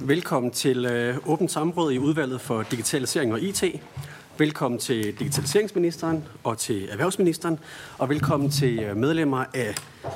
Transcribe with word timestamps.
Velkommen 0.00 0.52
til 0.52 0.86
øh, 0.86 1.16
åbent 1.26 1.50
samråd 1.50 1.92
i 1.92 1.98
udvalget 1.98 2.40
for 2.40 2.62
digitalisering 2.62 3.32
og 3.32 3.40
IT. 3.40 3.64
Velkommen 4.38 4.80
til 4.80 5.18
digitaliseringsministeren 5.18 6.24
og 6.44 6.58
til 6.58 6.88
erhvervsministeren, 6.90 7.58
og 7.98 8.08
velkommen 8.08 8.50
til 8.50 8.78
øh, 8.78 8.96
medlemmer 8.96 9.44
af 9.54 9.74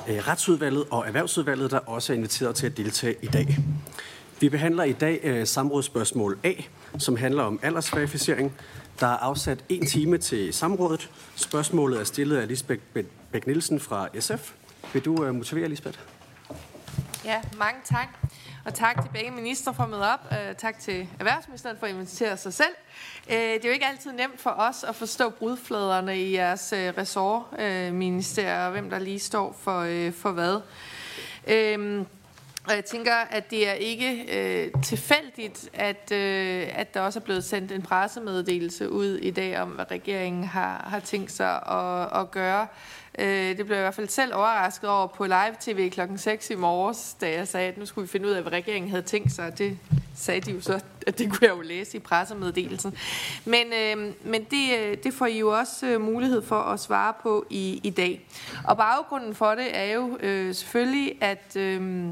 øh, 0.09 0.27
retsudvalget 0.27 0.83
og 0.91 1.07
erhvervsudvalget, 1.07 1.71
der 1.71 1.77
også 1.77 2.13
er 2.13 2.17
inviteret 2.17 2.55
til 2.55 2.65
at 2.65 2.77
deltage 2.77 3.15
i 3.21 3.27
dag. 3.27 3.57
Vi 4.39 4.49
behandler 4.49 4.83
i 4.83 4.93
dag 4.93 5.19
øh, 5.23 5.47
samrådsspørgsmål 5.47 6.39
A, 6.43 6.53
som 6.97 7.17
handler 7.17 7.43
om 7.43 7.59
aldersverificering. 7.61 8.53
Der 8.99 9.07
er 9.07 9.17
afsat 9.17 9.63
en 9.69 9.85
time 9.85 10.17
til 10.17 10.53
samrådet. 10.53 11.09
Spørgsmålet 11.35 11.99
er 11.99 12.03
stillet 12.03 12.37
af 12.37 12.47
Lisbeth 12.47 12.81
Bæk 13.31 13.47
Nielsen 13.47 13.79
fra 13.79 14.07
SF. 14.19 14.51
Vil 14.93 15.05
du 15.05 15.25
øh, 15.25 15.35
motivere, 15.35 15.67
Lisbeth? 15.69 15.99
Ja, 17.25 17.41
mange 17.57 17.79
tak. 17.85 18.07
Og 18.69 18.75
tak 18.75 19.01
til 19.01 19.09
begge 19.13 19.31
ministre 19.31 19.73
for 19.73 19.83
at 19.83 19.89
møde 19.89 20.13
op. 20.13 20.19
Øh, 20.31 20.55
tak 20.55 20.79
til 20.79 21.07
erhvervsministeren 21.19 21.77
for 21.79 21.85
at 21.85 21.93
invitere 21.93 22.37
sig 22.37 22.53
selv. 22.53 22.75
Uh, 23.27 23.33
det 23.33 23.65
er 23.65 23.69
jo 23.69 23.73
ikke 23.73 23.85
altid 23.85 24.11
nemt 24.11 24.41
for 24.41 24.49
os 24.49 24.83
at 24.83 24.95
forstå 24.95 25.29
brudfladerne 25.29 26.21
i 26.21 26.33
jeres 26.33 26.73
øh, 26.73 26.87
uh, 26.87 26.97
ressortministerier, 26.97 28.65
og 28.65 28.71
hvem 28.71 28.89
der 28.89 28.99
lige 28.99 29.19
står 29.19 29.57
for, 29.61 30.11
for 30.11 30.31
hvad. 30.31 30.55
Uh, 31.47 32.05
og 32.69 32.75
jeg 32.75 32.85
tænker, 32.85 33.15
at 33.15 33.51
det 33.51 33.67
er 33.67 33.73
ikke 33.73 34.25
øh, 34.37 34.81
tilfældigt, 34.83 35.69
at, 35.73 36.11
øh, 36.11 36.67
at 36.73 36.93
der 36.93 37.01
også 37.01 37.19
er 37.19 37.23
blevet 37.23 37.43
sendt 37.43 37.71
en 37.71 37.81
pressemeddelelse 37.81 38.89
ud 38.89 39.17
i 39.17 39.31
dag 39.31 39.61
om, 39.61 39.69
hvad 39.69 39.91
regeringen 39.91 40.43
har, 40.43 40.87
har 40.89 40.99
tænkt 40.99 41.31
sig 41.31 41.61
at, 41.71 42.21
at 42.21 42.31
gøre. 42.31 42.67
Øh, 43.19 43.57
det 43.57 43.65
blev 43.65 43.75
jeg 43.75 43.81
i 43.81 43.85
hvert 43.85 43.95
fald 43.95 44.07
selv 44.07 44.35
overrasket 44.35 44.89
over 44.89 45.07
på 45.07 45.25
live-tv 45.25 45.89
klokken 45.89 46.17
6 46.17 46.49
i 46.49 46.55
morges, 46.55 47.15
da 47.21 47.31
jeg 47.31 47.47
sagde, 47.47 47.67
at 47.67 47.77
nu 47.77 47.85
skulle 47.85 48.07
vi 48.07 48.11
finde 48.11 48.27
ud 48.27 48.31
af, 48.31 48.41
hvad 48.41 48.51
regeringen 48.51 48.89
havde 48.89 49.03
tænkt 49.03 49.31
sig. 49.31 49.57
Det 49.57 49.77
sagde 50.15 50.41
de 50.41 50.51
jo 50.51 50.61
så, 50.61 50.79
at 51.07 51.19
det 51.19 51.29
kunne 51.29 51.47
jeg 51.47 51.57
jo 51.57 51.61
læse 51.61 51.97
i 51.97 51.99
pressemeddelelsen. 51.99 52.97
Men, 53.45 53.73
øh, 53.73 54.13
men 54.23 54.43
det, 54.43 54.79
øh, 54.79 54.97
det 55.03 55.13
får 55.13 55.25
I 55.25 55.39
jo 55.39 55.57
også 55.59 55.85
øh, 55.85 56.01
mulighed 56.01 56.41
for 56.41 56.59
at 56.59 56.79
svare 56.79 57.13
på 57.23 57.45
i, 57.49 57.81
i 57.83 57.89
dag. 57.89 58.27
Og 58.67 58.77
baggrunden 58.77 59.35
for 59.35 59.55
det 59.55 59.77
er 59.77 59.93
jo 59.93 60.17
øh, 60.19 60.55
selvfølgelig, 60.55 61.17
at... 61.21 61.55
Øh, 61.55 62.07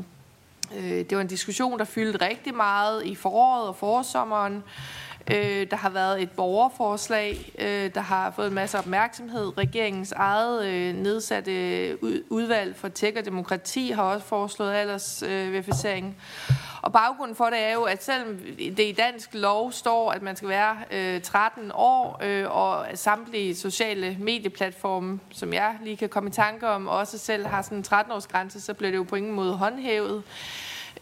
øh 0.77 0.83
det 0.83 1.15
var 1.15 1.21
en 1.21 1.27
diskussion, 1.27 1.79
der 1.79 1.85
fyldte 1.85 2.25
rigtig 2.25 2.55
meget 2.55 3.05
i 3.05 3.15
foråret 3.15 3.67
og 3.67 3.75
forsommeren. 3.75 4.55
Øh, 4.55 5.06
Øh, 5.31 5.67
der 5.71 5.75
har 5.75 5.89
været 5.89 6.21
et 6.21 6.31
borgerforslag, 6.31 7.51
øh, 7.59 7.93
der 7.95 8.01
har 8.01 8.31
fået 8.31 8.47
en 8.47 8.53
masse 8.53 8.77
opmærksomhed. 8.77 9.57
Regeringens 9.57 10.11
eget 10.11 10.65
øh, 10.65 10.95
nedsatte 10.95 11.51
udvalg 12.29 12.75
for 12.75 12.87
tech 12.87 13.17
og 13.17 13.25
demokrati 13.25 13.91
har 13.91 14.03
også 14.03 14.25
foreslået 14.25 14.73
aldersverificering. 14.73 16.15
Øh, 16.49 16.55
og 16.81 16.93
baggrunden 16.93 17.35
for 17.35 17.45
det 17.45 17.59
er 17.59 17.73
jo, 17.73 17.83
at 17.83 18.03
selvom 18.03 18.37
det 18.57 18.79
i 18.79 18.91
dansk 18.91 19.29
lov 19.33 19.71
står, 19.71 20.11
at 20.11 20.21
man 20.21 20.35
skal 20.35 20.49
være 20.49 20.77
øh, 20.91 21.21
13 21.21 21.71
år, 21.73 22.19
øh, 22.23 22.45
og 22.51 22.85
samtlige 22.93 23.55
sociale 23.55 24.17
medieplatforme, 24.19 25.19
som 25.31 25.53
jeg 25.53 25.75
lige 25.83 25.97
kan 25.97 26.09
komme 26.09 26.29
i 26.29 26.33
tanke 26.33 26.67
om, 26.67 26.87
også 26.87 27.17
selv 27.17 27.45
har 27.45 27.61
sådan 27.61 27.77
en 27.77 27.85
13-års 27.87 28.27
grænse, 28.27 28.61
så 28.61 28.73
bliver 28.73 28.91
det 28.91 28.97
jo 28.97 29.03
på 29.03 29.15
ingen 29.15 29.33
måde 29.33 29.53
håndhævet. 29.53 30.23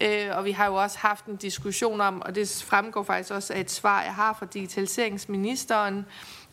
Øh, 0.02 0.38
og 0.38 0.46
vi 0.46 0.52
har 0.52 0.66
jo 0.66 0.76
også 0.76 0.98
haft 1.00 1.26
en 1.26 1.36
diskussion 1.36 2.02
om, 2.02 2.22
og 2.22 2.36
det 2.36 2.64
fremgår 2.68 3.04
faktisk 3.04 3.32
også 3.32 3.54
af 3.54 3.60
et 3.60 3.72
svar, 3.72 4.04
jeg 4.04 4.14
har 4.14 4.34
fra 4.34 4.46
digitaliseringsministeren, 4.46 6.06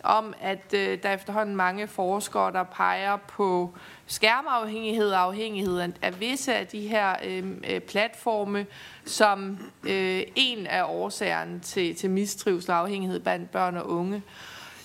om 0.03 0.35
at 0.41 0.75
øh, 0.75 1.03
der 1.03 1.09
er 1.09 1.15
efterhånden 1.15 1.57
mange 1.57 1.89
forskere, 1.89 2.53
der 2.53 2.63
peger 2.63 3.17
på 3.17 3.75
skærmafhængighed 4.07 5.11
og 5.11 5.21
afhængighed 5.21 5.93
af 6.03 6.21
visse 6.21 6.55
af 6.55 6.67
de 6.67 6.89
her 6.89 7.17
øh, 7.25 7.45
øh, 7.71 7.81
platforme 7.81 8.67
som 9.05 9.59
øh, 9.85 10.23
en 10.37 10.67
af 10.67 10.85
årsagerne 10.85 11.61
til, 11.61 11.97
til 11.97 12.11
mistrivsel 12.11 12.71
og 12.71 12.79
afhængighed 12.79 13.21
blandt 13.21 13.51
børn 13.51 13.77
og 13.77 13.91
unge. 13.91 14.23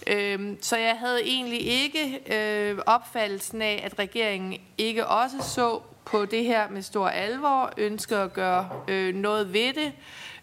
Øh, 0.07 0.55
så 0.61 0.77
jeg 0.77 0.95
havde 0.99 1.23
egentlig 1.23 1.67
ikke 1.67 2.19
øh, 2.35 2.77
opfattelsen 2.85 3.61
af, 3.61 3.81
at 3.85 3.99
regeringen 3.99 4.59
ikke 4.77 5.07
også 5.07 5.37
så 5.41 5.81
på 6.07 6.25
det 6.25 6.43
her 6.43 6.69
med 6.69 6.81
stor 6.81 7.07
alvor, 7.07 7.73
ønskede 7.77 8.19
at 8.19 8.33
gøre 8.33 8.69
øh, 8.87 9.15
noget 9.15 9.53
ved 9.53 9.73
det, 9.73 9.93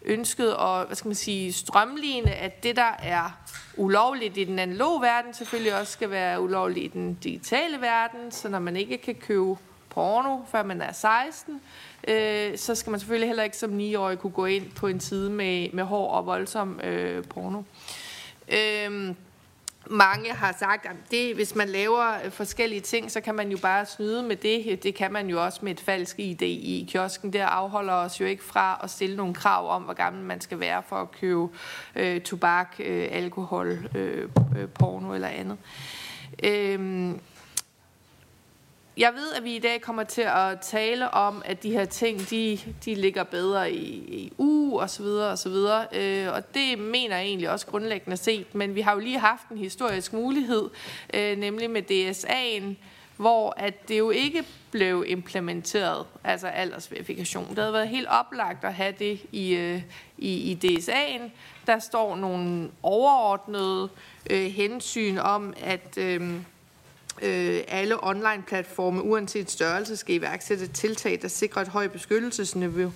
ønskede 0.03 0.59
at 0.61 0.87
hvad 0.87 0.97
skal 0.97 1.09
man 1.09 1.15
sige, 1.15 1.53
strømligne, 1.53 2.35
at 2.35 2.63
det, 2.63 2.77
der 2.77 2.93
er 3.03 3.39
ulovligt 3.77 4.37
i 4.37 4.45
den 4.45 4.59
analoge 4.59 5.03
verden, 5.03 5.35
selvfølgelig 5.35 5.81
også 5.81 5.93
skal 5.93 6.11
være 6.11 6.41
ulovligt 6.41 6.85
i 6.85 6.89
den 6.89 7.15
digitale 7.15 7.81
verden, 7.81 8.31
så 8.31 8.49
når 8.49 8.59
man 8.59 8.77
ikke 8.77 8.99
kan 8.99 9.15
købe 9.15 9.57
porno, 9.91 10.39
før 10.51 10.63
man 10.63 10.81
er 10.81 10.93
16, 10.93 11.61
øh, 12.09 12.59
så 12.59 12.75
skal 12.75 12.91
man 12.91 13.01
selvfølgelig 13.01 13.29
heller 13.29 13.45
ikke 13.45 13.57
som 13.57 13.79
9-årig 13.79 14.19
kunne 14.19 14.33
gå 14.33 14.47
ind 14.47 14.71
på 14.71 14.87
en 14.87 15.01
side 15.01 15.31
med, 15.31 15.69
med 15.73 15.85
hård 15.85 16.15
og 16.15 16.27
voldsom 16.27 16.81
øh, 16.81 17.25
porno. 17.25 17.63
Øh, 18.49 19.15
mange 19.91 20.33
har 20.33 20.57
sagt, 20.59 20.87
at 20.87 20.97
det, 21.11 21.35
hvis 21.35 21.55
man 21.55 21.69
laver 21.69 22.25
øh, 22.25 22.31
forskellige 22.31 22.81
ting, 22.81 23.11
så 23.11 23.21
kan 23.21 23.35
man 23.35 23.51
jo 23.51 23.59
bare 23.63 23.87
snyde 23.87 24.23
med 24.23 24.37
det. 24.37 24.83
Det 24.83 24.95
kan 24.95 25.13
man 25.13 25.29
jo 25.29 25.45
også 25.45 25.59
med 25.63 25.73
et 25.73 25.81
falsk 25.81 26.19
ID 26.19 26.43
i 26.43 26.89
kiosken. 26.91 27.33
Det 27.33 27.39
afholder 27.39 27.93
os 27.93 28.21
jo 28.21 28.27
ikke 28.27 28.45
fra 28.45 28.81
at 28.83 28.91
stille 28.91 29.17
nogle 29.17 29.35
krav 29.35 29.71
om, 29.71 29.83
hvor 29.83 29.93
gammel 29.93 30.25
man 30.25 30.41
skal 30.41 30.61
være 30.61 30.83
for 30.89 30.97
at 30.97 31.11
købe 31.11 31.49
øh, 31.97 32.21
tobak, 32.21 32.75
øh, 32.79 33.09
alkohol, 33.11 33.89
øh, 33.95 34.29
øh 34.59 34.69
porno 34.69 35.15
eller 35.15 35.29
andet. 35.29 35.59
Øh, 36.43 37.15
jeg 38.97 39.13
ved, 39.15 39.33
at 39.33 39.45
vi 39.45 39.57
i 39.57 39.59
dag 39.59 39.81
kommer 39.81 40.05
til 40.05 40.23
at 40.23 40.61
tale 40.61 41.11
om, 41.11 41.43
at 41.45 41.63
de 41.63 41.71
her 41.71 41.85
ting, 41.85 42.31
de, 42.31 42.59
de 42.85 42.95
ligger 42.95 43.25
bedre 43.25 43.73
i 43.73 44.33
EU 44.39 44.81
og 44.81 44.91
så 44.91 45.03
videre 45.03 45.31
og 45.31 45.39
så 45.39 45.49
videre. 45.49 45.87
Øh, 45.93 46.33
og 46.33 46.55
det 46.55 46.79
mener 46.79 47.17
jeg 47.17 47.27
egentlig 47.27 47.51
også 47.51 47.67
grundlæggende 47.67 48.17
set. 48.17 48.55
Men 48.55 48.75
vi 48.75 48.81
har 48.81 48.93
jo 48.93 48.99
lige 48.99 49.19
haft 49.19 49.49
en 49.49 49.59
historisk 49.59 50.13
mulighed, 50.13 50.71
øh, 51.15 51.39
nemlig 51.39 51.71
med 51.71 51.83
DSA'en, 51.91 52.75
hvor 53.17 53.55
at 53.57 53.89
det 53.89 53.99
jo 53.99 54.11
ikke 54.11 54.45
blev 54.71 55.05
implementeret, 55.07 56.07
altså 56.25 56.47
aldersverifikation. 56.47 57.49
Det 57.49 57.59
havde 57.59 57.73
været 57.73 57.89
helt 57.89 58.09
oplagt 58.09 58.65
at 58.65 58.75
have 58.75 58.95
det 58.99 59.21
i, 59.33 59.55
øh, 59.55 59.83
i, 60.19 60.33
i 60.33 60.59
DSA'en. 60.65 61.31
Der 61.67 61.79
står 61.79 62.17
nogle 62.17 62.71
overordnede 62.83 63.89
øh, 64.31 64.47
hensyn 64.47 65.19
om, 65.19 65.55
at... 65.63 65.99
Øh, 65.99 66.35
øh, 67.25 67.61
alle 67.69 68.05
online-platforme, 68.07 69.03
uanset 69.03 69.51
størrelse, 69.51 69.97
skal 69.97 70.15
iværksætte 70.15 70.67
tiltag, 70.67 71.19
der 71.23 71.29
sikrer 71.29 71.63
et 71.63 71.69
højt 71.69 71.93
beskyttelsesniveau, 71.93 72.93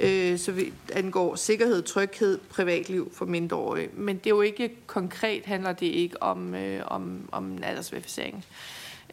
øh, 0.00 0.38
så 0.38 0.52
vi 0.52 0.72
angår 0.92 1.34
sikkerhed, 1.34 1.82
tryghed, 1.82 2.38
privatliv 2.38 3.12
for 3.14 3.24
mindreårige. 3.24 3.88
Men 3.92 4.16
det 4.16 4.26
er 4.26 4.30
jo 4.30 4.40
ikke 4.40 4.76
konkret, 4.86 5.46
handler 5.46 5.72
det 5.72 5.86
ikke 5.86 6.22
om, 6.22 6.54
øh, 6.54 6.82
om, 6.86 7.28
om 7.32 7.58
aldersverificering. 7.62 8.44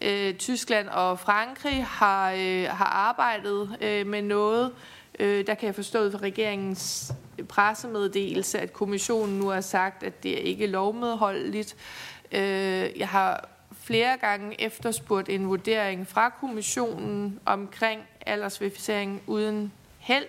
Øh, 0.01 0.33
Tyskland 0.33 0.87
og 0.87 1.19
Frankrig 1.19 1.85
har, 1.85 2.31
øh, 2.31 2.63
har 2.63 2.85
arbejdet 2.85 3.77
øh, 3.81 4.07
med 4.07 4.21
noget, 4.21 4.71
øh, 5.19 5.47
der 5.47 5.53
kan 5.53 5.67
jeg 5.67 5.75
forstå 5.75 6.11
fra 6.11 6.17
regeringens 6.17 7.13
pressemeddelelse, 7.49 8.59
at 8.59 8.73
kommissionen 8.73 9.39
nu 9.39 9.47
har 9.47 9.61
sagt, 9.61 10.03
at 10.03 10.23
det 10.23 10.33
er 10.33 10.41
ikke 10.41 10.67
lovmedholdeligt. 10.67 11.75
Øh, 12.31 12.99
jeg 12.99 13.07
har 13.07 13.49
flere 13.83 14.17
gange 14.17 14.61
efterspurgt 14.61 15.29
en 15.29 15.47
vurdering 15.47 16.07
fra 16.07 16.29
kommissionen 16.29 17.39
omkring 17.45 18.01
aldersverificering 18.25 19.21
uden 19.27 19.71
held. 19.99 20.25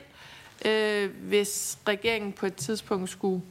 Øh, 0.64 1.10
hvis 1.10 1.78
regeringen 1.88 2.32
på 2.32 2.46
et 2.46 2.56
tidspunkt 2.56 3.10
skulle 3.10 3.42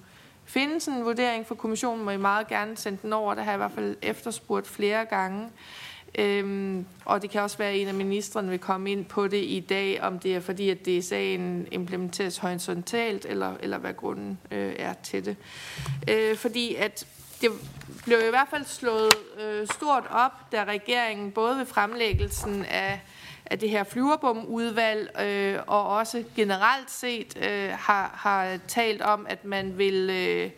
finde 0.46 0.82
sådan 0.82 1.00
en 1.00 1.06
vurdering 1.06 1.48
fra 1.48 1.56
kommissionen, 1.56 2.06
må 2.06 2.12
I 2.12 2.18
meget 2.18 2.48
gerne 2.48 2.78
sende 2.78 3.00
den 3.02 3.14
over. 3.14 3.34
Det 3.34 3.44
har 3.44 3.52
jeg 3.52 3.58
i 3.58 3.64
hvert 3.64 3.72
fald 3.72 3.96
efterspurgt 4.02 4.68
flere 4.68 5.06
gange. 5.06 5.50
Øhm, 6.20 6.86
og 7.06 7.22
det 7.22 7.30
kan 7.30 7.42
også 7.42 7.58
være, 7.58 7.70
at 7.70 7.82
en 7.82 7.88
af 7.88 7.94
ministerne 7.94 8.50
vil 8.50 8.60
komme 8.60 8.92
ind 8.92 9.06
på 9.06 9.28
det 9.28 9.44
i 9.44 9.66
dag, 9.70 10.02
om 10.02 10.20
det 10.20 10.36
er 10.36 10.40
fordi, 10.40 10.70
at 10.70 10.88
DSA'en 10.88 11.68
implementeres 11.72 12.38
horisontalt, 12.38 13.26
eller, 13.30 13.54
eller 13.60 13.78
hvad 13.78 13.94
grunden 13.94 14.40
øh, 14.52 14.74
er 14.80 14.94
til 15.04 15.26
det. 15.26 15.36
Øh, 16.10 16.38
fordi 16.38 16.76
at 16.76 17.06
det 17.42 17.52
blev 18.06 18.20
i 18.28 18.30
hvert 18.30 18.48
fald 18.50 18.66
slået 18.66 19.14
øh, 19.40 19.68
stort 19.68 20.04
op, 20.10 20.52
da 20.52 20.64
regeringen 20.64 21.32
både 21.32 21.58
ved 21.58 21.66
fremlæggelsen 21.66 22.66
af, 22.66 23.02
af 23.46 23.60
det 23.60 23.70
her 23.70 23.84
flyverbomudvalg 23.84 25.22
øh, 25.22 25.60
og 25.68 25.88
også 25.88 26.24
generelt 26.36 26.92
set 26.92 27.38
øh, 27.48 27.70
har, 27.70 28.12
har 28.14 28.58
talt 28.68 29.02
om, 29.02 29.26
at 29.30 29.46
man 29.46 29.78
vil 29.78 30.10
øh, 30.10 30.52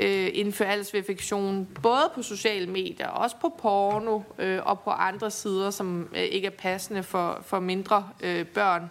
øh, 0.00 0.30
indføre 0.32 0.68
aldersverifikation 0.68 1.68
både 1.82 2.10
på 2.14 2.22
sociale 2.22 2.66
medier, 2.66 3.08
også 3.08 3.36
på 3.40 3.54
porno 3.58 4.20
øh, 4.38 4.60
og 4.62 4.80
på 4.80 4.90
andre 4.90 5.30
sider, 5.30 5.70
som 5.70 6.08
øh, 6.14 6.22
ikke 6.22 6.46
er 6.46 6.50
passende 6.50 7.02
for, 7.02 7.42
for 7.46 7.60
mindre 7.60 8.08
øh, 8.20 8.46
børn. 8.46 8.90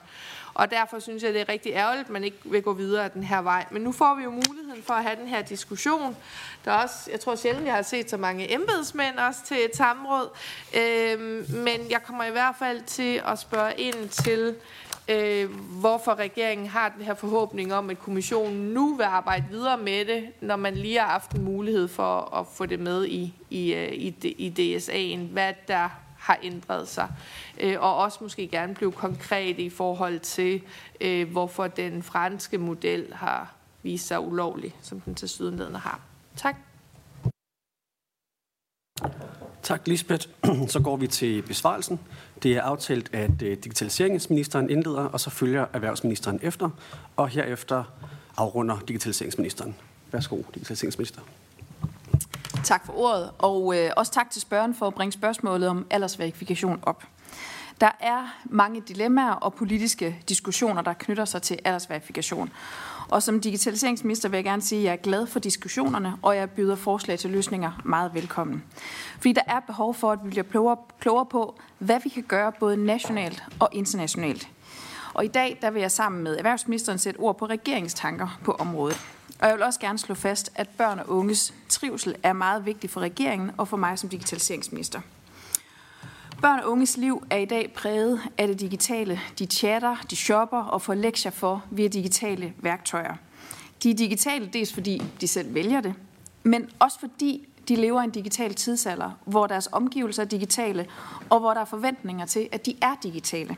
Og 0.56 0.72
derfor 0.72 1.00
synes 1.00 1.24
jeg, 1.24 1.34
det 1.34 1.42
er 1.42 1.50
rigtig 1.50 1.72
ærgerligt, 1.72 2.06
at 2.06 2.10
man 2.10 2.24
ikke 2.24 2.38
vil 2.44 2.62
gå 2.62 2.74
videre 2.74 3.10
den 3.14 3.24
her 3.24 3.42
vej. 3.42 3.66
Men 3.72 3.82
nu 3.82 3.92
får 3.92 4.16
vi 4.16 4.24
jo 4.24 4.30
muligheden 4.30 4.84
for 4.84 4.94
at 4.94 5.04
have 5.04 5.16
den 5.16 5.28
her 5.28 5.42
diskussion. 5.42 6.18
Der 6.66 6.72
er 6.72 6.84
også, 6.84 7.12
jeg 7.12 7.20
tror 7.20 7.36
sjældent, 7.36 7.66
jeg 7.66 7.76
har 7.76 7.82
set 7.82 8.10
så 8.10 8.18
mange 8.18 8.54
embedsmænd 8.54 9.18
også 9.18 9.40
til 9.46 9.58
et 9.66 9.76
samråd. 9.76 10.30
Øhm, 10.78 11.46
men 11.50 11.80
jeg 11.90 12.04
kommer 12.04 12.24
i 12.24 12.32
hvert 12.32 12.56
fald 12.60 12.82
til 12.82 13.22
at 13.28 13.40
spørge 13.40 13.74
ind 13.78 14.10
til 14.10 14.56
øh, 15.10 15.50
hvorfor 15.80 16.16
regeringen 16.16 16.68
har 16.68 16.90
den 16.90 17.06
her 17.06 17.14
forhåbning 17.14 17.74
om, 17.74 17.90
at 17.90 18.00
kommissionen 18.00 18.74
nu 18.74 18.96
vil 18.96 19.04
arbejde 19.04 19.46
videre 19.52 19.78
med 19.78 20.06
det, 20.06 20.28
når 20.42 20.56
man 20.56 20.76
lige 20.76 21.00
har 21.00 21.08
haft 21.08 21.32
en 21.32 21.44
mulighed 21.44 21.88
for 21.88 22.36
at 22.36 22.48
få 22.54 22.66
det 22.66 22.80
med 22.80 23.06
i, 23.06 23.34
i, 23.50 23.74
øh, 23.74 23.94
i, 23.94 24.16
i 24.24 24.78
DSA'en, 24.78 25.32
hvad 25.34 25.54
der 25.68 25.90
har 26.26 26.40
ændret 26.44 26.88
sig. 26.88 27.10
Øh, 27.60 27.76
og 27.80 27.98
også 27.98 28.18
måske 28.22 28.48
gerne 28.48 28.76
blive 28.76 28.92
konkret 28.92 29.60
i 29.60 29.70
forhold 29.70 30.20
til, 30.20 30.62
øh, 31.02 31.32
hvorfor 31.32 31.68
den 31.68 32.04
franske 32.04 32.58
model 32.58 33.14
har 33.14 33.54
vist 33.84 34.08
sig 34.08 34.20
ulovlig, 34.20 34.76
som 34.82 35.02
den 35.02 35.16
til 35.16 35.30
sydenledende 35.30 35.80
har. 35.80 36.00
Tak. 36.36 36.56
Tak, 39.64 39.88
Lisbeth. 39.88 40.28
Så 40.74 40.80
går 40.84 40.96
vi 40.98 41.08
til 41.08 41.42
besvarelsen. 41.42 42.00
Det 42.44 42.52
er 42.52 42.62
aftalt, 42.62 43.10
at 43.14 43.42
øh, 43.42 43.58
digitaliseringsministeren 43.58 44.70
indleder, 44.70 45.04
og 45.04 45.20
så 45.20 45.30
følger 45.30 45.66
erhvervsministeren 45.74 46.40
efter, 46.42 46.70
og 47.16 47.30
herefter 47.30 47.84
afrunder 48.38 48.80
digitaliseringsministeren. 48.88 49.76
Værsgo, 50.12 50.42
digitaliseringsminister. 50.54 51.22
Tak 52.66 52.86
for 52.86 52.94
ordet, 52.98 53.32
og 53.38 53.78
øh, 53.78 53.92
også 53.98 54.12
tak 54.12 54.30
til 54.30 54.42
spørgeren 54.42 54.76
for 54.76 54.88
at 54.88 54.94
bringe 54.94 55.12
spørgsmålet 55.12 55.70
om 55.70 55.86
aldersverifikation 55.90 56.80
op. 56.84 57.04
Der 57.82 57.92
er 58.00 58.38
mange 58.46 58.82
dilemmaer 58.82 59.32
og 59.32 59.54
politiske 59.54 60.20
diskussioner, 60.30 60.82
der 60.82 60.94
knytter 60.94 61.26
sig 61.26 61.42
til 61.42 61.60
aldersverifikation. 61.66 62.52
Og 63.10 63.24
som 63.24 63.42
digitaliseringsminister 63.42 64.30
vil 64.30 64.38
jeg 64.38 64.44
gerne 64.44 64.62
sige, 64.62 64.80
at 64.80 64.86
jeg 64.86 64.92
er 64.92 64.98
glad 64.98 65.28
for 65.28 65.40
diskussionerne, 65.40 66.14
og 66.22 66.36
jeg 66.36 66.50
byder 66.50 66.76
forslag 66.76 67.20
til 67.20 67.30
løsninger 67.30 67.82
meget 67.84 68.14
velkommen. 68.14 68.64
Fordi 69.14 69.34
der 69.34 69.44
er 69.48 69.60
behov 69.60 69.94
for, 69.94 70.12
at 70.12 70.20
vi 70.24 70.30
bliver 70.30 70.44
klogere, 70.44 70.78
klogere 71.00 71.26
på, 71.26 71.56
hvad 71.80 72.00
vi 72.04 72.10
kan 72.10 72.24
gøre 72.24 72.52
både 72.60 72.78
nationalt 72.78 73.44
og 73.60 73.70
internationalt. 73.72 74.50
Og 75.14 75.26
i 75.26 75.28
dag 75.28 75.58
der 75.62 75.72
vil 75.72 75.82
jeg 75.82 75.92
sammen 75.92 76.24
med 76.24 76.38
erhvervsministeren 76.38 77.00
sætte 77.00 77.18
ord 77.18 77.38
på 77.38 77.46
regeringstanker 77.46 78.40
på 78.44 78.52
området. 78.52 79.15
Og 79.40 79.48
jeg 79.48 79.56
vil 79.56 79.64
også 79.64 79.80
gerne 79.80 80.00
slå 80.00 80.16
fast, 80.16 80.52
at 80.56 80.70
børn 80.70 81.00
og 81.00 81.10
unges 81.10 81.54
trivsel 81.70 82.16
er 82.24 82.34
meget 82.34 82.66
vigtig 82.66 82.90
for 82.90 83.02
regeringen 83.02 83.52
og 83.58 83.68
for 83.68 83.78
mig 83.78 84.00
som 84.00 84.10
digitaliseringsminister. 84.10 85.02
Børn 86.42 86.60
og 86.60 86.72
unges 86.72 86.98
liv 86.98 87.24
er 87.30 87.38
i 87.38 87.46
dag 87.46 87.74
præget 87.74 88.22
af 88.38 88.48
det 88.48 88.60
digitale. 88.60 89.20
De 89.40 89.46
chatter, 89.46 89.96
de 90.10 90.16
shopper 90.16 90.58
og 90.58 90.82
får 90.82 90.94
lektier 90.94 91.32
for 91.32 91.64
via 91.72 91.88
digitale 91.88 92.54
værktøjer. 92.58 93.16
De 93.84 93.90
er 93.90 93.96
digitale 93.96 94.50
dels 94.54 94.74
fordi 94.74 95.04
de 95.22 95.28
selv 95.28 95.54
vælger 95.54 95.82
det, 95.82 95.94
men 96.44 96.70
også 96.80 97.00
fordi 97.00 97.48
de 97.68 97.76
lever 97.76 98.02
i 98.02 98.04
en 98.04 98.12
digital 98.12 98.54
tidsalder, 98.54 99.12
hvor 99.26 99.48
deres 99.48 99.70
omgivelser 99.72 100.24
er 100.24 100.28
digitale, 100.28 100.88
og 101.30 101.40
hvor 101.40 101.54
der 101.54 101.62
er 101.62 101.66
forventninger 101.66 102.26
til, 102.26 102.50
at 102.52 102.66
de 102.66 102.76
er 102.82 102.96
digitale. 103.04 103.58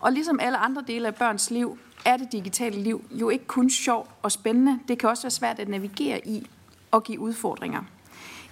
Og 0.00 0.12
ligesom 0.12 0.40
alle 0.40 0.58
andre 0.58 0.82
dele 0.86 1.06
af 1.06 1.14
børns 1.14 1.50
liv, 1.50 1.78
er 2.04 2.16
det 2.16 2.32
digitale 2.32 2.82
liv 2.82 3.04
jo 3.10 3.28
ikke 3.28 3.46
kun 3.46 3.70
sjov 3.70 4.08
og 4.22 4.32
spændende. 4.32 4.80
Det 4.88 4.98
kan 4.98 5.08
også 5.08 5.22
være 5.22 5.30
svært 5.30 5.58
at 5.58 5.68
navigere 5.68 6.28
i 6.28 6.46
og 6.90 7.04
give 7.04 7.20
udfordringer. 7.20 7.82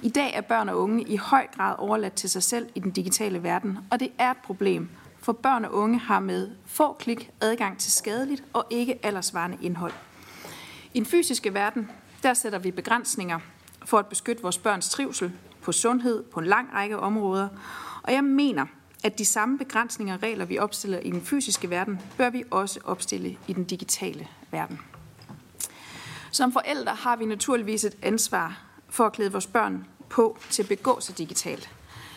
I 0.03 0.09
dag 0.09 0.35
er 0.35 0.41
børn 0.41 0.69
og 0.69 0.79
unge 0.79 1.03
i 1.03 1.17
høj 1.17 1.47
grad 1.57 1.75
overladt 1.79 2.15
til 2.15 2.31
sig 2.31 2.43
selv 2.43 2.69
i 2.75 2.81
den 2.81 2.91
digitale 2.91 3.43
verden, 3.43 3.79
og 3.91 4.01
det 4.01 4.13
er 4.19 4.31
et 4.31 4.37
problem, 4.37 4.89
for 5.19 5.33
børn 5.33 5.65
og 5.65 5.75
unge 5.75 5.99
har 5.99 6.21
med 6.21 6.51
få 6.67 6.93
klik 6.93 7.31
adgang 7.41 7.79
til 7.79 7.93
skadeligt 7.93 8.45
og 8.53 8.67
ikke 8.71 8.99
aldersvarende 9.03 9.59
indhold. 9.61 9.93
I 10.95 10.99
den 10.99 11.07
fysiske 11.07 11.55
verden, 11.55 11.91
der 12.23 12.35
sætter 12.35 12.59
vi 12.59 12.71
begrænsninger 12.71 13.39
for 13.85 13.99
at 13.99 14.07
beskytte 14.07 14.43
vores 14.43 14.59
børns 14.59 14.91
trivsel 14.91 15.33
på 15.63 15.73
sundhed 15.73 16.23
på 16.23 16.41
en 16.41 16.47
lang 16.47 16.69
række 16.75 16.99
områder, 16.99 17.49
og 18.03 18.13
jeg 18.13 18.25
mener, 18.25 18.67
at 19.05 19.19
de 19.19 19.25
samme 19.25 19.59
begrænsninger 19.59 20.15
og 20.15 20.23
regler, 20.23 20.45
vi 20.45 20.59
opstiller 20.59 20.99
i 20.99 21.11
den 21.11 21.23
fysiske 21.23 21.71
verden, 21.71 22.01
bør 22.17 22.31
vi 22.31 22.45
også 22.51 22.81
opstille 22.85 23.37
i 23.47 23.53
den 23.53 23.65
digitale 23.65 24.29
verden. 24.51 24.81
Som 26.31 26.53
forældre 26.53 26.95
har 26.95 27.17
vi 27.17 27.25
naturligvis 27.25 27.85
et 27.85 27.97
ansvar 28.03 28.63
for 28.89 29.07
at 29.07 29.13
klæde 29.13 29.33
vores 29.33 29.47
børn 29.47 29.87
på 30.09 30.39
til 30.51 30.63
at 30.63 30.69
begå 30.69 31.01
sig 31.01 31.19
digitalt. 31.19 31.71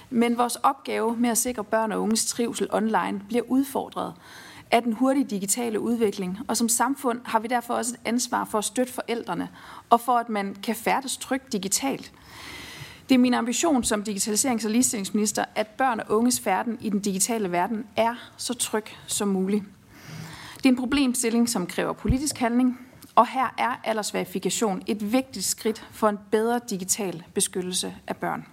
Men 0.10 0.38
vores 0.38 0.56
opgave 0.56 1.18
med 1.18 1.30
at 1.30 1.38
sikre 1.38 1.64
børn 1.64 1.92
og 1.92 2.02
unges 2.02 2.26
trivsel 2.26 2.68
online 2.72 3.22
bliver 3.28 3.44
udfordret 3.48 4.14
af 4.72 4.82
den 4.84 4.94
hurtige 4.94 5.26
digitale 5.26 5.80
udvikling, 5.80 6.40
og 6.48 6.58
som 6.58 6.70
samfund 6.70 7.22
har 7.26 7.40
vi 7.40 7.48
derfor 7.48 7.74
også 7.74 7.94
et 7.94 8.08
ansvar 8.08 8.46
for 8.46 8.58
at 8.58 8.66
støtte 8.66 8.94
forældrene, 8.94 9.50
og 9.90 10.02
for 10.02 10.18
at 10.18 10.30
man 10.30 10.56
kan 10.64 10.76
færdes 10.76 11.18
trygt 11.18 11.54
digitalt. 11.54 12.12
Det 13.10 13.16
er 13.16 13.20
min 13.20 13.34
ambition 13.34 13.84
som 13.84 14.04
digitaliserings- 14.10 14.66
og 14.66 14.72
ligestillingsminister, 14.72 15.46
at 15.56 15.68
børn 15.68 16.00
og 16.00 16.06
unges 16.10 16.40
færden 16.40 16.78
i 16.82 16.90
den 16.90 17.00
digitale 17.00 17.52
verden 17.52 17.86
er 17.96 18.16
så 18.38 18.54
tryg 18.54 18.86
som 19.08 19.28
muligt. 19.28 19.64
Det 20.58 20.66
er 20.66 20.70
en 20.70 20.76
problemstilling, 20.76 21.50
som 21.50 21.68
kræver 21.68 21.94
politisk 21.94 22.38
handling, 22.38 22.80
og 23.16 23.28
her 23.28 23.54
er 23.58 23.82
aldersverifikation 23.84 24.82
et 24.88 25.12
vigtigt 25.12 25.46
skridt 25.46 25.88
for 25.92 26.10
en 26.10 26.20
bedre 26.32 26.60
digital 26.70 27.24
beskyttelse 27.34 27.96
af 28.08 28.18
børn. 28.18 28.46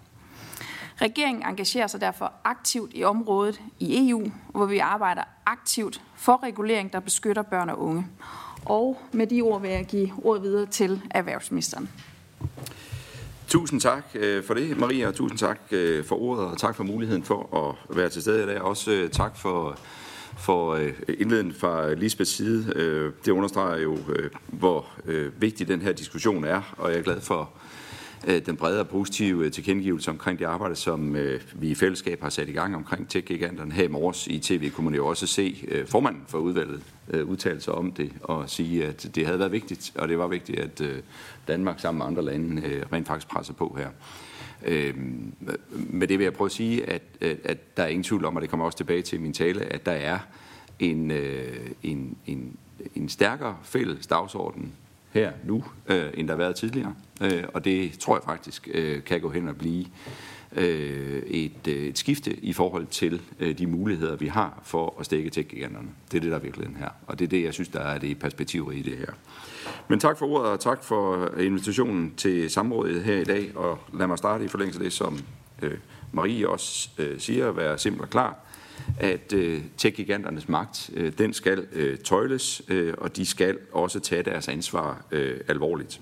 Regeringen 0.96 1.42
engagerer 1.46 1.86
sig 1.86 2.00
derfor 2.00 2.32
aktivt 2.44 2.90
i 2.94 3.04
området 3.04 3.60
i 3.80 4.08
EU, 4.08 4.30
hvor 4.50 4.66
vi 4.66 4.78
arbejder 4.78 5.22
aktivt 5.46 6.02
for 6.14 6.42
regulering, 6.42 6.92
der 6.92 7.00
beskytter 7.00 7.42
børn 7.42 7.70
og 7.70 7.78
unge. 7.78 8.06
Og 8.64 9.02
med 9.12 9.26
de 9.26 9.42
ord 9.42 9.60
vil 9.60 9.70
jeg 9.70 9.86
give 9.86 10.10
ordet 10.24 10.42
videre 10.42 10.66
til 10.66 11.02
erhvervsministeren. 11.10 11.88
Tusind 13.52 13.80
tak 13.80 14.04
øh, 14.14 14.44
for 14.44 14.54
det, 14.54 14.78
Maria, 14.78 15.08
og 15.08 15.14
tusind 15.14 15.38
tak 15.38 15.60
øh, 15.70 16.04
for 16.04 16.22
ordet, 16.22 16.44
og 16.44 16.58
tak 16.58 16.76
for 16.76 16.84
muligheden 16.84 17.24
for 17.24 17.68
at 17.90 17.96
være 17.96 18.08
til 18.08 18.22
stede 18.22 18.42
i 18.42 18.46
dag. 18.46 18.60
Også 18.60 18.92
øh, 18.92 19.10
tak 19.10 19.36
for 19.36 19.78
for 20.38 20.76
indledningen 21.08 21.54
fra 21.54 21.94
Lisbeths 21.94 22.30
side. 22.30 22.74
Det 23.24 23.32
understreger 23.32 23.78
jo, 23.78 23.98
hvor 24.46 24.86
vigtig 25.38 25.68
den 25.68 25.82
her 25.82 25.92
diskussion 25.92 26.44
er, 26.44 26.74
og 26.78 26.90
jeg 26.90 26.98
er 26.98 27.02
glad 27.02 27.20
for 27.20 27.50
Øh, 28.26 28.46
den 28.46 28.56
brede 28.56 28.80
og 28.80 28.88
positive 28.88 29.44
øh, 29.44 29.52
tilkendegivelse 29.52 30.10
omkring 30.10 30.38
det 30.38 30.44
arbejde, 30.44 30.76
som 30.76 31.16
øh, 31.16 31.40
vi 31.54 31.68
i 31.70 31.74
fællesskab 31.74 32.22
har 32.22 32.30
sat 32.30 32.48
i 32.48 32.52
gang 32.52 32.76
omkring 32.76 33.08
tech-giganterne. 33.08 33.72
Her 33.72 33.84
i 33.84 33.88
morges 33.88 34.26
i 34.26 34.38
tv 34.38 34.70
kunne 34.70 34.84
man 34.84 34.94
jo 34.94 35.06
også 35.06 35.26
se 35.26 35.68
formanden 35.86 36.22
for 36.28 36.38
udvalget 36.38 36.82
udtale 37.24 37.60
sig 37.60 37.74
om 37.74 37.92
det 37.92 38.12
og 38.22 38.50
sige, 38.50 38.86
at 38.86 39.10
det 39.14 39.26
havde 39.26 39.38
været 39.38 39.52
vigtigt, 39.52 39.92
og 39.94 40.08
det 40.08 40.18
var 40.18 40.26
vigtigt, 40.26 40.58
at 40.58 40.82
Danmark 41.48 41.80
sammen 41.80 41.98
med 41.98 42.06
andre 42.06 42.24
lande 42.24 42.84
rent 42.92 43.06
faktisk 43.06 43.28
presser 43.28 43.52
på 43.52 43.76
her. 43.78 43.88
Øh, 44.64 44.94
med 45.72 46.08
det 46.08 46.18
vil 46.18 46.24
jeg 46.24 46.32
prøve 46.32 46.46
at 46.46 46.52
sige, 46.52 46.90
at, 46.90 47.02
at, 47.20 47.76
der 47.76 47.82
er 47.82 47.86
ingen 47.86 48.04
tvivl 48.04 48.24
om, 48.24 48.36
og 48.36 48.42
det 48.42 48.50
kommer 48.50 48.66
også 48.66 48.78
tilbage 48.78 49.02
til 49.02 49.20
min 49.20 49.32
tale, 49.32 49.64
at 49.64 49.86
der 49.86 49.92
er 49.92 50.18
en, 50.78 51.10
en, 51.82 52.16
en, 52.26 52.56
en 52.94 53.08
stærkere 53.08 53.56
fælles 53.62 54.06
dagsorden 54.06 54.72
her 55.12 55.32
nu, 55.44 55.64
øh, 55.86 56.06
end 56.14 56.28
der 56.28 56.34
har 56.34 56.38
været 56.38 56.56
tidligere. 56.56 56.94
Øh, 57.20 57.44
og 57.54 57.64
det 57.64 57.98
tror 57.98 58.16
jeg 58.16 58.22
faktisk 58.24 58.68
øh, 58.74 59.04
kan 59.04 59.20
gå 59.20 59.30
hen 59.30 59.48
og 59.48 59.56
blive 59.56 59.86
øh, 60.56 61.22
et, 61.26 61.68
øh, 61.68 61.74
et 61.74 61.98
skifte 61.98 62.32
i 62.44 62.52
forhold 62.52 62.86
til 62.86 63.20
øh, 63.40 63.58
de 63.58 63.66
muligheder, 63.66 64.16
vi 64.16 64.26
har 64.26 64.60
for 64.64 64.96
at 65.00 65.06
stikke 65.06 65.30
tech-giganterne. 65.30 65.88
Det 66.10 66.16
er 66.16 66.20
det, 66.20 66.30
der 66.30 66.36
er 66.36 66.40
virkeligheden 66.40 66.78
her. 66.78 66.88
Og 67.06 67.18
det 67.18 67.24
er 67.24 67.28
det, 67.28 67.42
jeg 67.42 67.54
synes, 67.54 67.68
der 67.68 67.80
er 67.80 67.98
det 67.98 68.18
perspektiv 68.18 68.72
i 68.74 68.82
det 68.82 68.98
her. 68.98 69.12
Men 69.88 70.00
tak 70.00 70.18
for 70.18 70.26
ordet, 70.26 70.50
og 70.50 70.60
tak 70.60 70.84
for 70.84 71.30
øh, 71.34 71.46
invitationen 71.46 72.14
til 72.16 72.50
samrådet 72.50 73.02
her 73.02 73.16
i 73.16 73.24
dag. 73.24 73.56
Og 73.56 73.78
lad 73.94 74.06
mig 74.06 74.18
starte 74.18 74.44
i 74.44 74.48
forlængelse 74.48 74.80
af 74.80 74.84
det, 74.84 74.92
som 74.92 75.18
øh, 75.62 75.78
Marie 76.12 76.48
også 76.48 76.90
øh, 76.98 77.20
siger, 77.20 77.48
at 77.48 77.56
være 77.56 77.78
simpelt 77.78 78.02
og 78.02 78.10
klar 78.10 78.38
at 78.98 79.32
øh, 79.32 79.60
tech-giganternes 79.76 80.48
magt, 80.48 80.90
øh, 80.94 81.12
den 81.18 81.32
skal 81.32 81.66
øh, 81.72 81.98
tøjles, 81.98 82.62
øh, 82.68 82.94
og 82.98 83.16
de 83.16 83.26
skal 83.26 83.58
også 83.72 84.00
tage 84.00 84.22
deres 84.22 84.48
ansvar 84.48 85.04
øh, 85.10 85.40
alvorligt. 85.48 86.00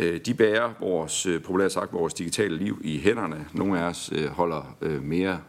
Øh, 0.00 0.20
de 0.26 0.34
bærer 0.34 0.70
vores, 0.80 1.26
øh, 1.26 1.42
populært 1.42 1.72
sagt, 1.72 1.92
vores 1.92 2.14
digitale 2.14 2.56
liv 2.56 2.80
i 2.84 2.98
hænderne. 2.98 3.46
Nogle 3.52 3.80
af 3.80 3.84
os 3.84 4.12
øh, 4.14 4.26
holder 4.26 4.76
øh, 4.80 5.02
mere 5.02 5.40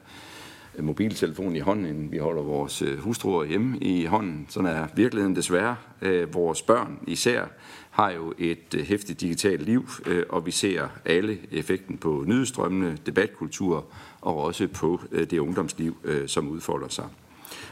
mobiltelefon 0.80 1.56
i 1.56 1.60
hånden, 1.60 1.86
end 1.86 2.12
vi 2.12 2.18
holder 2.18 2.42
vores 2.42 2.82
øh, 2.82 3.00
hustruer 3.00 3.46
hjemme 3.46 3.78
i 3.78 4.06
hånden. 4.06 4.46
Sådan 4.50 4.70
er 4.70 4.88
virkeligheden 4.96 5.36
desværre. 5.36 5.76
Øh, 6.02 6.34
vores 6.34 6.62
børn 6.62 7.00
især 7.08 7.46
har 7.90 8.12
jo 8.12 8.34
et 8.38 8.76
øh, 8.76 8.82
hæftigt 8.82 9.22
digitalt 9.22 9.62
liv, 9.62 9.90
øh, 10.06 10.24
og 10.30 10.46
vi 10.46 10.52
ser 10.52 10.88
alle 11.06 11.38
effekten 11.52 11.98
på 11.98 12.24
nyhedsstrømmene, 12.28 12.98
debatkultur 13.06 13.86
og 14.22 14.38
også 14.38 14.68
på 14.68 15.02
øh, 15.12 15.30
det 15.30 15.40
ungdomsliv, 15.40 15.98
øh, 16.04 16.28
som 16.28 16.48
udfolder 16.48 16.88
sig. 16.88 17.06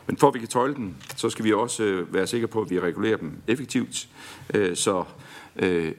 Men 0.07 0.17
for 0.17 0.27
at 0.27 0.33
vi 0.33 0.39
kan 0.39 0.47
tøjle 0.47 0.75
dem, 0.75 0.93
så 1.15 1.29
skal 1.29 1.45
vi 1.45 1.53
også 1.53 1.83
øh, 1.83 2.13
være 2.13 2.27
sikre 2.27 2.47
på, 2.47 2.61
at 2.61 2.69
vi 2.69 2.79
regulerer 2.79 3.17
dem 3.17 3.31
effektivt, 3.47 4.09
så 4.73 5.03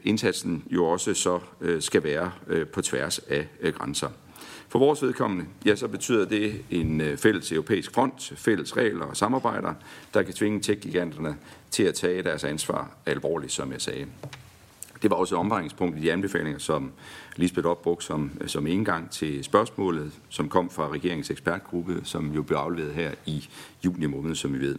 indsatsen 0.05 0.65
jo 0.71 0.85
også 0.87 1.15
så 1.15 1.41
skal 1.81 2.05
være 2.05 2.31
på 2.73 2.83
tværs 2.83 3.19
af 3.19 3.75
grænser. 3.75 4.09
For 4.69 4.79
vores 4.79 5.03
vedkommende, 5.03 5.45
ja, 5.65 5.77
så 5.77 5.89
betyder 5.89 6.25
det 6.25 6.65
en 6.71 7.03
fælles 7.17 7.53
europæisk 7.53 7.95
front, 7.95 8.33
fælles 8.37 8.77
regler 8.77 9.05
og 9.05 9.17
samarbejder, 9.17 9.75
der 10.15 10.23
kan 10.23 10.35
tvinge 10.35 10.61
tech 10.61 10.81
til 11.71 11.83
at 11.83 11.95
tage 11.95 12.23
deres 12.23 12.45
ansvar 12.45 12.91
alvorligt, 13.07 13.53
som 13.53 13.73
jeg 13.73 13.81
sagde. 13.81 14.07
Det 15.03 15.11
var 15.11 15.17
også 15.17 15.35
et 15.35 15.39
omvejningspunkt 15.39 15.99
i 15.99 16.01
de 16.01 16.13
anbefalinger, 16.13 16.59
som 16.59 16.93
Lisbeth 17.37 17.67
opbrugte 17.67 18.07
som, 18.07 18.31
som 18.47 18.67
indgang 18.67 19.11
til 19.11 19.45
spørgsmålet, 19.45 20.13
som 20.29 20.49
kom 20.49 20.71
fra 20.71 20.89
regeringens 20.89 21.31
ekspertgruppe, 21.31 22.01
som 22.05 22.33
jo 22.33 22.43
blev 22.43 22.59
afleveret 22.59 22.95
her 22.95 23.11
i 23.27 23.49
juni 23.85 24.07
måned, 24.07 24.35
som 24.35 24.55
vi 24.55 24.61
ved. 24.61 24.79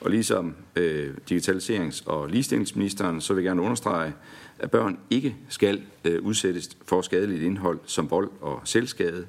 Og 0.00 0.10
ligesom 0.10 0.54
øh, 0.76 1.14
digitaliserings- 1.30 2.02
og 2.06 2.28
ligestillingsministeren, 2.28 3.20
så 3.20 3.34
vil 3.34 3.42
jeg 3.42 3.48
gerne 3.48 3.62
understrege, 3.62 4.12
at 4.58 4.70
børn 4.70 4.98
ikke 5.10 5.36
skal 5.48 5.82
øh, 6.04 6.22
udsættes 6.22 6.76
for 6.86 7.02
skadeligt 7.02 7.42
indhold 7.42 7.78
som 7.86 8.10
vold 8.10 8.30
og 8.40 8.60
selvskade, 8.64 9.26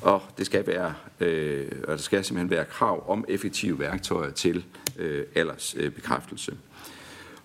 og 0.00 0.22
det 0.38 0.46
skal 0.46 0.66
være, 0.66 0.94
øh, 1.20 1.66
og 1.82 1.88
der 1.88 1.96
skal 1.96 2.24
simpelthen 2.24 2.50
være 2.50 2.64
krav 2.64 3.10
om 3.10 3.24
effektive 3.28 3.78
værktøjer 3.78 4.30
til 4.30 4.64
øh, 4.98 5.24
aldersbekræftelse. 5.34 6.54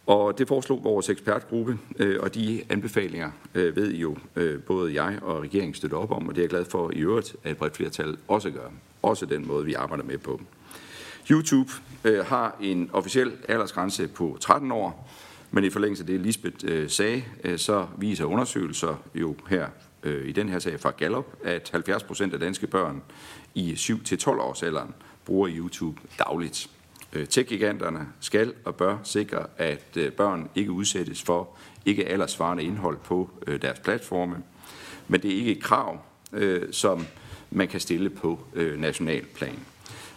Og 0.07 0.37
det 0.37 0.47
foreslog 0.47 0.83
vores 0.83 1.09
ekspertgruppe, 1.09 1.77
øh, 1.99 2.19
og 2.19 2.35
de 2.35 2.63
anbefalinger 2.69 3.31
øh, 3.55 3.75
ved 3.75 3.91
I 3.91 3.97
jo 3.97 4.17
øh, 4.35 4.61
både 4.61 5.03
jeg 5.03 5.19
og 5.21 5.41
regeringen 5.41 5.73
støtter 5.73 5.97
op 5.97 6.11
om, 6.11 6.27
og 6.27 6.35
det 6.35 6.41
er 6.41 6.43
jeg 6.43 6.49
glad 6.49 6.65
for 6.65 6.91
i 6.91 6.99
øvrigt, 6.99 7.35
at 7.43 7.51
et 7.51 7.57
bredt 7.57 7.75
flertal 7.75 8.17
også 8.27 8.51
gør. 8.51 8.69
Også 9.01 9.25
den 9.25 9.47
måde, 9.47 9.65
vi 9.65 9.73
arbejder 9.73 10.03
med 10.03 10.17
på. 10.17 10.41
YouTube 11.31 11.71
har 12.25 12.55
en 12.61 12.89
officiel 12.93 13.31
aldersgrænse 13.47 14.07
på 14.07 14.37
13 14.39 14.71
år, 14.71 15.09
men 15.51 15.63
i 15.63 15.69
forlængelse 15.69 16.03
af 16.03 16.07
det, 16.07 16.19
Lisbeth 16.19 16.87
sagde, 16.87 17.23
så 17.57 17.87
viser 17.97 18.25
undersøgelser 18.25 18.95
jo 19.15 19.35
her 19.49 19.67
i 20.25 20.31
den 20.31 20.49
her 20.49 20.59
sag 20.59 20.79
fra 20.79 20.91
Gallup, 20.97 21.25
at 21.43 21.69
70 21.71 22.03
procent 22.03 22.33
af 22.33 22.39
danske 22.39 22.67
børn 22.67 23.01
i 23.55 23.73
7-12 23.73 24.29
års 24.29 24.63
alderen 24.63 24.93
bruger 25.25 25.49
YouTube 25.51 26.01
dagligt. 26.19 26.69
Øh, 27.13 27.27
tech-giganterne 27.27 28.07
skal 28.19 28.53
og 28.65 28.75
bør 28.75 28.97
sikre, 29.03 29.45
at 29.57 29.97
øh, 29.97 30.11
børn 30.11 30.49
ikke 30.55 30.71
udsættes 30.71 31.23
for 31.23 31.49
ikke 31.85 32.07
aldersvarende 32.07 32.63
indhold 32.63 32.97
på 32.97 33.29
øh, 33.47 33.61
deres 33.61 33.79
platforme, 33.79 34.43
men 35.07 35.21
det 35.21 35.31
er 35.31 35.35
ikke 35.35 35.51
et 35.51 35.63
krav, 35.63 35.99
som 36.71 37.05
man 37.51 37.67
kan 37.67 37.79
stille 37.79 38.09
på 38.09 38.39
national 38.77 39.25
plan. 39.25 39.59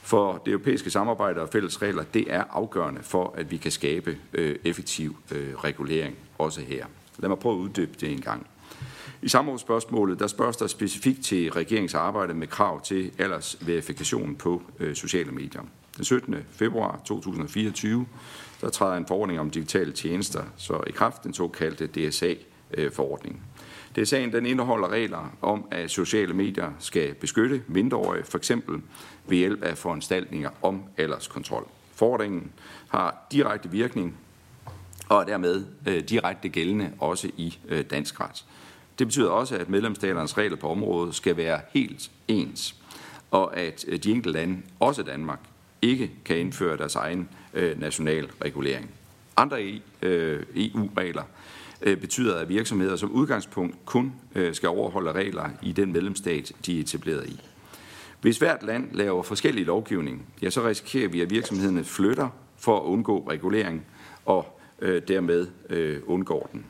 For 0.03 0.43
det 0.45 0.51
europæiske 0.51 0.91
samarbejde 0.91 1.41
og 1.41 1.49
fælles 1.49 1.83
regler, 1.83 2.03
det 2.03 2.33
er 2.33 2.45
afgørende 2.51 3.03
for, 3.03 3.35
at 3.37 3.51
vi 3.51 3.57
kan 3.57 3.71
skabe 3.71 4.19
effektiv 4.65 5.17
regulering 5.65 6.17
også 6.39 6.61
her. 6.61 6.87
Lad 7.19 7.29
mig 7.29 7.39
prøve 7.39 7.55
at 7.55 7.59
uddybe 7.59 7.93
det 8.01 8.13
en 8.13 8.21
gang. 8.21 8.47
I 9.23 9.29
samrådsspørgsmålet 9.29 10.19
der 10.19 10.27
spørges 10.27 10.57
der 10.57 10.67
specifikt 10.67 11.25
til 11.25 11.53
regeringsarbejde 11.53 12.35
med 12.35 12.47
krav 12.47 12.83
til 12.83 13.13
aldersverifikation 13.19 14.37
på 14.37 14.63
sociale 14.95 15.31
medier. 15.31 15.63
Den 16.01 16.05
17. 16.05 16.37
februar 16.51 17.01
2024 17.05 18.07
der 18.61 18.69
træder 18.69 18.97
en 18.97 19.07
forordning 19.07 19.41
om 19.41 19.51
digitale 19.51 19.93
tjenester 19.93 20.45
så 20.57 20.83
i 20.87 20.91
kraft, 20.91 21.25
den 21.25 21.35
såkaldte 21.35 21.87
DSA-forordning. 21.87 23.43
DSA'en 23.99 24.33
den 24.33 24.47
indeholder 24.47 24.89
regler 24.89 25.37
om, 25.43 25.65
at 25.71 25.91
sociale 25.91 26.35
medier 26.35 26.73
skal 26.79 27.15
beskytte 27.15 27.63
mindreårige, 27.67 28.25
for 28.25 28.39
eksempel 28.39 28.83
ved 29.27 29.37
hjælp 29.37 29.63
af 29.63 29.79
foranstaltninger 29.79 30.51
om 30.63 30.83
alderskontrol. 30.97 31.69
Forordningen 31.95 32.53
har 32.89 33.27
direkte 33.33 33.71
virkning 33.71 34.17
og 35.09 35.21
er 35.21 35.25
dermed 35.25 35.65
øh, 35.89 36.01
direkte 36.03 36.49
gældende 36.49 36.93
også 36.99 37.31
i 37.37 37.59
øh, 37.69 37.85
dansk 37.91 38.21
ret. 38.21 38.45
Det 38.99 39.07
betyder 39.07 39.31
også, 39.31 39.57
at 39.57 39.69
medlemsstaternes 39.69 40.39
regler 40.39 40.57
på 40.57 40.71
området 40.71 41.15
skal 41.15 41.37
være 41.37 41.61
helt 41.75 42.11
ens, 42.29 42.77
og 43.31 43.57
at 43.57 43.85
øh, 43.89 43.99
de 43.99 44.11
enkelte 44.11 44.39
lande, 44.39 44.63
også 44.79 45.03
Danmark, 45.03 45.41
ikke 45.83 46.11
kan 46.25 46.39
indføre 46.39 46.77
deres 46.77 46.95
egen 46.95 47.29
øh, 47.55 47.81
national 47.81 48.29
regulering. 48.45 48.91
Andre 49.37 49.63
e, 49.63 49.81
øh, 50.03 50.43
EU-regler 50.57 51.23
øh, 51.83 51.97
betyder, 51.97 52.39
at 52.39 52.49
virksomheder 52.49 52.97
som 52.97 53.11
udgangspunkt 53.11 53.77
kun 53.85 54.13
øh, 54.35 54.55
skal 54.55 54.69
overholde 54.69 55.13
regler 55.13 55.51
i 55.63 55.73
den 55.73 55.93
medlemsstat, 55.93 56.53
de 56.67 56.77
er 56.77 56.81
etableret 56.81 57.29
i. 57.29 57.41
Hvis 58.21 58.39
hvert 58.39 58.63
land 58.63 58.95
laver 58.95 59.23
forskellige 59.23 59.65
lovgivning, 59.65 60.27
ja, 60.43 60.51
så 60.51 60.69
risikerer 60.69 61.09
vi, 61.09 61.21
at 61.21 61.31
virksomhederne 61.31 61.85
flytter 61.85 62.29
for 62.59 62.77
at 62.77 62.83
undgå 62.83 63.29
regulering 63.31 63.87
og 64.25 64.61
øh, 64.79 65.03
dermed 65.09 65.47
øh, 65.71 66.01
undgår 66.07 66.49
den. 66.53 66.67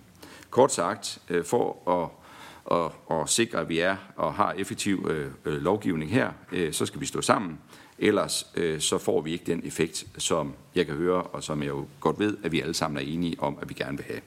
Kort 0.50 0.72
sagt, 0.72 1.18
øh, 1.30 1.44
for 1.44 1.90
at 2.02 2.20
og, 2.64 2.94
og 3.06 3.28
sikre, 3.28 3.58
at 3.58 3.68
vi 3.68 3.78
er 3.78 3.96
og 4.16 4.34
har 4.34 4.52
effektiv 4.52 5.06
øh, 5.10 5.30
øh 5.44 5.62
lovgivning 5.62 6.10
her, 6.10 6.32
øh, 6.52 6.72
så 6.72 6.86
skal 6.86 7.00
vi 7.00 7.06
stå 7.06 7.20
sammen. 7.20 7.58
Ellers 8.00 8.46
øh, 8.54 8.80
så 8.80 8.98
får 8.98 9.20
vi 9.20 9.32
ikke 9.32 9.44
den 9.46 9.60
effekt, 9.64 10.06
som 10.18 10.52
jeg 10.74 10.86
kan 10.86 10.94
høre, 10.94 11.22
og 11.22 11.42
som 11.42 11.62
jeg 11.62 11.68
jo 11.68 11.86
godt 12.00 12.18
ved, 12.18 12.36
at 12.44 12.52
vi 12.52 12.60
alle 12.60 12.74
sammen 12.74 12.96
er 12.98 13.12
enige 13.12 13.36
om, 13.40 13.58
at 13.62 13.68
vi 13.68 13.74
gerne 13.74 13.96
vil 13.96 14.06
have. 14.06 14.20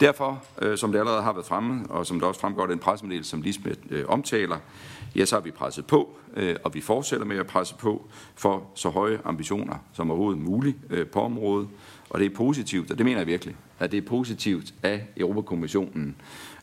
Derfor, 0.00 0.44
øh, 0.62 0.78
som 0.78 0.92
det 0.92 0.98
allerede 0.98 1.22
har 1.22 1.32
været 1.32 1.46
fremme, 1.46 1.86
og 1.90 2.06
som 2.06 2.20
det 2.20 2.28
også 2.28 2.40
fremgår 2.40 2.66
den 2.66 2.78
pressemeddelelse, 2.78 3.30
som 3.30 3.42
Lisbeth 3.42 3.80
øh, 3.90 4.04
omtaler, 4.08 4.58
ja, 5.16 5.24
så 5.24 5.36
har 5.36 5.40
vi 5.40 5.50
presset 5.50 5.86
på, 5.86 6.16
øh, 6.36 6.56
og 6.64 6.74
vi 6.74 6.80
fortsætter 6.80 7.26
med 7.26 7.36
at 7.36 7.46
presse 7.46 7.74
på 7.74 8.06
for 8.34 8.66
så 8.74 8.88
høje 8.88 9.20
ambitioner 9.24 9.76
som 9.92 10.10
overhovedet 10.10 10.42
muligt 10.42 10.76
øh, 10.90 11.06
på 11.06 11.20
området. 11.20 11.68
Og 12.10 12.20
det 12.20 12.26
er 12.26 12.36
positivt, 12.36 12.90
og 12.90 12.98
det 12.98 13.06
mener 13.06 13.20
jeg 13.20 13.26
virkelig, 13.26 13.56
at 13.78 13.92
det 13.92 13.98
er 13.98 14.08
positivt, 14.08 14.74
at 14.82 15.00
Europakommissionen 15.16 16.16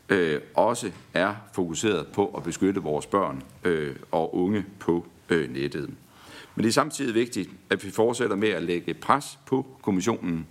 øh, 0.08 0.40
også 0.54 0.90
er 1.14 1.34
fokuseret 1.52 2.06
på 2.06 2.26
at 2.26 2.42
beskytte 2.42 2.82
vores 2.82 3.06
børn 3.06 3.42
øh, 3.64 3.96
og 4.10 4.36
unge 4.36 4.64
på 4.78 5.06
øh, 5.28 5.52
nettet. 5.52 5.90
Men 6.54 6.62
det 6.62 6.68
er 6.68 6.72
samtidig 6.72 7.14
vigtigt, 7.14 7.50
at 7.70 7.84
vi 7.84 7.90
fortsætter 7.90 8.36
med 8.36 8.48
at 8.48 8.62
lægge 8.62 8.94
pres 8.94 9.38
på 9.46 9.66
kommissionen, 9.82 10.46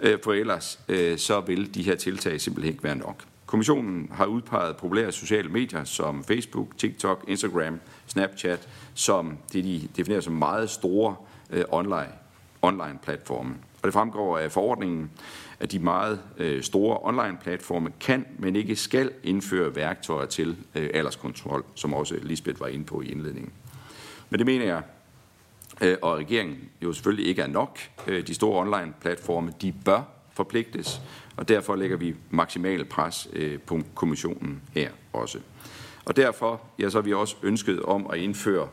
øh, 0.00 0.18
for 0.24 0.32
ellers 0.32 0.80
øh, 0.88 1.18
så 1.18 1.40
vil 1.40 1.74
de 1.74 1.82
her 1.82 1.94
tiltag 1.94 2.40
simpelthen 2.40 2.72
ikke 2.72 2.84
være 2.84 2.96
nok. 2.96 3.24
Kommissionen 3.46 4.08
har 4.12 4.26
udpeget 4.26 4.76
populære 4.76 5.12
sociale 5.12 5.48
medier 5.48 5.84
som 5.84 6.24
Facebook, 6.24 6.78
TikTok, 6.78 7.24
Instagram, 7.28 7.80
Snapchat, 8.06 8.68
som 8.94 9.38
det 9.52 9.64
de 9.64 9.88
definerer 9.96 10.20
som 10.20 10.32
meget 10.32 10.70
store 10.70 11.16
øh, 11.50 11.64
online, 11.68 12.12
online 12.62 12.98
platforme. 13.02 13.54
Og 13.82 13.86
det 13.86 13.92
fremgår 13.92 14.38
af 14.38 14.52
forordningen, 14.52 15.10
at 15.60 15.72
de 15.72 15.78
meget 15.78 16.20
store 16.60 16.98
online-platforme 17.02 17.90
kan, 18.00 18.26
men 18.38 18.56
ikke 18.56 18.76
skal 18.76 19.10
indføre 19.22 19.76
værktøjer 19.76 20.26
til 20.26 20.56
alderskontrol, 20.74 21.64
som 21.74 21.94
også 21.94 22.18
Lisbeth 22.22 22.60
var 22.60 22.66
inde 22.66 22.84
på 22.84 23.00
i 23.00 23.10
indledningen. 23.10 23.52
Men 24.30 24.38
det 24.38 24.46
mener 24.46 24.64
jeg 24.64 24.82
Øh, 25.82 25.96
og 26.02 26.18
regeringen 26.18 26.58
jo 26.82 26.92
selvfølgelig 26.92 27.26
ikke 27.26 27.42
er 27.42 27.46
nok. 27.46 27.78
Øh, 28.06 28.26
de 28.26 28.34
store 28.34 28.60
online-platforme, 28.60 29.52
de 29.62 29.74
bør 29.84 30.02
forpligtes, 30.32 31.00
og 31.36 31.48
derfor 31.48 31.76
lægger 31.76 31.96
vi 31.96 32.14
maksimal 32.30 32.84
pres 32.84 33.28
øh, 33.32 33.58
på 33.58 33.80
kommissionen 33.94 34.62
her 34.72 34.90
også. 35.12 35.38
Og 36.04 36.16
derfor 36.16 36.60
ja, 36.78 36.90
så 36.90 36.98
har 36.98 37.02
vi 37.02 37.12
også 37.12 37.36
ønsket 37.42 37.82
om 37.82 38.10
at 38.10 38.18
indføre 38.18 38.68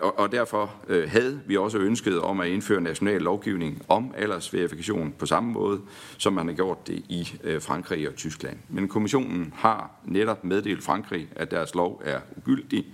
og, 0.00 0.18
og 0.18 0.32
derfor 0.32 0.70
havde 1.06 1.40
vi 1.46 1.56
også 1.56 1.78
ønsket 1.78 2.20
om 2.20 2.40
at 2.40 2.48
indføre 2.48 2.80
national 2.80 3.20
lovgivning 3.20 3.82
om 3.88 4.14
aldersverifikation 4.16 5.14
på 5.18 5.26
samme 5.26 5.52
måde, 5.52 5.80
som 6.18 6.32
man 6.32 6.46
har 6.48 6.54
gjort 6.54 6.86
det 6.86 6.94
i 6.94 7.28
Frankrig 7.60 8.08
og 8.08 8.14
Tyskland. 8.14 8.56
Men 8.68 8.88
kommissionen 8.88 9.52
har 9.56 9.90
netop 10.04 10.44
meddelt 10.44 10.82
Frankrig, 10.82 11.28
at 11.36 11.50
deres 11.50 11.74
lov 11.74 12.02
er 12.04 12.20
ugyldig, 12.36 12.86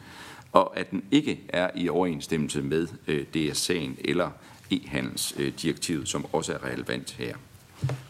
og 0.53 0.79
at 0.79 0.91
den 0.91 1.05
ikke 1.11 1.41
er 1.49 1.71
i 1.75 1.89
overensstemmelse 1.89 2.63
med 2.63 2.89
øh, 3.07 3.27
DSA'en 3.37 4.01
eller 4.05 4.31
e-handelsdirektivet, 4.71 6.09
som 6.09 6.27
også 6.33 6.53
er 6.53 6.65
relevant 6.65 7.13
her. 7.13 7.37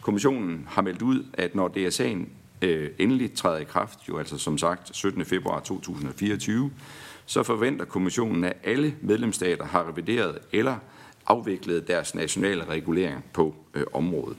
Kommissionen 0.01 0.67
har 0.69 0.81
meldt 0.81 1.01
ud, 1.01 1.25
at 1.33 1.55
når 1.55 1.67
DSA'en 1.67 2.29
øh, 2.61 2.89
endelig 2.99 3.33
træder 3.33 3.57
i 3.57 3.63
kraft, 3.63 3.99
jo 4.09 4.17
altså 4.17 4.37
som 4.37 4.57
sagt 4.57 4.95
17. 4.95 5.25
februar 5.25 5.59
2024, 5.59 6.71
så 7.25 7.43
forventer 7.43 7.85
kommissionen, 7.85 8.43
at 8.43 8.53
alle 8.63 8.95
medlemsstater 9.01 9.65
har 9.65 9.87
revideret 9.87 10.39
eller 10.51 10.75
afviklet 11.27 11.87
deres 11.87 12.15
nationale 12.15 12.65
regulering 12.65 13.23
på 13.33 13.55
øh, 13.73 13.83
området. 13.93 14.37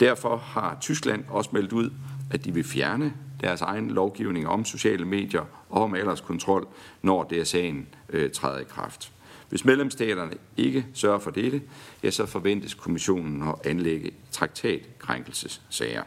Derfor 0.00 0.36
har 0.36 0.78
Tyskland 0.80 1.24
også 1.28 1.50
meldt 1.52 1.72
ud, 1.72 1.90
at 2.30 2.44
de 2.44 2.54
vil 2.54 2.64
fjerne 2.64 3.12
deres 3.40 3.60
egen 3.60 3.90
lovgivning 3.90 4.48
om 4.48 4.64
sociale 4.64 5.04
medier 5.04 5.44
om 5.70 5.94
alderskontrol, 5.94 6.68
når 7.02 7.24
DSA'en 7.32 7.96
øh, 8.08 8.30
træder 8.30 8.58
i 8.58 8.64
kraft. 8.64 9.12
Hvis 9.48 9.64
medlemsstaterne 9.64 10.34
ikke 10.56 10.86
sørger 10.94 11.18
for 11.18 11.30
dette, 11.30 11.62
ja, 12.02 12.10
så 12.10 12.26
forventes 12.26 12.74
kommissionen 12.74 13.48
at 13.48 13.54
anlægge 13.64 14.10
traktatkrænkelsessager. 14.30 16.02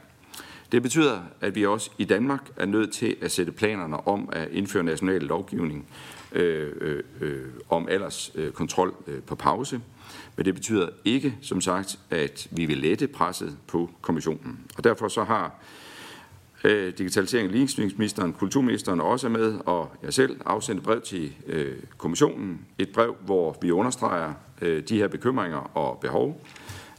Det 0.71 0.81
betyder, 0.81 1.21
at 1.41 1.55
vi 1.55 1.65
også 1.65 1.91
i 1.97 2.05
Danmark 2.05 2.49
er 2.57 2.65
nødt 2.65 2.93
til 2.93 3.15
at 3.21 3.31
sætte 3.31 3.51
planerne 3.51 4.07
om 4.07 4.29
at 4.31 4.47
indføre 4.51 4.83
national 4.83 5.21
lovgivning 5.21 5.87
øh, 6.31 6.73
øh, 6.81 7.03
øh 7.21 7.45
om 7.69 7.87
alderskontrol 7.89 8.95
øh, 9.07 9.15
øh, 9.15 9.21
på 9.21 9.35
pause. 9.35 9.81
Men 10.35 10.45
det 10.45 10.53
betyder 10.55 10.89
ikke, 11.05 11.37
som 11.41 11.61
sagt, 11.61 11.99
at 12.09 12.47
vi 12.51 12.65
vil 12.65 12.77
lette 12.77 13.07
presset 13.07 13.57
på 13.67 13.89
kommissionen. 14.01 14.59
Og 14.77 14.83
derfor 14.83 15.07
så 15.07 15.23
har 15.23 15.55
øh, 16.63 16.97
digitalisering 16.97 17.47
og 17.47 17.53
ligestillingsministeren, 17.53 18.33
kulturministeren 18.33 19.01
også 19.01 19.27
er 19.27 19.31
med, 19.31 19.59
og 19.65 19.91
jeg 20.03 20.13
selv 20.13 20.39
afsendte 20.45 20.83
brev 20.83 21.01
til 21.01 21.33
øh, 21.47 21.75
kommissionen. 21.97 22.65
Et 22.79 22.89
brev, 22.89 23.15
hvor 23.25 23.57
vi 23.61 23.71
understreger 23.71 24.33
øh, 24.61 24.83
de 24.83 24.97
her 24.97 25.07
bekymringer 25.07 25.77
og 25.77 25.99
behov, 25.99 26.45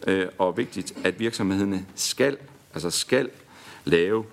øh, 0.06 0.26
og 0.38 0.56
vigtigt, 0.56 0.94
at 1.04 1.20
virksomhederne 1.20 1.86
skal, 1.94 2.36
altså 2.74 2.90
skal 2.90 3.30
lave 3.84 4.24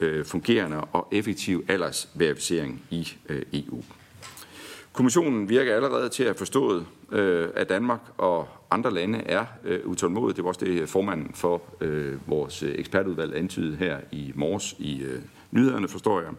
øh, 0.00 0.24
fungerende 0.24 0.80
og 0.80 1.08
effektiv 1.12 1.64
aldersverificering 1.68 2.82
i 2.90 3.08
øh, 3.28 3.42
EU. 3.52 3.82
Kommissionen 4.92 5.48
virker 5.48 5.74
allerede 5.74 6.08
til 6.08 6.22
at 6.22 6.28
have 6.28 6.38
forstået, 6.38 6.86
øh, 7.12 7.48
at 7.54 7.68
Danmark 7.68 8.00
og 8.18 8.48
andre 8.70 8.94
lande 8.94 9.18
er 9.18 9.44
øh, 9.64 9.80
utålmodige. 9.84 10.36
Det 10.36 10.44
var 10.44 10.48
også 10.48 10.64
det 10.64 10.88
formanden 10.88 11.34
for 11.34 11.62
øh, 11.80 12.28
vores 12.28 12.62
øh, 12.62 12.74
ekspertudvalg 12.78 13.36
antydede 13.36 13.76
her 13.76 13.98
i 14.12 14.32
morges 14.34 14.74
i 14.78 15.02
øh, 15.02 15.20
nyhederne, 15.50 15.88
forstår 15.88 16.20
jeg. 16.20 16.30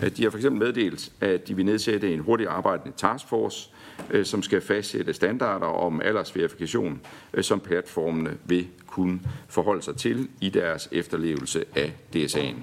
At 0.00 0.16
de 0.16 0.22
har 0.22 0.30
for 0.30 0.38
eksempel 0.38 0.66
meddelt, 0.66 1.12
at 1.20 1.48
de 1.48 1.56
vil 1.56 1.64
nedsætte 1.64 2.14
en 2.14 2.20
hurtigt 2.20 2.48
arbejdende 2.48 2.96
taskforce, 2.96 3.70
øh, 4.10 4.24
som 4.24 4.42
skal 4.42 4.60
fastsætte 4.60 5.14
standarder 5.14 5.66
om 5.66 6.00
aldersverifikation, 6.00 7.00
øh, 7.34 7.44
som 7.44 7.60
platformene 7.60 8.36
vil 8.44 8.66
kunne 8.86 9.20
forholde 9.48 9.82
sig 9.82 9.96
til 9.96 10.28
i 10.40 10.48
deres 10.48 10.88
efterlevelse 10.92 11.64
af 11.76 11.92
DSA'en. 12.16 12.56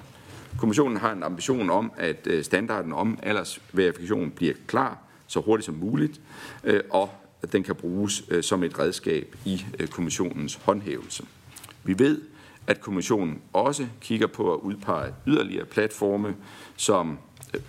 Kommissionen 0.58 0.96
har 0.96 1.12
en 1.12 1.22
ambition 1.22 1.70
om, 1.70 1.92
at 1.96 2.26
øh, 2.26 2.44
standarden 2.44 2.92
om 2.92 3.18
aldersverifikation 3.22 4.30
bliver 4.30 4.54
klar 4.66 5.07
så 5.28 5.40
hurtigt 5.40 5.66
som 5.66 5.74
muligt, 5.74 6.20
øh, 6.64 6.80
og 6.90 7.10
at 7.42 7.52
den 7.52 7.62
kan 7.62 7.74
bruges 7.74 8.24
øh, 8.30 8.42
som 8.42 8.64
et 8.64 8.78
redskab 8.78 9.36
i 9.44 9.64
øh, 9.78 9.88
kommissionens 9.88 10.54
håndhævelse. 10.54 11.24
Vi 11.84 11.98
ved, 11.98 12.20
at 12.66 12.80
kommissionen 12.80 13.40
også 13.52 13.86
kigger 14.00 14.26
på 14.26 14.54
at 14.54 14.60
udpege 14.60 15.14
yderligere 15.26 15.64
platforme, 15.64 16.36
som 16.76 17.18
øh, 17.54 17.60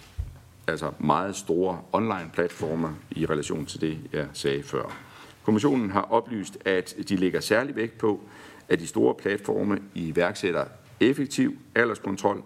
altså 0.68 0.92
meget 1.00 1.36
store 1.36 1.82
online-platforme 1.92 2.96
i 3.12 3.26
relation 3.26 3.66
til 3.66 3.82
det, 3.82 3.98
jeg 4.14 4.28
sagde 4.34 4.64
før. 4.64 4.98
Kommissionen 5.44 5.90
har 5.90 6.02
oplyst, 6.02 6.58
at 6.66 6.96
de 7.10 7.16
lægger 7.16 7.40
særlig 7.40 7.76
vægt 7.76 7.98
på, 7.98 8.22
at 8.70 8.80
de 8.80 8.88
store 8.88 9.16
platforme 9.16 9.80
iværksætter 9.96 10.66
effektiv 11.00 11.58
alderskontrol, 11.76 12.44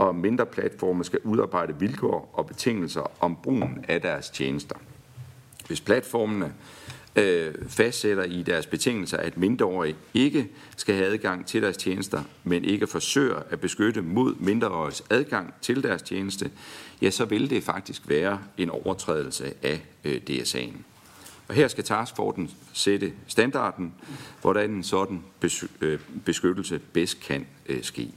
og 0.00 0.14
mindre 0.14 0.46
platforme 0.46 1.04
skal 1.04 1.18
udarbejde 1.24 1.74
vilkår 1.78 2.30
og 2.32 2.46
betingelser 2.46 3.10
om 3.20 3.36
brugen 3.42 3.84
af 3.88 4.00
deres 4.00 4.30
tjenester. 4.30 4.76
Hvis 5.66 5.80
platformene 5.80 6.54
øh, 7.16 7.54
fastsætter 7.68 8.24
i 8.24 8.42
deres 8.42 8.66
betingelser, 8.66 9.16
at 9.16 9.36
mindreårige 9.36 9.96
ikke 10.14 10.48
skal 10.76 10.94
have 10.94 11.06
adgang 11.06 11.46
til 11.46 11.62
deres 11.62 11.76
tjenester, 11.76 12.22
men 12.44 12.64
ikke 12.64 12.86
forsøger 12.86 13.42
at 13.50 13.60
beskytte 13.60 14.02
mod 14.02 14.34
mindreåriges 14.34 15.02
adgang 15.10 15.54
til 15.60 15.82
deres 15.82 16.02
tjeneste, 16.02 16.50
ja, 17.02 17.10
så 17.10 17.24
vil 17.24 17.50
det 17.50 17.62
faktisk 17.62 18.08
være 18.08 18.40
en 18.58 18.70
overtrædelse 18.70 19.54
af 19.62 19.82
øh, 20.04 20.20
DSA'en. 20.30 20.76
Og 21.48 21.54
her 21.54 21.68
skal 21.68 21.84
taskforten 21.84 22.50
sætte 22.72 23.12
standarden, 23.26 23.94
hvordan 24.40 24.70
en 24.70 24.82
sådan 24.82 25.22
øh, 25.80 26.00
beskyttelse 26.24 26.78
bedst 26.92 27.20
kan 27.20 27.46
øh, 27.66 27.82
ske. 27.82 28.10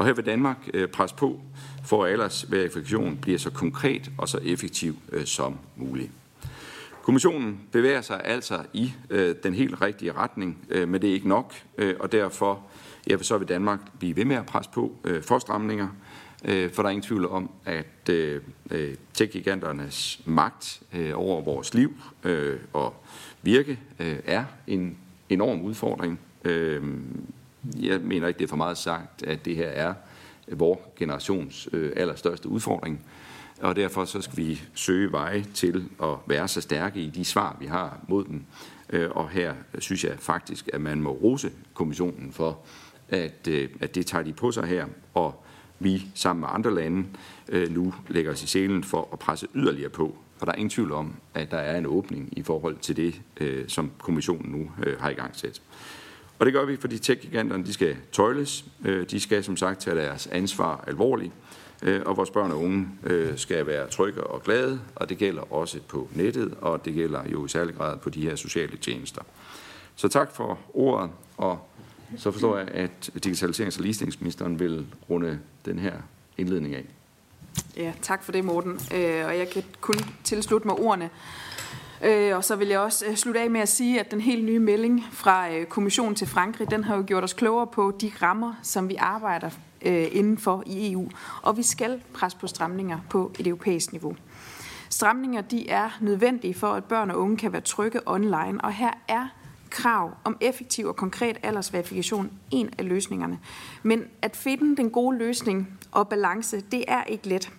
Og 0.00 0.06
her 0.06 0.12
vil 0.12 0.26
Danmark 0.26 0.68
øh, 0.74 0.88
presse 0.88 1.16
på 1.16 1.40
for, 1.84 2.04
at 2.04 2.12
aldersverifikation 2.12 3.18
bliver 3.22 3.38
så 3.38 3.50
konkret 3.50 4.10
og 4.18 4.28
så 4.28 4.38
effektiv 4.42 4.96
øh, 5.12 5.24
som 5.24 5.58
muligt. 5.76 6.10
Kommissionen 7.02 7.60
bevæger 7.72 8.00
sig 8.00 8.20
altså 8.24 8.62
i 8.72 8.92
øh, 9.10 9.34
den 9.42 9.54
helt 9.54 9.82
rigtige 9.82 10.12
retning, 10.12 10.58
men 10.70 10.92
det 10.92 11.10
er 11.10 11.14
ikke 11.14 11.28
nok, 11.28 11.54
og 11.98 12.12
derfor 12.12 12.62
ja, 13.10 13.18
så 13.18 13.38
vil 13.38 13.48
Danmark 13.48 13.80
blive 13.98 14.16
ved 14.16 14.24
med 14.24 14.36
at 14.36 14.46
presse 14.46 14.70
på 14.74 14.92
for 15.22 15.38
stramninger, 15.38 15.88
for 16.44 16.82
der 16.82 16.84
er 16.84 16.88
ingen 16.88 17.02
tvivl 17.02 17.26
om, 17.26 17.50
at 17.64 18.10
tech-giganternes 19.14 20.20
magt 20.24 20.82
over 21.14 21.40
vores 21.40 21.74
liv 21.74 21.94
og 22.72 22.94
virke 23.42 23.78
er 24.24 24.44
en 24.66 24.96
enorm 25.28 25.60
udfordring. 25.60 26.20
Jeg 27.80 28.00
mener 28.00 28.28
ikke, 28.28 28.38
det 28.38 28.44
er 28.44 28.48
for 28.48 28.56
meget 28.56 28.78
sagt, 28.78 29.22
at 29.22 29.44
det 29.44 29.56
her 29.56 29.68
er 29.68 29.94
vores 30.52 30.80
generations 30.96 31.68
øh, 31.72 31.92
allerstørste 31.96 32.48
udfordring. 32.48 33.04
Og 33.60 33.76
derfor 33.76 34.04
så 34.04 34.20
skal 34.20 34.36
vi 34.36 34.62
søge 34.74 35.12
veje 35.12 35.44
til 35.54 35.88
at 36.02 36.16
være 36.26 36.48
så 36.48 36.60
stærke 36.60 37.00
i 37.00 37.10
de 37.10 37.24
svar, 37.24 37.56
vi 37.60 37.66
har 37.66 38.00
mod 38.08 38.24
dem. 38.24 38.44
Øh, 38.90 39.10
og 39.10 39.28
her 39.28 39.54
synes 39.78 40.04
jeg 40.04 40.16
faktisk, 40.18 40.70
at 40.72 40.80
man 40.80 41.02
må 41.02 41.10
rose 41.10 41.52
kommissionen 41.74 42.32
for, 42.32 42.58
at, 43.08 43.48
øh, 43.48 43.68
at 43.80 43.94
det 43.94 44.06
tager 44.06 44.24
de 44.24 44.32
på 44.32 44.52
sig 44.52 44.64
her, 44.64 44.86
og 45.14 45.44
vi 45.78 46.06
sammen 46.14 46.40
med 46.40 46.48
andre 46.52 46.74
lande 46.74 47.06
øh, 47.48 47.70
nu 47.70 47.94
lægger 48.08 48.32
os 48.32 48.42
i 48.42 48.46
selen 48.46 48.84
for 48.84 49.08
at 49.12 49.18
presse 49.18 49.46
yderligere 49.54 49.90
på. 49.90 50.16
For 50.36 50.46
der 50.46 50.52
er 50.52 50.56
ingen 50.56 50.70
tvivl 50.70 50.92
om, 50.92 51.14
at 51.34 51.50
der 51.50 51.56
er 51.56 51.78
en 51.78 51.86
åbning 51.86 52.28
i 52.32 52.42
forhold 52.42 52.76
til 52.76 52.96
det, 52.96 53.20
øh, 53.40 53.68
som 53.68 53.90
kommissionen 53.98 54.52
nu 54.52 54.70
øh, 54.86 55.00
har 55.00 55.10
i 55.10 55.14
gang 55.14 55.36
sat. 55.36 55.62
Og 56.40 56.46
det 56.46 56.54
gør 56.54 56.64
vi, 56.64 56.76
fordi 56.76 56.98
tech-giganterne 56.98 57.64
de 57.64 57.72
skal 57.72 57.96
tøjles. 58.12 58.64
Øh, 58.84 59.10
de 59.10 59.20
skal 59.20 59.44
som 59.44 59.56
sagt 59.56 59.80
tage 59.80 59.96
deres 59.96 60.26
ansvar 60.26 60.84
alvorligt. 60.86 61.32
Øh, 61.82 62.02
og 62.06 62.16
vores 62.16 62.30
børn 62.30 62.50
og 62.50 62.62
unge 62.62 62.88
øh, 63.04 63.38
skal 63.38 63.66
være 63.66 63.88
trygge 63.88 64.24
og 64.24 64.42
glade, 64.42 64.80
og 64.94 65.08
det 65.08 65.18
gælder 65.18 65.52
også 65.52 65.80
på 65.88 66.08
nettet, 66.14 66.54
og 66.60 66.84
det 66.84 66.94
gælder 66.94 67.28
jo 67.28 67.46
i 67.46 67.48
særlig 67.48 67.74
grad 67.74 67.98
på 67.98 68.10
de 68.10 68.20
her 68.20 68.36
sociale 68.36 68.76
tjenester. 68.76 69.22
Så 69.96 70.08
tak 70.08 70.34
for 70.34 70.58
ordet, 70.74 71.10
og 71.36 71.68
så 72.18 72.30
forstår 72.30 72.58
jeg, 72.58 72.68
at 72.68 73.10
digitaliserings- 73.26 73.78
og 73.78 73.82
ligestillingsministeren 73.82 74.60
vil 74.60 74.86
runde 75.10 75.38
den 75.64 75.78
her 75.78 75.92
indledning 76.38 76.74
af. 76.74 76.84
Ja, 77.76 77.92
tak 78.02 78.24
for 78.24 78.32
det, 78.32 78.44
Morten. 78.44 78.80
Og 78.92 79.38
jeg 79.38 79.48
kan 79.52 79.62
kun 79.80 79.96
tilslutte 80.24 80.66
mig 80.66 80.76
ordene. 80.76 81.10
Øh, 82.04 82.36
og 82.36 82.44
så 82.44 82.56
vil 82.56 82.68
jeg 82.68 82.78
også 82.78 83.06
øh, 83.06 83.16
slutte 83.16 83.40
af 83.40 83.50
med 83.50 83.60
at 83.60 83.68
sige, 83.68 84.00
at 84.00 84.10
den 84.10 84.20
helt 84.20 84.44
nye 84.44 84.58
melding 84.58 85.04
fra 85.12 85.52
øh, 85.52 85.66
kommissionen 85.66 86.14
til 86.14 86.26
Frankrig, 86.26 86.70
den 86.70 86.84
har 86.84 86.96
jo 86.96 87.04
gjort 87.06 87.24
os 87.24 87.32
klogere 87.32 87.66
på 87.66 87.92
de 88.00 88.12
rammer, 88.22 88.54
som 88.62 88.88
vi 88.88 88.96
arbejder 88.96 89.50
øh, 89.82 90.08
indenfor 90.12 90.62
i 90.66 90.92
EU. 90.92 91.08
Og 91.42 91.56
vi 91.56 91.62
skal 91.62 92.02
presse 92.14 92.38
på 92.38 92.46
stramninger 92.46 92.98
på 93.10 93.32
et 93.38 93.46
europæisk 93.46 93.92
niveau. 93.92 94.16
Stramninger 94.90 95.40
de 95.40 95.68
er 95.68 95.98
nødvendige 96.00 96.54
for, 96.54 96.66
at 96.66 96.84
børn 96.84 97.10
og 97.10 97.18
unge 97.18 97.36
kan 97.36 97.52
være 97.52 97.62
trygge 97.62 98.00
online, 98.06 98.60
og 98.60 98.72
her 98.72 98.90
er 99.08 99.26
krav 99.70 100.10
om 100.24 100.36
effektiv 100.40 100.86
og 100.86 100.96
konkret 100.96 101.36
aldersverifikation 101.42 102.30
en 102.50 102.70
af 102.78 102.88
løsningerne. 102.88 103.38
Men 103.82 104.04
at 104.22 104.36
finde 104.36 104.76
den 104.76 104.90
gode 104.90 105.18
løsning 105.18 105.78
og 105.92 106.08
balance, 106.08 106.60
det 106.60 106.84
er 106.88 107.04
ikke 107.04 107.28
let. 107.28 107.52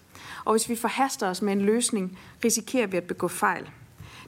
Og 0.45 0.53
hvis 0.53 0.69
vi 0.69 0.75
forhaster 0.75 1.29
os 1.29 1.41
med 1.41 1.53
en 1.53 1.61
løsning, 1.61 2.19
risikerer 2.45 2.87
vi 2.87 2.97
at 2.97 3.03
begå 3.03 3.27
fejl. 3.27 3.69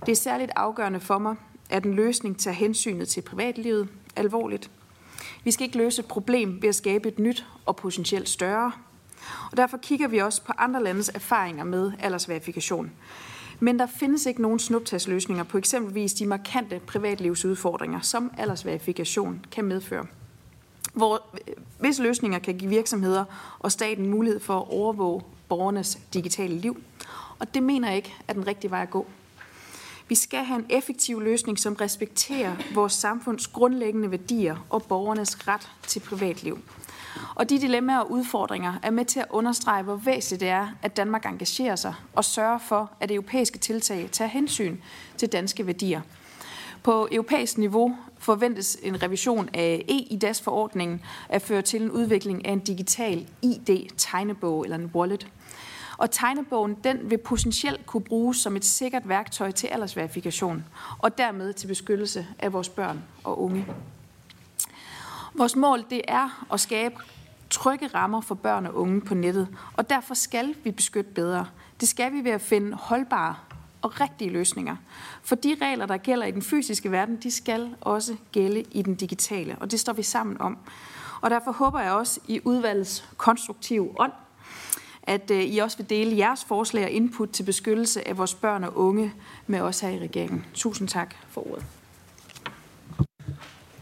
Det 0.06 0.12
er 0.12 0.16
særligt 0.16 0.52
afgørende 0.56 1.00
for 1.00 1.18
mig, 1.18 1.36
at 1.70 1.84
en 1.84 1.94
løsning 1.94 2.40
tager 2.40 2.56
hensynet 2.56 3.08
til 3.08 3.22
privatlivet 3.22 3.90
alvorligt. 4.16 4.72
Vi 5.44 5.52
skal 5.52 5.66
ikke 5.66 5.78
løse 5.78 6.00
et 6.00 6.08
problem 6.08 6.62
ved 6.62 6.70
at 6.70 6.76
skabe 6.76 7.08
et 7.08 7.20
nyt 7.20 7.46
og 7.66 7.76
potentielt 7.76 8.30
større. 8.30 8.72
Og 9.52 9.58
derfor 9.58 9.78
kigger 9.78 10.08
vi 10.08 10.18
også 10.18 10.44
på 10.44 10.54
andre 10.58 10.84
landes 10.84 11.10
erfaringer 11.10 11.64
med 11.64 11.92
aldersverifikation. 12.00 12.92
Men 13.60 13.80
der 13.80 13.86
findes 13.86 14.26
ikke 14.26 14.42
nogen 14.42 14.60
snuptagsløsninger 14.60 15.44
på 15.44 15.58
eksempelvis 15.58 16.14
de 16.14 16.26
markante 16.26 16.82
privatlivsudfordringer, 16.88 18.00
som 18.00 18.32
aldersverifikation 18.38 19.46
kan 19.52 19.66
medføre. 19.66 20.06
Hvor 20.94 21.22
hvis 21.80 22.00
løsninger 22.00 22.40
kan 22.40 22.58
give 22.58 22.70
virksomheder 22.70 23.26
og 23.60 23.72
staten 23.72 24.10
mulighed 24.10 24.40
for 24.40 24.60
at 24.60 24.68
overvåge 24.70 25.22
borgernes 25.50 25.98
digitale 26.14 26.56
liv. 26.56 26.84
Og 27.40 27.54
det 27.54 27.64
mener 27.64 27.88
jeg 27.88 27.98
ikke 27.98 28.16
er 28.28 28.34
den 28.34 28.48
rigtige 28.48 28.72
vej 28.72 28.82
at 28.82 28.90
gå. 28.90 29.08
Vi 30.14 30.18
skal 30.18 30.44
have 30.44 30.60
en 30.60 30.66
effektiv 30.70 31.22
løsning, 31.22 31.60
som 31.60 31.74
respekterer 31.74 32.56
vores 32.74 32.94
samfunds 32.94 33.48
grundlæggende 33.48 34.12
værdier 34.12 34.66
og 34.70 34.84
borgernes 34.84 35.48
ret 35.48 35.70
til 35.88 36.00
privatliv. 36.00 36.60
Og 37.36 37.50
de 37.50 37.60
dilemmaer 37.60 38.00
og 38.00 38.12
udfordringer 38.12 38.74
er 38.84 38.92
med 38.92 39.06
til 39.06 39.20
at 39.20 39.26
understrege, 39.30 39.84
hvor 39.84 39.96
væsentligt 39.96 40.40
det 40.40 40.50
er, 40.50 40.68
at 40.82 40.98
Danmark 40.98 41.26
engagerer 41.26 41.76
sig 41.76 41.94
og 42.16 42.26
sørger 42.26 42.58
for, 42.58 42.92
at 43.00 43.12
europæiske 43.12 43.60
tiltag 43.60 44.10
tager 44.12 44.30
hensyn 44.30 44.78
til 45.18 45.32
danske 45.32 45.68
værdier. 45.68 46.02
På 46.84 47.08
europæisk 47.12 47.58
niveau 47.58 47.98
forventes 48.18 48.78
en 48.84 49.04
revision 49.04 49.50
af 49.54 49.86
e-IDAS-forordningen 49.90 51.02
at 51.30 51.42
føre 51.42 51.62
til 51.62 51.82
en 51.82 51.92
udvikling 51.92 52.46
af 52.46 52.52
en 52.52 52.60
digital 52.60 53.28
ID-tegnebog 53.42 54.64
eller 54.64 54.78
en 54.78 54.92
wallet. 54.96 55.28
Og 55.98 56.12
tegnebogen 56.12 56.78
den 56.84 57.10
vil 57.10 57.18
potentielt 57.18 57.86
kunne 57.86 58.04
bruges 58.04 58.38
som 58.38 58.56
et 58.56 58.66
sikkert 58.66 59.10
værktøj 59.10 59.52
til 59.52 59.68
aldersverifikation, 59.68 60.66
og 61.00 61.18
dermed 61.18 61.54
til 61.54 61.68
beskyttelse 61.68 62.28
af 62.40 62.54
vores 62.54 62.70
børn 62.70 63.04
og 63.24 63.42
unge. 63.42 63.66
Vores 65.34 65.56
mål 65.56 65.86
det 65.90 66.02
er 66.08 66.46
at 66.54 66.60
skabe 66.60 66.96
trygge 67.50 67.88
rammer 67.88 68.22
for 68.22 68.36
børn 68.36 68.66
og 68.66 68.76
unge 68.76 69.02
på 69.02 69.14
nettet, 69.14 69.48
og 69.74 69.90
derfor 69.90 70.14
skal 70.14 70.56
vi 70.64 70.72
beskytte 70.72 71.12
bedre. 71.12 71.48
Det 71.80 71.88
skal 71.88 72.14
vi 72.14 72.24
ved 72.24 72.32
at 72.32 72.42
finde 72.42 72.74
holdbare 72.74 73.36
og 73.82 74.02
rigtige 74.02 74.30
løsninger. 74.32 74.76
For 75.24 75.36
de 75.36 75.58
regler, 75.62 75.86
der 75.86 75.98
gælder 75.98 76.26
i 76.26 76.32
den 76.32 76.42
fysiske 76.42 76.92
verden, 76.92 77.18
de 77.18 77.32
skal 77.32 77.76
også 77.82 78.16
gælde 78.32 78.62
i 78.62 78.82
den 78.82 78.96
digitale, 78.96 79.58
og 79.60 79.72
det 79.72 79.80
står 79.80 79.94
vi 79.94 80.04
sammen 80.04 80.42
om. 80.42 80.58
Og 81.22 81.30
derfor 81.30 81.52
håber 81.52 81.80
jeg 81.80 81.92
også 81.92 82.20
i 82.28 82.40
udvalgets 82.44 83.10
konstruktive 83.18 84.00
ånd, 84.00 84.12
at 85.04 85.32
øh, 85.32 85.44
I 85.44 85.58
også 85.58 85.78
vil 85.78 85.90
dele 85.90 86.18
jeres 86.18 86.46
forslag 86.48 86.84
og 86.84 86.90
input 86.90 87.30
til 87.30 87.44
beskyttelse 87.44 88.08
af 88.08 88.18
vores 88.18 88.34
børn 88.34 88.64
og 88.64 88.78
unge 88.78 89.14
med 89.48 89.60
os 89.60 89.80
her 89.80 89.90
i 89.90 90.00
regeringen. 90.00 90.46
Tusind 90.54 90.88
tak 90.88 91.16
for 91.30 91.52
ordet. 91.52 91.66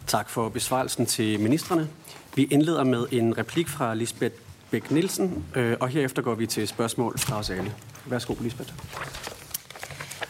Tak 0.08 0.30
for 0.30 0.50
besvarelsen 0.50 1.06
til 1.06 1.40
ministerne. 1.40 1.90
Vi 2.36 2.44
indleder 2.44 2.84
med 2.84 3.06
en 3.12 3.38
replik 3.38 3.68
fra 3.68 3.94
Lisbeth 3.94 4.36
Bæk 4.72 4.92
Nielsen, 4.92 5.46
øh, 5.56 5.78
og 5.80 5.88
herefter 5.90 6.22
går 6.22 6.36
vi 6.36 6.48
til 6.48 6.68
spørgsmål 6.68 7.20
fra 7.20 7.40
os 7.40 7.50
alle. 7.50 7.74
Værsgo, 8.06 8.36
Lisbeth. 8.42 8.74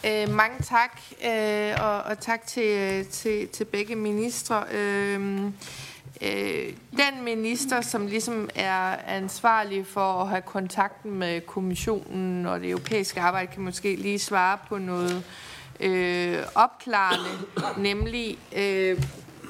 Øh, 0.06 0.30
mange 0.30 0.56
tak, 0.64 1.02
øh, 1.26 1.74
og, 1.82 2.02
og 2.02 2.20
tak 2.20 2.48
til, 2.48 3.06
til, 3.06 3.48
til 3.48 3.66
begge 3.66 3.96
ministre. 3.96 4.64
Øh, 4.72 5.44
øh, 6.22 6.74
den 6.92 7.24
minister, 7.24 7.82
som 7.82 8.08
ligesom 8.08 8.50
er 8.56 8.96
ansvarlig 9.08 9.88
for 9.88 10.22
at 10.22 10.30
have 10.30 10.42
kontakten 10.42 11.12
med 11.12 11.42
kommissionen 11.42 12.46
og 12.46 12.60
det 12.60 12.70
europæiske 12.70 13.22
arbejde, 13.22 13.52
kan 13.52 13.64
måske 13.64 13.96
lige 13.96 14.20
svare 14.20 14.58
på 14.70 14.78
noget 14.78 15.24
øh, 15.80 16.38
opklarende, 16.56 17.30
nemlig 17.78 18.38
øh, 18.56 19.04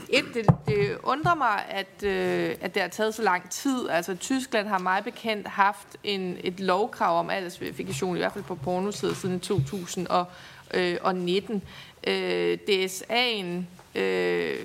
et, 0.09 0.25
det, 0.33 0.45
det 0.67 0.97
undrer 1.03 1.35
mig, 1.35 1.65
at, 1.69 2.03
øh, 2.03 2.55
at 2.61 2.73
det 2.73 2.81
har 2.81 2.89
taget 2.89 3.15
så 3.15 3.21
lang 3.21 3.49
tid. 3.49 3.89
Altså, 3.89 4.15
Tyskland 4.15 4.67
har 4.67 4.79
meget 4.79 5.03
bekendt 5.03 5.47
haft 5.47 5.87
en, 6.03 6.37
et 6.43 6.59
lovkrav 6.59 7.19
om 7.19 7.29
aldersverifikation, 7.29 8.15
i 8.15 8.19
hvert 8.19 8.33
fald 8.33 8.43
på 8.43 8.55
pornosiden 8.55 9.15
siden 9.15 9.39
2019. 9.39 11.63
Øh, 12.07 12.57
DSA'en, 12.69 13.65
øh, 13.99 14.57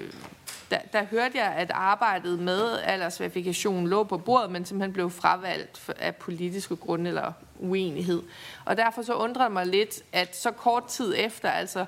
der, 0.70 0.78
der 0.92 1.04
hørte 1.04 1.38
jeg, 1.38 1.54
at 1.56 1.70
arbejdet 1.74 2.38
med 2.38 2.78
aldersverifikation 2.84 3.88
lå 3.88 4.04
på 4.04 4.18
bordet, 4.18 4.50
men 4.50 4.64
simpelthen 4.64 4.92
blev 4.92 5.10
fravalgt 5.10 5.90
af 5.98 6.16
politiske 6.16 6.76
grunde 6.76 7.08
eller 7.08 7.32
uenighed. 7.58 8.22
Og 8.64 8.76
derfor 8.76 9.02
så 9.02 9.14
undrer 9.14 9.42
det 9.42 9.52
mig 9.52 9.66
lidt, 9.66 10.02
at 10.12 10.36
så 10.36 10.50
kort 10.50 10.86
tid 10.86 11.14
efter, 11.16 11.50
altså 11.50 11.84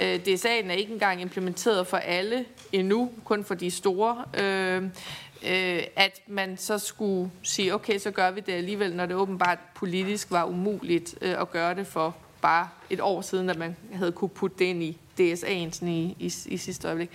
øh, 0.00 0.20
DSA'en 0.26 0.70
er 0.70 0.72
ikke 0.72 0.92
engang 0.92 1.20
implementeret 1.20 1.86
for 1.86 1.96
alle 1.96 2.44
endnu, 2.72 3.10
kun 3.24 3.44
for 3.44 3.54
de 3.54 3.70
store, 3.70 4.24
øh, 4.34 4.82
øh, 5.46 5.82
at 5.96 6.20
man 6.26 6.56
så 6.56 6.78
skulle 6.78 7.30
sige, 7.42 7.74
okay, 7.74 7.98
så 7.98 8.10
gør 8.10 8.30
vi 8.30 8.40
det 8.40 8.52
alligevel, 8.52 8.96
når 8.96 9.06
det 9.06 9.16
åbenbart 9.16 9.58
politisk 9.74 10.30
var 10.30 10.44
umuligt 10.44 11.14
øh, 11.20 11.40
at 11.40 11.50
gøre 11.50 11.74
det 11.74 11.86
for 11.86 12.16
bare 12.42 12.68
et 12.90 13.00
år 13.00 13.20
siden, 13.20 13.50
at 13.50 13.58
man 13.58 13.76
havde 13.94 14.12
kunne 14.12 14.28
putte 14.28 14.58
det 14.58 14.64
ind 14.64 14.82
i 14.82 14.98
DSA'en 15.20 15.86
i, 15.86 16.16
i, 16.18 16.32
i 16.46 16.56
sidste 16.56 16.88
øjeblik. 16.88 17.10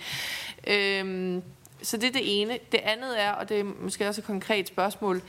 Øhm, 0.66 1.42
så 1.82 1.96
det 1.96 2.08
er 2.08 2.12
det 2.12 2.40
ene. 2.40 2.58
Det 2.72 2.80
andet 2.84 3.22
er, 3.22 3.32
og 3.32 3.48
det 3.48 3.60
er 3.60 3.64
måske 3.80 4.08
også 4.08 4.20
et 4.20 4.26
konkret 4.26 4.68
spørgsmål, 4.68 5.22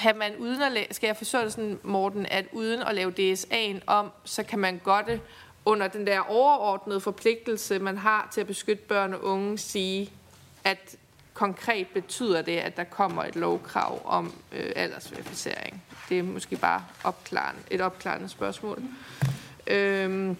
kan 0.00 0.18
man 0.18 0.36
uden 0.36 0.62
at 0.62 0.72
la- 0.72 0.92
skal 0.92 1.06
jeg 1.06 1.16
forstå 1.16 1.38
det 1.40 1.52
sådan, 1.52 1.78
Morten, 1.82 2.26
at 2.26 2.44
uden 2.52 2.82
at 2.82 2.94
lave 2.94 3.12
DSA'en 3.18 3.80
om, 3.86 4.10
så 4.24 4.42
kan 4.42 4.58
man 4.58 4.80
godt 4.84 5.20
under 5.64 5.88
den 5.88 6.06
der 6.06 6.20
overordnede 6.20 7.00
forpligtelse, 7.00 7.78
man 7.78 7.98
har 7.98 8.28
til 8.32 8.40
at 8.40 8.46
beskytte 8.46 8.82
børn 8.82 9.14
og 9.14 9.24
unge, 9.24 9.58
sige, 9.58 10.10
at 10.64 10.96
konkret 11.34 11.86
betyder 11.86 12.42
det, 12.42 12.56
at 12.56 12.76
der 12.76 12.84
kommer 12.84 13.24
et 13.24 13.36
lovkrav 13.36 14.02
om 14.04 14.34
øh, 14.52 14.72
aldersverificering. 14.76 15.82
Det 16.08 16.18
er 16.18 16.22
måske 16.22 16.56
bare 16.56 16.84
opklarende, 17.04 17.60
et 17.70 17.80
opklarende 17.80 18.28
spørgsmål. 18.28 18.82
Øhm, 19.66 20.36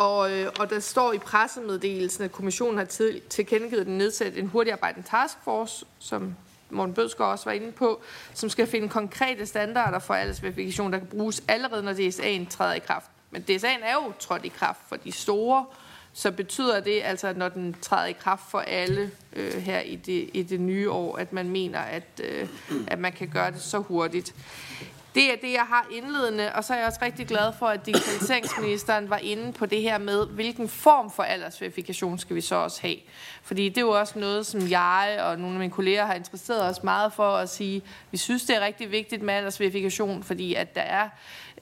og, 0.00 0.32
øh, 0.32 0.52
og 0.58 0.70
der 0.70 0.80
står 0.80 1.12
i 1.12 1.18
pressemeddelelsen, 1.18 2.24
at 2.24 2.32
kommissionen 2.32 2.78
har 2.78 2.84
til, 2.84 3.20
tilkendegivet 3.30 3.86
den 3.86 3.98
nedsat 3.98 4.38
en 4.38 4.46
hurtigarbejdende 4.46 5.08
taskforce, 5.08 5.84
som 5.98 6.34
Morten 6.70 6.94
Bødskov 6.94 7.26
også 7.26 7.44
var 7.44 7.52
inde 7.52 7.72
på, 7.72 8.00
som 8.34 8.48
skal 8.48 8.66
finde 8.66 8.88
konkrete 8.88 9.46
standarder 9.46 9.98
for 9.98 10.14
aldersverifikation, 10.14 10.92
der 10.92 10.98
kan 10.98 11.06
bruges 11.06 11.42
allerede, 11.48 11.82
når 11.82 11.92
DSA'en 11.92 12.50
træder 12.50 12.74
i 12.74 12.78
kraft. 12.78 13.06
Men 13.30 13.44
DSA'en 13.50 13.84
er 13.84 13.92
jo 13.92 14.12
trådt 14.18 14.44
i 14.44 14.48
kraft 14.48 14.80
for 14.88 14.96
de 14.96 15.12
store, 15.12 15.64
så 16.12 16.32
betyder 16.32 16.80
det 16.80 17.00
altså, 17.04 17.28
at 17.28 17.36
når 17.36 17.48
den 17.48 17.76
træder 17.82 18.06
i 18.06 18.12
kraft 18.12 18.50
for 18.50 18.58
alle 18.58 19.10
øh, 19.32 19.52
her 19.52 19.80
i 19.80 19.96
det, 19.96 20.30
i 20.32 20.42
det 20.42 20.60
nye 20.60 20.90
år, 20.90 21.16
at 21.16 21.32
man 21.32 21.48
mener, 21.48 21.78
at, 21.78 22.20
øh, 22.24 22.48
at 22.86 22.98
man 22.98 23.12
kan 23.12 23.28
gøre 23.28 23.50
det 23.50 23.60
så 23.60 23.78
hurtigt. 23.78 24.34
Det 25.14 25.32
er 25.32 25.36
det, 25.42 25.52
jeg 25.52 25.64
har 25.68 25.86
indledende, 25.92 26.52
og 26.54 26.64
så 26.64 26.72
er 26.74 26.78
jeg 26.78 26.86
også 26.86 26.98
rigtig 27.02 27.26
glad 27.26 27.52
for, 27.58 27.66
at 27.66 27.86
digitaliseringsministeren 27.86 29.10
var 29.10 29.16
inde 29.16 29.52
på 29.52 29.66
det 29.66 29.82
her 29.82 29.98
med, 29.98 30.26
hvilken 30.26 30.68
form 30.68 31.10
for 31.10 31.22
aldersverifikation 31.22 32.18
skal 32.18 32.36
vi 32.36 32.40
så 32.40 32.54
også 32.54 32.82
have. 32.82 32.96
Fordi 33.42 33.68
det 33.68 33.76
er 33.76 33.80
jo 33.80 33.90
også 33.90 34.18
noget, 34.18 34.46
som 34.46 34.70
jeg 34.70 35.18
og 35.22 35.38
nogle 35.38 35.54
af 35.54 35.58
mine 35.58 35.72
kolleger 35.72 36.06
har 36.06 36.14
interesseret 36.14 36.62
os 36.62 36.82
meget 36.82 37.12
for 37.12 37.36
at 37.36 37.48
sige, 37.48 37.82
vi 38.10 38.16
synes, 38.16 38.44
det 38.44 38.56
er 38.56 38.60
rigtig 38.60 38.90
vigtigt 38.90 39.22
med 39.22 39.34
aldersverifikation, 39.34 40.22
fordi 40.22 40.54
at 40.54 40.74
der 40.74 40.80
er 40.80 41.08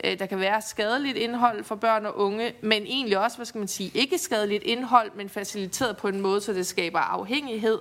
øh, 0.05 0.19
der 0.19 0.27
kan 0.27 0.41
være 0.41 0.63
skadeligt 0.63 1.17
indhold 1.17 1.65
for 1.65 1.75
børn 1.75 2.07
og 2.07 2.19
unge, 2.19 2.53
men 2.61 2.83
egentlig 2.83 3.19
også, 3.19 3.37
hvad 3.37 3.47
skal 3.47 3.59
man 3.59 3.69
sige, 3.69 3.91
ikke 3.95 4.19
skadeligt 4.19 4.63
indhold, 4.65 5.11
men 5.15 5.29
faciliteret 5.29 5.97
på 5.97 6.09
en 6.09 6.21
måde, 6.21 6.41
så 6.41 6.53
det 6.53 6.67
skaber 6.67 6.99
afhængighed. 6.99 7.79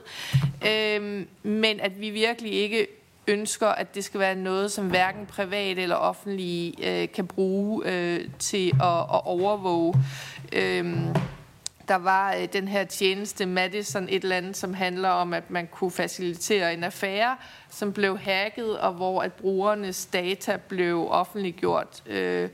Øhm, 0.67 1.27
men 1.43 1.79
at 1.79 2.01
vi 2.01 2.09
virkelig 2.09 2.51
ikke 2.51 2.87
ønsker, 3.27 3.67
at 3.67 3.95
det 3.95 4.03
skal 4.03 4.19
være 4.19 4.35
noget, 4.35 4.71
som 4.71 4.87
hverken 4.89 5.25
privat 5.25 5.79
eller 5.79 5.95
offentlige 5.95 7.01
øh, 7.01 7.11
kan 7.11 7.27
bruge 7.27 7.83
øh, 7.85 8.19
til 8.39 8.67
at, 8.67 8.99
at 8.99 9.25
overvåge. 9.25 9.95
Øhm, 10.53 11.15
der 11.87 11.95
var 11.95 12.33
øh, 12.33 12.47
den 12.53 12.67
her 12.67 12.83
tjeneste 12.83 13.45
Madison 13.45 14.07
et 14.09 14.23
eller 14.23 14.35
andet, 14.35 14.57
som 14.57 14.73
handler 14.73 15.09
om, 15.09 15.33
at 15.33 15.51
man 15.51 15.67
kunne 15.67 15.91
facilitere 15.91 16.73
en 16.73 16.83
affære, 16.83 17.37
som 17.69 17.93
blev 17.93 18.17
hacket, 18.17 18.79
og 18.79 18.93
hvor 18.93 19.21
at 19.21 19.33
brugernes 19.33 20.05
data 20.05 20.57
blev 20.67 21.07
offentliggjort. 21.09 22.03
Øh, 22.05 22.49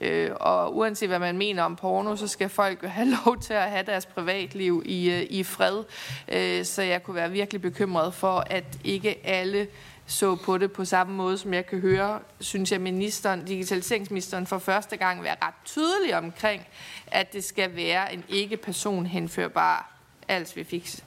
øh, 0.00 0.30
og 0.40 0.76
uanset 0.76 1.08
hvad 1.08 1.18
man 1.18 1.38
mener 1.38 1.62
om 1.62 1.76
porno, 1.76 2.16
så 2.16 2.28
skal 2.28 2.48
folk 2.48 2.84
have 2.84 3.08
lov 3.24 3.40
til 3.40 3.54
at 3.54 3.70
have 3.70 3.84
deres 3.86 4.06
privatliv 4.06 4.82
i, 4.86 5.10
øh, 5.10 5.26
i 5.30 5.42
fred. 5.42 5.84
Øh, 6.28 6.64
så 6.64 6.82
jeg 6.82 7.02
kunne 7.02 7.16
være 7.16 7.30
virkelig 7.30 7.62
bekymret 7.62 8.14
for, 8.14 8.44
at 8.50 8.64
ikke 8.84 9.26
alle 9.26 9.66
så 10.06 10.36
på 10.36 10.58
det 10.58 10.72
på 10.72 10.84
samme 10.84 11.14
måde, 11.14 11.38
som 11.38 11.54
jeg 11.54 11.66
kan 11.66 11.80
høre, 11.80 12.20
synes 12.40 12.72
jeg, 12.72 12.80
ministeren, 12.80 13.44
digitaliseringsministeren 13.44 14.46
for 14.46 14.58
første 14.58 14.96
gang 14.96 15.22
være 15.22 15.36
ret 15.42 15.54
tydelig 15.64 16.16
omkring, 16.16 16.62
at 17.06 17.32
det 17.32 17.44
skal 17.44 17.76
være 17.76 18.14
en 18.14 18.24
ikke-person 18.28 19.06
henførbar 19.06 19.92
als 20.28 20.56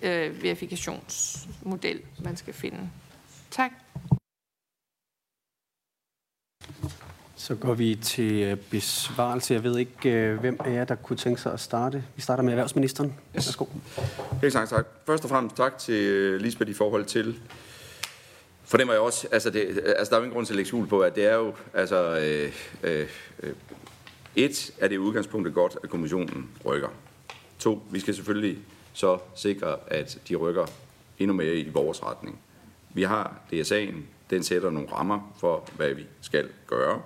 øh, 0.02 0.44
verifikationsmodel, 0.44 2.02
man 2.24 2.38
skal 2.38 2.54
finde. 2.54 2.90
Tak. 3.52 3.72
Så 7.36 7.56
går 7.56 7.74
vi 7.74 7.96
til 7.96 8.32
øh, 8.32 8.58
besvarelse. 8.58 9.54
Jeg 9.54 9.64
ved 9.64 9.78
ikke, 9.78 10.10
øh, 10.10 10.40
hvem 10.40 10.58
af 10.66 10.74
jer, 10.74 10.86
der 10.86 10.96
kunne 10.96 11.18
tænke 11.18 11.42
sig 11.42 11.54
at 11.54 11.60
starte. 11.60 12.04
Vi 12.16 12.22
starter 12.22 12.44
med 12.44 12.52
erhvervsministeren. 12.52 13.10
Yes. 13.10 13.48
Værsgo. 13.48 13.66
Helt 14.42 14.54
tak, 14.54 14.70
tak. 14.70 14.86
Først 15.06 15.24
og 15.24 15.30
fremmest 15.30 15.56
tak 15.56 15.78
til 15.78 16.42
Lisbeth 16.42 16.72
i 16.72 16.74
forhold 16.74 17.06
til 17.06 17.40
fornemmer 18.66 18.94
jeg 18.94 19.02
også, 19.02 19.28
altså, 19.32 19.50
det, 19.50 19.84
altså 19.86 20.10
der 20.10 20.16
er 20.16 20.20
jo 20.20 20.24
ingen 20.24 20.34
grund 20.34 20.46
til 20.46 20.54
at 20.54 20.56
lægge 20.56 20.68
skjul 20.68 20.88
på, 20.88 21.00
at 21.00 21.16
det 21.16 21.26
er 21.26 21.36
jo, 21.36 21.54
altså, 21.74 22.20
øh, 22.20 22.54
øh, 22.84 23.08
et, 24.36 24.72
er 24.80 24.88
det 24.88 24.98
udgangspunktet 24.98 25.54
godt, 25.54 25.78
at 25.84 25.90
kommissionen 25.90 26.50
rykker. 26.66 26.90
To, 27.60 27.84
vi 27.92 28.00
skal 28.00 28.16
selvfølgelig 28.16 28.58
så 28.94 29.18
sikre, 29.36 29.78
at 29.88 30.18
de 30.30 30.36
rykker 30.36 30.66
endnu 31.20 31.36
mere 31.36 31.56
i 31.56 31.70
vores 31.70 32.04
retning. 32.04 32.40
Vi 32.94 33.04
har 33.04 33.40
DSA'en, 33.54 33.96
den 34.30 34.44
sætter 34.44 34.70
nogle 34.70 34.92
rammer 34.92 35.36
for, 35.40 35.70
hvad 35.76 35.94
vi 35.94 36.06
skal 36.22 36.50
gøre, 36.68 37.02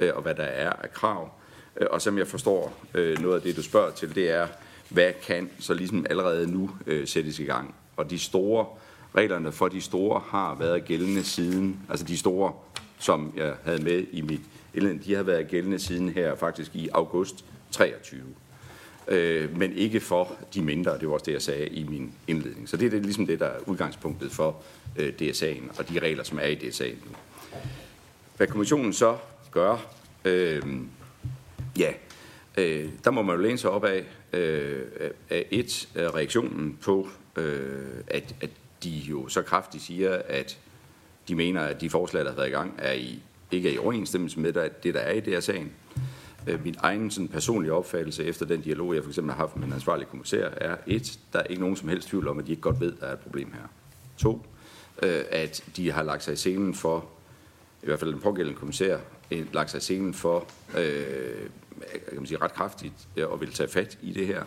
øh, 0.00 0.10
og 0.14 0.22
hvad 0.22 0.34
der 0.34 0.42
er 0.42 0.70
af 0.70 0.92
krav. 0.92 1.30
Øh, 1.76 1.86
og 1.90 2.02
som 2.02 2.18
jeg 2.18 2.26
forstår, 2.26 2.84
øh, 2.94 3.18
noget 3.18 3.34
af 3.34 3.42
det, 3.42 3.56
du 3.56 3.62
spørger 3.62 3.90
til, 3.90 4.14
det 4.14 4.30
er, 4.30 4.48
hvad 4.88 5.12
kan 5.22 5.50
så 5.60 5.74
ligesom 5.74 6.06
allerede 6.10 6.52
nu 6.52 6.70
øh, 6.86 7.08
sættes 7.08 7.38
i 7.38 7.44
gang? 7.44 7.74
Og 7.96 8.10
de 8.10 8.18
store 8.18 8.66
reglerne 9.16 9.52
for 9.52 9.68
de 9.68 9.80
store 9.80 10.22
har 10.28 10.54
været 10.54 10.84
gældende 10.84 11.24
siden, 11.24 11.80
altså 11.90 12.06
de 12.06 12.18
store, 12.18 12.52
som 12.98 13.32
jeg 13.36 13.54
havde 13.64 13.82
med 13.82 14.06
i 14.12 14.20
mit 14.20 14.40
indledning, 14.74 15.04
de 15.04 15.14
har 15.14 15.22
været 15.22 15.48
gældende 15.48 15.78
siden 15.78 16.08
her 16.08 16.34
faktisk 16.34 16.74
i 16.74 16.88
august 16.92 17.44
23. 17.70 18.20
Øh, 19.08 19.58
men 19.58 19.72
ikke 19.72 20.00
for 20.00 20.32
de 20.54 20.62
mindre, 20.62 20.98
det 20.98 21.08
var 21.08 21.14
også 21.14 21.24
det, 21.24 21.32
jeg 21.32 21.42
sagde 21.42 21.68
i 21.68 21.84
min 21.88 22.12
indledning. 22.26 22.68
Så 22.68 22.76
det 22.76 22.86
er 22.86 22.90
det, 22.90 23.02
ligesom 23.02 23.26
det, 23.26 23.40
der 23.40 23.46
er 23.46 23.58
udgangspunktet 23.66 24.32
for 24.32 24.56
øh, 24.96 25.12
DSA'en 25.22 25.78
og 25.78 25.88
de 25.88 25.98
regler, 25.98 26.24
som 26.24 26.38
er 26.38 26.46
i 26.46 26.54
DSA'en 26.54 27.04
nu. 27.04 27.16
Hvad 28.36 28.46
kommissionen 28.46 28.92
så 28.92 29.16
gør, 29.50 29.86
øh, 30.24 30.62
ja, 31.78 31.92
øh, 32.58 32.88
der 33.04 33.10
må 33.10 33.22
man 33.22 33.36
jo 33.36 33.42
læne 33.42 33.58
sig 33.58 33.70
op 33.70 33.84
af, 33.84 34.04
øh, 34.32 34.82
af 35.30 35.46
et, 35.50 35.88
reaktionen 35.96 36.78
på, 36.82 37.08
øh, 37.36 37.84
at, 38.06 38.34
at 38.40 38.50
de 38.84 38.90
jo 38.90 39.28
så 39.28 39.42
kraftigt 39.42 39.82
siger, 39.82 40.22
at 40.28 40.58
de 41.28 41.34
mener, 41.34 41.60
at 41.60 41.80
de 41.80 41.90
forslag, 41.90 42.24
der 42.24 42.30
har 42.30 42.36
været 42.36 42.48
i 42.48 42.52
gang, 42.52 42.74
er 42.78 42.92
i, 42.92 43.22
ikke 43.50 43.68
er 43.68 43.74
i 43.74 43.78
overensstemmelse 43.78 44.40
med 44.40 44.52
det, 44.82 44.94
der 44.94 45.00
er 45.00 45.12
i 45.12 45.20
det 45.20 45.32
her 45.32 45.40
sagen. 45.40 45.72
Øh, 46.46 46.64
min 46.64 46.76
egen 46.78 47.10
sådan, 47.10 47.28
personlige 47.28 47.72
opfattelse 47.72 48.24
efter 48.24 48.46
den 48.46 48.60
dialog, 48.60 48.94
jeg 48.94 49.02
for 49.02 49.10
eksempel 49.10 49.34
har 49.34 49.40
haft 49.40 49.56
med 49.56 49.66
en 49.66 49.72
ansvarlig 49.72 50.08
kommissær, 50.08 50.48
er 50.56 50.76
et, 50.86 51.18
der 51.32 51.38
er 51.38 51.44
ikke 51.44 51.60
nogen 51.60 51.76
som 51.76 51.88
helst 51.88 52.08
tvivl 52.08 52.28
om, 52.28 52.38
at 52.38 52.46
de 52.46 52.50
ikke 52.50 52.62
godt 52.62 52.80
ved, 52.80 52.92
at 52.92 53.00
der 53.00 53.06
er 53.06 53.12
et 53.12 53.18
problem 53.18 53.52
her. 53.52 53.68
To, 54.16 54.46
øh, 55.02 55.24
at 55.30 55.64
de 55.76 55.92
har 55.92 56.02
lagt 56.02 56.24
sig 56.24 56.32
i 56.32 56.36
scenen 56.36 56.74
for, 56.74 57.08
i 57.82 57.86
hvert 57.86 57.98
fald 57.98 58.12
den 58.12 58.20
pågældende 58.20 58.58
kommissær, 58.58 58.98
øh, 59.30 59.54
lagt 59.54 59.70
sig 59.70 59.78
i 59.78 59.80
scenen 59.80 60.14
for, 60.14 60.46
øh, 60.78 61.48
kan 62.08 62.16
man 62.16 62.26
sige, 62.26 62.38
ret 62.40 62.52
kraftigt 62.52 63.08
og 63.22 63.40
vil 63.40 63.52
tage 63.52 63.68
fat 63.68 63.98
i 64.02 64.12
det 64.12 64.26
her. 64.26 64.42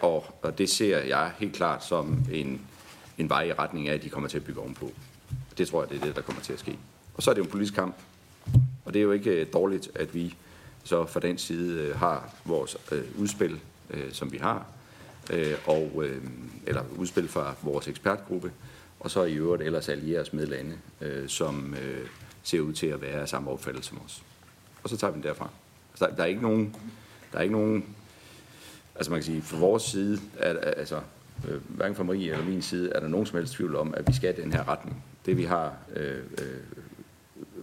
og, 0.00 0.24
og 0.42 0.58
det 0.58 0.70
ser 0.70 0.98
jeg 0.98 1.32
helt 1.38 1.54
klart 1.54 1.84
som 1.84 2.18
en 2.32 2.60
en 3.18 3.28
vej 3.28 3.42
i 3.42 3.52
retning 3.52 3.88
af, 3.88 3.94
at 3.94 4.02
de 4.02 4.08
kommer 4.08 4.28
til 4.28 4.38
at 4.38 4.44
bygge 4.44 4.60
ovenpå. 4.60 4.92
Det 5.58 5.68
tror 5.68 5.82
jeg, 5.82 5.90
det 5.90 6.00
er 6.00 6.04
det, 6.04 6.16
der 6.16 6.22
kommer 6.22 6.42
til 6.42 6.52
at 6.52 6.58
ske. 6.58 6.78
Og 7.14 7.22
så 7.22 7.30
er 7.30 7.34
det 7.34 7.38
jo 7.38 7.44
en 7.44 7.50
politisk 7.50 7.74
kamp. 7.74 7.96
Og 8.84 8.94
det 8.94 8.98
er 8.98 9.02
jo 9.02 9.12
ikke 9.12 9.30
øh, 9.30 9.46
dårligt, 9.52 9.90
at 9.94 10.14
vi 10.14 10.34
så 10.84 11.06
fra 11.06 11.20
den 11.20 11.38
side 11.38 11.82
øh, 11.82 11.98
har 11.98 12.34
vores 12.44 12.76
øh, 12.92 13.04
udspil, 13.18 13.60
som 14.12 14.32
vi 14.32 14.38
har, 14.38 14.66
og, 15.66 16.04
eller 16.66 16.82
udspil 16.96 17.28
fra 17.28 17.54
vores 17.62 17.88
ekspertgruppe, 17.88 18.52
og 19.00 19.10
så 19.10 19.22
i 19.22 19.34
øvrigt 19.34 19.62
ellers 19.62 19.88
allieres 19.88 20.32
med 20.32 20.46
lande, 20.46 20.78
som 21.28 21.76
ser 22.42 22.60
ud 22.60 22.72
til 22.72 22.86
at 22.86 23.00
være 23.00 23.20
af 23.20 23.28
samme 23.28 23.50
opfattelse 23.50 23.88
som 23.88 24.00
os. 24.04 24.22
Og 24.82 24.90
så 24.90 24.96
tager 24.96 25.10
vi 25.10 25.14
den 25.14 25.22
derfra. 25.22 25.50
Altså, 25.92 26.06
der, 26.06 26.14
der 26.14 26.22
er 26.22 26.26
ikke 26.26 26.42
nogen, 26.42 26.76
der 27.32 27.38
er 27.38 27.42
ikke 27.42 27.52
nogen, 27.52 27.84
altså 28.94 29.10
man 29.10 29.20
kan 29.20 29.24
sige, 29.24 29.42
fra 29.42 29.58
vores 29.58 29.82
side, 29.82 30.20
at, 30.38 30.56
altså 30.62 31.00
Øh, 31.48 31.60
hverken 31.68 31.96
fra 31.96 32.02
Marie 32.02 32.32
eller 32.32 32.44
min 32.44 32.62
side, 32.62 32.90
er 32.90 33.00
der 33.00 33.08
nogen 33.08 33.26
som 33.26 33.38
helst 33.38 33.52
tvivl 33.52 33.76
om, 33.76 33.94
at 33.94 34.08
vi 34.08 34.12
skal 34.12 34.36
den 34.36 34.52
her 34.52 34.68
retning. 34.68 35.04
Det 35.26 35.36
vi 35.36 35.44
har 35.44 35.76
øh, 35.96 36.18
øh, 36.18 36.60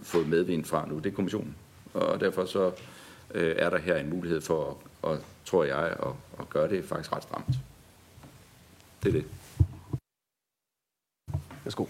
fået 0.02 0.28
medvind 0.28 0.64
fra 0.64 0.86
nu, 0.88 0.98
det 0.98 1.06
er 1.06 1.14
kommissionen. 1.14 1.56
Og 1.94 2.20
derfor 2.20 2.44
så 2.44 2.72
øh, 3.34 3.56
er 3.58 3.70
der 3.70 3.78
her 3.78 3.96
en 3.96 4.10
mulighed 4.10 4.40
for, 4.40 4.78
og, 5.02 5.18
tror 5.44 5.64
jeg, 5.64 5.78
at, 5.78 6.12
at 6.38 6.48
gøre 6.50 6.68
det 6.68 6.84
faktisk 6.84 7.12
ret 7.12 7.22
stramt. 7.22 7.54
Det 9.02 9.08
er 9.08 9.12
det. 9.12 9.24
Værsgo. 11.64 11.86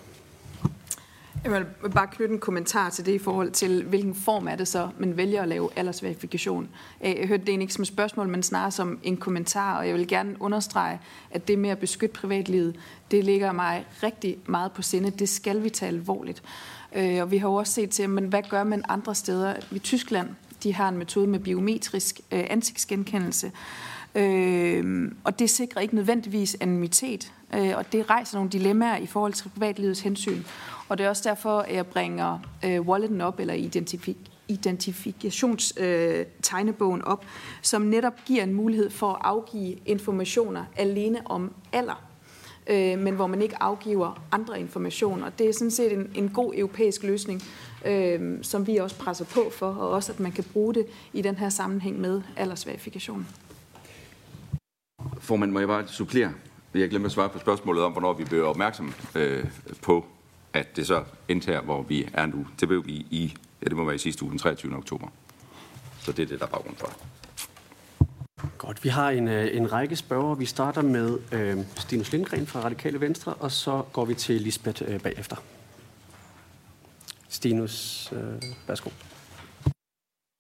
Jeg 1.44 1.52
vil 1.52 1.90
bare 1.90 2.06
knytte 2.06 2.34
en 2.34 2.40
kommentar 2.40 2.90
til 2.90 3.06
det 3.06 3.12
i 3.12 3.18
forhold 3.18 3.50
til, 3.50 3.84
hvilken 3.84 4.14
form 4.14 4.48
er 4.48 4.56
det 4.56 4.68
så, 4.68 4.88
man 4.98 5.16
vælger 5.16 5.42
at 5.42 5.48
lave 5.48 5.68
aldersverifikation. 5.76 6.68
Øh, 7.04 7.10
jeg 7.18 7.28
hørte 7.28 7.40
det 7.40 7.48
egentlig 7.48 7.64
ikke 7.64 7.74
som 7.74 7.82
et 7.82 7.88
spørgsmål, 7.88 8.28
men 8.28 8.42
snarere 8.42 8.70
som 8.70 8.98
en 9.02 9.16
kommentar, 9.16 9.78
og 9.78 9.86
jeg 9.86 9.94
vil 9.94 10.08
gerne 10.08 10.36
understrege, 10.40 11.00
at 11.30 11.48
det 11.48 11.58
med 11.58 11.70
at 11.70 11.78
beskytte 11.78 12.14
privatlivet, 12.14 12.76
det 13.10 13.24
ligger 13.24 13.52
mig 13.52 13.86
rigtig 14.02 14.36
meget 14.46 14.72
på 14.72 14.82
sinde. 14.82 15.10
Det 15.10 15.28
skal 15.28 15.62
vi 15.62 15.70
tage 15.70 15.88
alvorligt. 15.88 16.42
Øh, 16.94 17.22
og 17.22 17.30
vi 17.30 17.38
har 17.38 17.48
jo 17.48 17.54
også 17.54 17.72
set 17.72 17.90
til, 17.90 18.10
men 18.10 18.24
hvad 18.24 18.42
gør 18.50 18.64
man 18.64 18.84
andre 18.88 19.14
steder? 19.14 19.54
I 19.70 19.78
Tyskland, 19.78 20.28
de 20.62 20.74
har 20.74 20.88
en 20.88 20.98
metode 20.98 21.26
med 21.26 21.38
biometrisk 21.38 22.20
øh, 22.32 22.44
ansigtsgenkendelse, 22.50 23.52
Øh, 24.14 25.12
og 25.24 25.38
det 25.38 25.50
sikrer 25.50 25.80
ikke 25.80 25.94
nødvendigvis 25.94 26.56
anonymitet, 26.60 27.32
øh, 27.54 27.72
og 27.76 27.92
det 27.92 28.10
rejser 28.10 28.36
nogle 28.36 28.50
dilemmaer 28.50 28.96
i 28.96 29.06
forhold 29.06 29.32
til 29.32 29.48
privatlivets 29.48 30.00
hensyn. 30.00 30.42
Og 30.88 30.98
det 30.98 31.06
er 31.06 31.08
også 31.08 31.28
derfor, 31.28 31.58
at 31.58 31.74
jeg 31.74 31.86
bringer 31.86 32.38
øh, 32.64 32.80
walleten 32.80 33.20
op, 33.20 33.40
eller 33.40 33.54
identifik 33.54 34.16
identifikationstegnebogen 34.48 37.00
øh, 37.00 37.06
op, 37.06 37.24
som 37.62 37.82
netop 37.82 38.12
giver 38.26 38.42
en 38.42 38.54
mulighed 38.54 38.90
for 38.90 39.12
at 39.12 39.18
afgive 39.24 39.76
informationer 39.86 40.64
alene 40.76 41.20
om 41.24 41.52
alder, 41.72 42.04
øh, 42.66 42.98
men 42.98 43.14
hvor 43.14 43.26
man 43.26 43.42
ikke 43.42 43.62
afgiver 43.62 44.22
andre 44.32 44.60
informationer. 44.60 45.30
Det 45.30 45.48
er 45.48 45.52
sådan 45.52 45.70
set 45.70 45.92
en, 45.92 46.10
en 46.14 46.28
god 46.28 46.54
europæisk 46.56 47.02
løsning, 47.02 47.42
øh, 47.86 48.38
som 48.42 48.66
vi 48.66 48.76
også 48.76 48.96
presser 48.96 49.24
på 49.24 49.50
for, 49.52 49.66
og 49.66 49.90
også 49.90 50.12
at 50.12 50.20
man 50.20 50.32
kan 50.32 50.44
bruge 50.52 50.74
det 50.74 50.86
i 51.12 51.22
den 51.22 51.36
her 51.36 51.48
sammenhæng 51.48 52.00
med 52.00 52.22
aldersverifikation. 52.36 53.26
Formand, 55.18 55.52
må 55.52 55.58
jeg 55.58 55.68
bare 55.68 55.88
supplere? 55.88 56.32
Jeg 56.74 56.90
glemte 56.90 57.06
at 57.06 57.12
svare 57.12 57.28
på 57.28 57.38
spørgsmålet 57.38 57.82
om, 57.82 57.92
hvornår 57.92 58.12
vi 58.12 58.24
bliver 58.24 58.44
opmærksom 58.44 58.94
øh, 59.14 59.44
på, 59.82 60.06
at 60.52 60.76
det 60.76 60.86
så 60.86 61.04
endte 61.28 61.46
her, 61.46 61.60
hvor 61.60 61.82
vi 61.82 62.08
er 62.12 62.26
nu. 62.26 62.46
Det 62.60 62.68
blev 62.68 62.86
vi 62.86 62.92
i, 62.92 63.34
ja, 63.62 63.68
det 63.68 63.76
må 63.76 63.84
være 63.84 63.94
i 63.94 63.98
sidste 63.98 64.22
uge, 64.22 64.30
den 64.30 64.38
23. 64.38 64.76
oktober. 64.76 65.08
Så 66.00 66.12
det 66.12 66.22
er 66.22 66.26
det, 66.26 66.40
der 66.40 66.46
er 66.46 66.50
baggrund 66.50 66.76
for. 66.76 66.92
Godt, 68.58 68.84
vi 68.84 68.88
har 68.88 69.10
en, 69.10 69.28
øh, 69.28 69.56
en 69.56 69.72
række 69.72 69.96
spørger. 69.96 70.34
Vi 70.34 70.46
starter 70.46 70.82
med 70.82 71.18
øh, 71.32 71.58
Stinus 71.76 72.12
Lindgren 72.12 72.46
fra 72.46 72.60
Radikale 72.60 73.00
Venstre, 73.00 73.34
og 73.34 73.52
så 73.52 73.82
går 73.92 74.04
vi 74.04 74.14
til 74.14 74.40
Lisbeth 74.40 74.82
øh, 74.86 75.00
bagefter. 75.00 75.36
Stinus, 77.28 78.08
øh, 78.12 78.42
værsgo. 78.66 78.90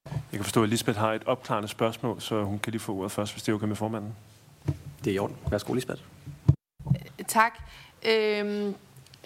Jeg 0.04 0.38
kan 0.38 0.44
forstå, 0.44 0.62
at 0.62 0.68
Lisbeth 0.68 0.98
har 0.98 1.12
et 1.12 1.22
opklarende 1.26 1.68
spørgsmål, 1.68 2.20
så 2.20 2.44
hun 2.44 2.58
kan 2.58 2.70
lige 2.70 2.80
få 2.80 2.94
ordet 2.94 3.12
først, 3.12 3.32
hvis 3.32 3.42
det 3.42 3.52
er 3.52 3.56
okay 3.56 3.66
med 3.66 3.76
formanden. 3.76 4.14
Det 5.04 5.10
er 5.10 5.14
i 5.14 5.18
orden. 5.18 5.36
Værsgo, 5.50 5.74
Lisbeth. 5.74 6.02
Tak. 7.28 7.58
Øhm, 8.04 8.74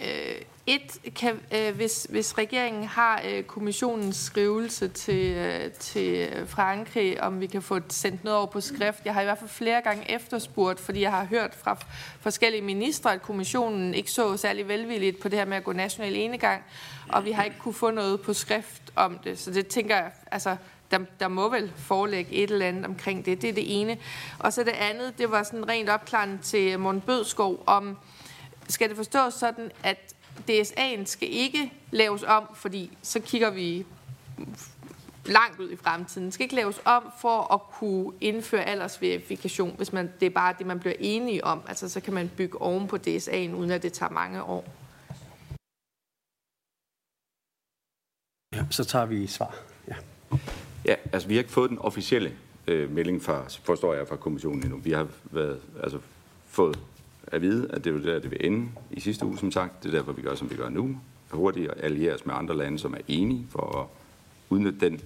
øh, 0.01 0.41
et, 0.67 1.13
kan, 1.15 1.39
øh, 1.55 1.75
hvis, 1.75 2.07
hvis 2.09 2.37
regeringen 2.37 2.83
har 2.83 3.21
øh, 3.29 3.43
kommissionens 3.43 4.15
skrivelse 4.15 4.87
til, 4.87 5.33
øh, 5.33 5.71
til 5.71 6.29
Frankrig, 6.47 7.23
om 7.23 7.41
vi 7.41 7.47
kan 7.47 7.61
få 7.61 7.79
sendt 7.89 8.23
noget 8.23 8.37
over 8.37 8.47
på 8.47 8.61
skrift. 8.61 9.05
Jeg 9.05 9.13
har 9.13 9.21
i 9.21 9.23
hvert 9.23 9.37
fald 9.37 9.49
flere 9.49 9.81
gange 9.81 10.11
efterspurgt, 10.11 10.79
fordi 10.79 11.01
jeg 11.01 11.11
har 11.11 11.25
hørt 11.25 11.55
fra 11.55 11.77
forskellige 12.19 12.61
ministre, 12.61 13.13
at 13.13 13.21
kommissionen 13.21 13.93
ikke 13.93 14.11
så 14.11 14.37
særlig 14.37 14.67
velvilligt 14.67 15.19
på 15.19 15.29
det 15.29 15.39
her 15.39 15.45
med 15.45 15.57
at 15.57 15.63
gå 15.63 15.73
national 15.73 16.15
enegang, 16.15 16.63
og 17.09 17.25
vi 17.25 17.31
har 17.31 17.43
ikke 17.43 17.57
kunne 17.59 17.73
få 17.73 17.91
noget 17.91 18.21
på 18.21 18.33
skrift 18.33 18.81
om 18.95 19.19
det. 19.23 19.39
Så 19.39 19.51
det 19.51 19.67
tænker 19.67 19.95
jeg, 19.95 20.11
altså 20.31 20.55
der, 20.91 20.99
der 21.19 21.27
må 21.27 21.49
vel 21.49 21.71
forelægge 21.75 22.31
et 22.31 22.51
eller 22.51 22.67
andet 22.67 22.85
omkring 22.85 23.25
det. 23.25 23.41
Det 23.41 23.49
er 23.49 23.53
det 23.53 23.81
ene. 23.81 23.97
Og 24.39 24.53
så 24.53 24.63
det 24.63 24.71
andet, 24.71 25.17
det 25.17 25.31
var 25.31 25.43
sådan 25.43 25.67
rent 25.67 25.89
opklarende 25.89 26.37
til 26.37 26.79
Morten 26.79 27.01
Bødskov 27.01 27.63
om, 27.65 27.97
skal 28.67 28.89
det 28.89 28.97
forstås 28.97 29.33
sådan, 29.33 29.71
at 29.83 30.15
DSA'en 30.49 31.05
skal 31.05 31.27
ikke 31.31 31.73
laves 31.91 32.23
om, 32.23 32.43
fordi 32.55 32.97
så 33.01 33.19
kigger 33.19 33.49
vi 33.49 33.85
langt 35.25 35.59
ud 35.59 35.71
i 35.71 35.75
fremtiden. 35.75 36.23
Den 36.23 36.31
skal 36.31 36.43
ikke 36.43 36.55
laves 36.55 36.81
om 36.85 37.11
for 37.21 37.53
at 37.53 37.61
kunne 37.61 38.13
indføre 38.21 38.63
aldersverifikation, 38.63 39.77
hvis 39.77 39.93
man, 39.93 40.11
det 40.19 40.25
er 40.25 40.29
bare 40.29 40.55
det, 40.57 40.67
man 40.67 40.79
bliver 40.79 40.95
enige 40.99 41.43
om. 41.43 41.61
Altså, 41.67 41.89
så 41.89 42.01
kan 42.01 42.13
man 42.13 42.31
bygge 42.37 42.61
oven 42.61 42.87
på 42.87 42.95
DSA'en, 42.95 43.53
uden 43.55 43.71
at 43.71 43.83
det 43.83 43.93
tager 43.93 44.11
mange 44.11 44.43
år. 44.43 44.65
Ja, 48.55 48.65
så 48.71 48.83
tager 48.83 49.05
vi 49.05 49.27
svar. 49.27 49.55
Ja. 49.87 49.95
Ja, 50.85 50.95
altså 51.11 51.27
vi 51.27 51.33
har 51.33 51.39
ikke 51.39 51.51
fået 51.51 51.69
den 51.69 51.77
officielle 51.79 52.31
øh, 52.67 52.91
melding 52.91 53.23
fra, 53.23 53.43
forstår 53.63 53.93
jeg, 53.93 54.07
fra 54.07 54.15
kommissionen 54.15 54.63
endnu. 54.63 54.77
Vi 54.77 54.91
har 54.91 55.07
været, 55.31 55.59
altså, 55.83 55.99
fået 56.47 56.79
at 57.27 57.41
vide, 57.41 57.67
at 57.69 57.83
det 57.83 57.95
er 57.95 57.99
der, 57.99 58.19
det 58.19 58.31
vil 58.31 58.45
ende 58.45 58.69
i 58.91 58.99
sidste 58.99 59.25
uge, 59.25 59.37
som 59.37 59.51
sagt. 59.51 59.83
Det 59.83 59.89
er 59.89 59.97
derfor, 59.97 60.11
vi 60.11 60.21
gør, 60.21 60.35
som 60.35 60.49
vi 60.49 60.55
gør 60.55 60.69
nu. 60.69 60.97
Hurtigt 61.31 61.71
alliere 61.79 62.13
os 62.13 62.25
med 62.25 62.35
andre 62.35 62.57
lande, 62.57 62.79
som 62.79 62.93
er 62.93 63.01
enige 63.07 63.47
for 63.49 63.79
at 63.79 63.87
udnytte 64.49 64.79
den 64.79 65.01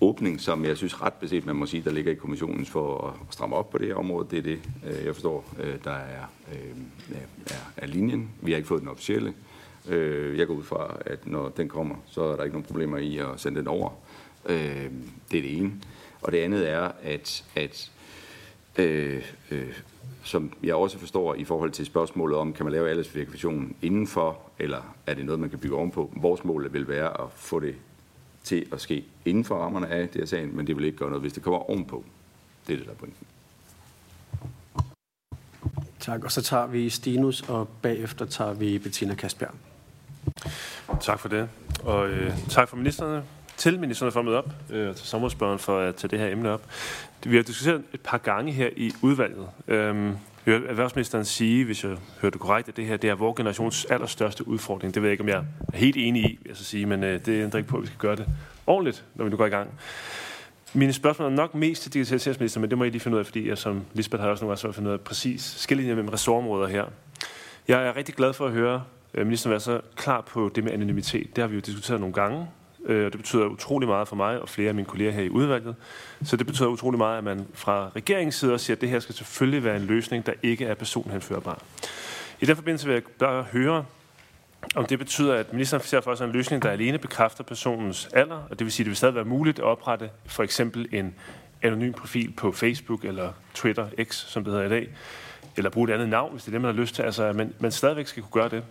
åbning, 0.00 0.40
som 0.40 0.64
jeg 0.64 0.76
synes 0.76 1.02
ret 1.02 1.12
beset, 1.12 1.46
man 1.46 1.56
må 1.56 1.66
sige, 1.66 1.82
der 1.82 1.90
ligger 1.90 2.12
i 2.12 2.14
kommissionen 2.14 2.66
for 2.66 3.06
at 3.06 3.34
stramme 3.34 3.56
op 3.56 3.70
på 3.70 3.78
det 3.78 3.86
her 3.86 3.94
område. 3.94 4.28
Det 4.30 4.38
er 4.38 4.42
det, 4.42 4.60
øh, 4.86 5.04
jeg 5.04 5.14
forstår, 5.14 5.54
øh, 5.60 5.74
der 5.84 5.90
er, 5.90 6.24
øh, 6.52 7.16
er, 7.46 7.54
er 7.76 7.86
linjen. 7.86 8.30
Vi 8.40 8.50
har 8.50 8.56
ikke 8.56 8.68
fået 8.68 8.80
den 8.80 8.88
officielle. 8.88 9.34
Jeg 10.36 10.46
går 10.46 10.54
ud 10.54 10.62
fra, 10.62 10.96
at 11.06 11.26
når 11.26 11.48
den 11.48 11.68
kommer, 11.68 11.94
så 12.06 12.22
er 12.22 12.36
der 12.36 12.44
ikke 12.44 12.54
nogen 12.54 12.66
problemer 12.66 12.98
i 12.98 13.18
at 13.18 13.26
sende 13.36 13.58
den 13.58 13.68
over. 13.68 13.90
Øh, 14.46 14.90
det 15.30 15.38
er 15.38 15.42
det 15.42 15.58
ene. 15.58 15.72
Og 16.22 16.32
det 16.32 16.38
andet 16.38 16.70
er, 16.70 16.92
at, 17.02 17.44
at 17.56 17.90
øh, 18.78 19.22
øh, 19.50 19.80
som 20.24 20.52
jeg 20.62 20.74
også 20.74 20.98
forstår 20.98 21.34
i 21.34 21.44
forhold 21.44 21.70
til 21.70 21.86
spørgsmålet 21.86 22.38
om, 22.38 22.52
kan 22.52 22.64
man 22.64 22.72
lave 22.72 22.90
aldersverifikation 22.90 23.76
indenfor, 23.82 24.38
eller 24.58 24.96
er 25.06 25.14
det 25.14 25.24
noget, 25.24 25.40
man 25.40 25.50
kan 25.50 25.58
bygge 25.58 25.76
ovenpå? 25.76 26.12
Vores 26.16 26.44
mål 26.44 26.72
vil 26.72 26.88
være 26.88 27.20
at 27.20 27.26
få 27.36 27.60
det 27.60 27.74
til 28.44 28.66
at 28.72 28.80
ske 28.80 29.04
inden 29.24 29.44
for 29.44 29.54
rammerne 29.54 29.88
af 29.88 30.08
det 30.08 30.20
her 30.20 30.26
sagen, 30.26 30.56
men 30.56 30.66
det 30.66 30.76
vil 30.76 30.84
ikke 30.84 30.98
gøre 30.98 31.08
noget, 31.08 31.22
hvis 31.22 31.32
det 31.32 31.42
kommer 31.42 31.70
ovenpå. 31.70 32.04
Det 32.66 32.72
er 32.72 32.76
det, 32.76 32.86
der 32.86 32.92
er 32.92 32.96
pointen. 32.96 33.26
Tak, 36.00 36.24
og 36.24 36.32
så 36.32 36.42
tager 36.42 36.66
vi 36.66 36.90
Stinus, 36.90 37.48
og 37.48 37.68
bagefter 37.82 38.24
tager 38.24 38.52
vi 38.52 38.78
Bettina 38.78 39.14
Kasper. 39.14 39.46
Tak 41.00 41.18
for 41.18 41.28
det, 41.28 41.48
og 41.84 42.08
øh, 42.08 42.32
tak 42.48 42.68
for 42.68 42.76
ministerne 42.76 43.24
til 43.58 43.80
ministerne 43.80 44.12
for 44.12 44.20
at 44.20 44.26
møde 44.26 44.38
op, 44.38 44.50
øh, 44.70 44.94
til 44.94 45.06
sommerspørgen 45.06 45.58
for 45.58 45.80
at 45.80 45.94
tage 45.94 46.10
det 46.10 46.18
her 46.18 46.28
emne 46.28 46.50
op. 46.50 46.62
Vi 47.26 47.36
har 47.36 47.42
diskuteret 47.42 47.82
et 47.92 48.00
par 48.00 48.18
gange 48.18 48.52
her 48.52 48.68
i 48.76 48.92
udvalget. 49.02 49.48
Øhm, 49.68 50.06
jeg 50.46 50.54
hørte 50.54 50.66
erhvervsministeren 50.66 51.24
sige, 51.24 51.64
hvis 51.64 51.84
jeg 51.84 51.96
hørte 52.20 52.38
korrekt, 52.38 52.68
at 52.68 52.76
det 52.76 52.86
her 52.86 52.96
det 52.96 53.10
er 53.10 53.14
vores 53.14 53.36
generations 53.36 53.84
allerstørste 53.84 54.48
udfordring. 54.48 54.94
Det 54.94 55.02
ved 55.02 55.08
jeg 55.08 55.12
ikke, 55.12 55.22
om 55.22 55.28
jeg 55.28 55.44
er 55.72 55.76
helt 55.76 55.96
enig 55.98 56.22
i, 56.24 56.38
vil 56.42 56.48
jeg 56.48 56.56
så 56.56 56.64
sige, 56.64 56.86
men 56.86 57.04
øh, 57.04 57.26
det 57.26 57.42
ændrer 57.42 57.58
ikke 57.58 57.70
på, 57.70 57.76
at 57.76 57.82
vi 57.82 57.86
skal 57.86 57.98
gøre 57.98 58.16
det 58.16 58.26
ordentligt, 58.66 59.04
når 59.14 59.24
vi 59.24 59.30
nu 59.30 59.36
går 59.36 59.46
i 59.46 59.50
gang. 59.50 59.70
Mine 60.74 60.92
spørgsmål 60.92 61.32
er 61.32 61.36
nok 61.36 61.54
mest 61.54 61.82
til 61.82 61.92
digitaliseringsministeren, 61.92 62.60
men 62.60 62.70
det 62.70 62.78
må 62.78 62.84
jeg 62.84 62.92
lige 62.92 63.00
finde 63.00 63.14
ud 63.14 63.20
af, 63.20 63.26
fordi 63.26 63.48
jeg 63.48 63.58
som 63.58 63.84
Lisbeth 63.94 64.22
har 64.22 64.30
også 64.30 64.44
nogle 64.44 64.50
gange 64.50 64.60
svært 64.60 64.70
at 64.70 64.74
finde 64.74 64.88
ud 64.88 64.94
af 64.94 65.00
præcis 65.00 65.42
skillelinjer 65.42 65.94
mellem 65.94 66.08
ressortområder 66.08 66.66
her. 66.68 66.84
Jeg 67.68 67.86
er 67.86 67.96
rigtig 67.96 68.14
glad 68.14 68.32
for 68.32 68.46
at 68.46 68.52
høre 68.52 68.84
øh, 69.14 69.26
ministeren 69.26 69.50
være 69.50 69.60
så 69.60 69.80
klar 69.96 70.20
på 70.20 70.50
det 70.54 70.64
med 70.64 70.72
anonymitet. 70.72 71.36
Det 71.36 71.42
har 71.42 71.48
vi 71.48 71.54
jo 71.54 71.60
diskuteret 71.60 72.00
nogle 72.00 72.14
gange, 72.14 72.46
øh, 72.86 73.06
og 73.06 73.12
det 73.12 73.20
betyder 73.20 73.46
utrolig 73.46 73.88
meget 73.88 74.08
for 74.08 74.16
mig 74.16 74.40
og 74.40 74.48
flere 74.48 74.68
af 74.68 74.74
mine 74.74 74.86
kolleger 74.86 75.10
her 75.10 75.22
i 75.22 75.30
udvalget. 75.30 75.74
Så 76.24 76.36
det 76.36 76.46
betyder 76.46 76.68
utrolig 76.68 76.98
meget, 76.98 77.18
at 77.18 77.24
man 77.24 77.46
fra 77.54 77.90
regeringens 77.96 78.34
side 78.34 78.58
siger, 78.58 78.76
at 78.76 78.80
det 78.80 78.88
her 78.88 79.00
skal 79.00 79.14
selvfølgelig 79.14 79.64
være 79.64 79.76
en 79.76 79.82
løsning, 79.82 80.26
der 80.26 80.32
ikke 80.42 80.64
er 80.64 80.74
personhenførbar. 80.74 81.62
I 82.40 82.46
den 82.46 82.56
forbindelse 82.56 82.86
vil 82.86 82.94
jeg 82.94 83.02
bare 83.18 83.42
høre, 83.42 83.84
om 84.74 84.86
det 84.86 84.98
betyder, 84.98 85.34
at 85.34 85.52
ministeren 85.52 85.82
ser 85.82 86.00
for 86.00 86.14
sig 86.14 86.24
en 86.24 86.32
løsning, 86.32 86.62
der 86.62 86.70
alene 86.70 86.98
bekræfter 86.98 87.44
personens 87.44 88.08
alder, 88.12 88.42
og 88.50 88.58
det 88.58 88.64
vil 88.64 88.72
sige, 88.72 88.82
at 88.82 88.84
det 88.84 88.90
vil 88.90 88.96
stadig 88.96 89.14
være 89.14 89.24
muligt 89.24 89.58
at 89.58 89.64
oprette 89.64 90.10
for 90.26 90.42
eksempel 90.42 90.88
en 90.92 91.14
anonym 91.62 91.92
profil 91.92 92.32
på 92.36 92.52
Facebook 92.52 93.04
eller 93.04 93.32
Twitter, 93.54 93.88
X, 94.04 94.14
som 94.14 94.44
det 94.44 94.52
hedder 94.52 94.66
i 94.66 94.68
dag, 94.68 94.88
eller 95.56 95.70
bruge 95.70 95.90
et 95.90 95.94
andet 95.94 96.08
navn, 96.08 96.32
hvis 96.32 96.42
det 96.42 96.48
er 96.48 96.52
det, 96.52 96.60
man 96.60 96.74
har 96.74 96.80
lyst 96.80 96.94
til. 96.94 97.02
Altså, 97.02 97.24
at 97.24 97.36
man, 97.36 97.54
man 97.58 97.72
stadigvæk 97.72 98.06
skal 98.06 98.22
kunne 98.22 98.42
gøre 98.42 98.48
det. 98.48 98.64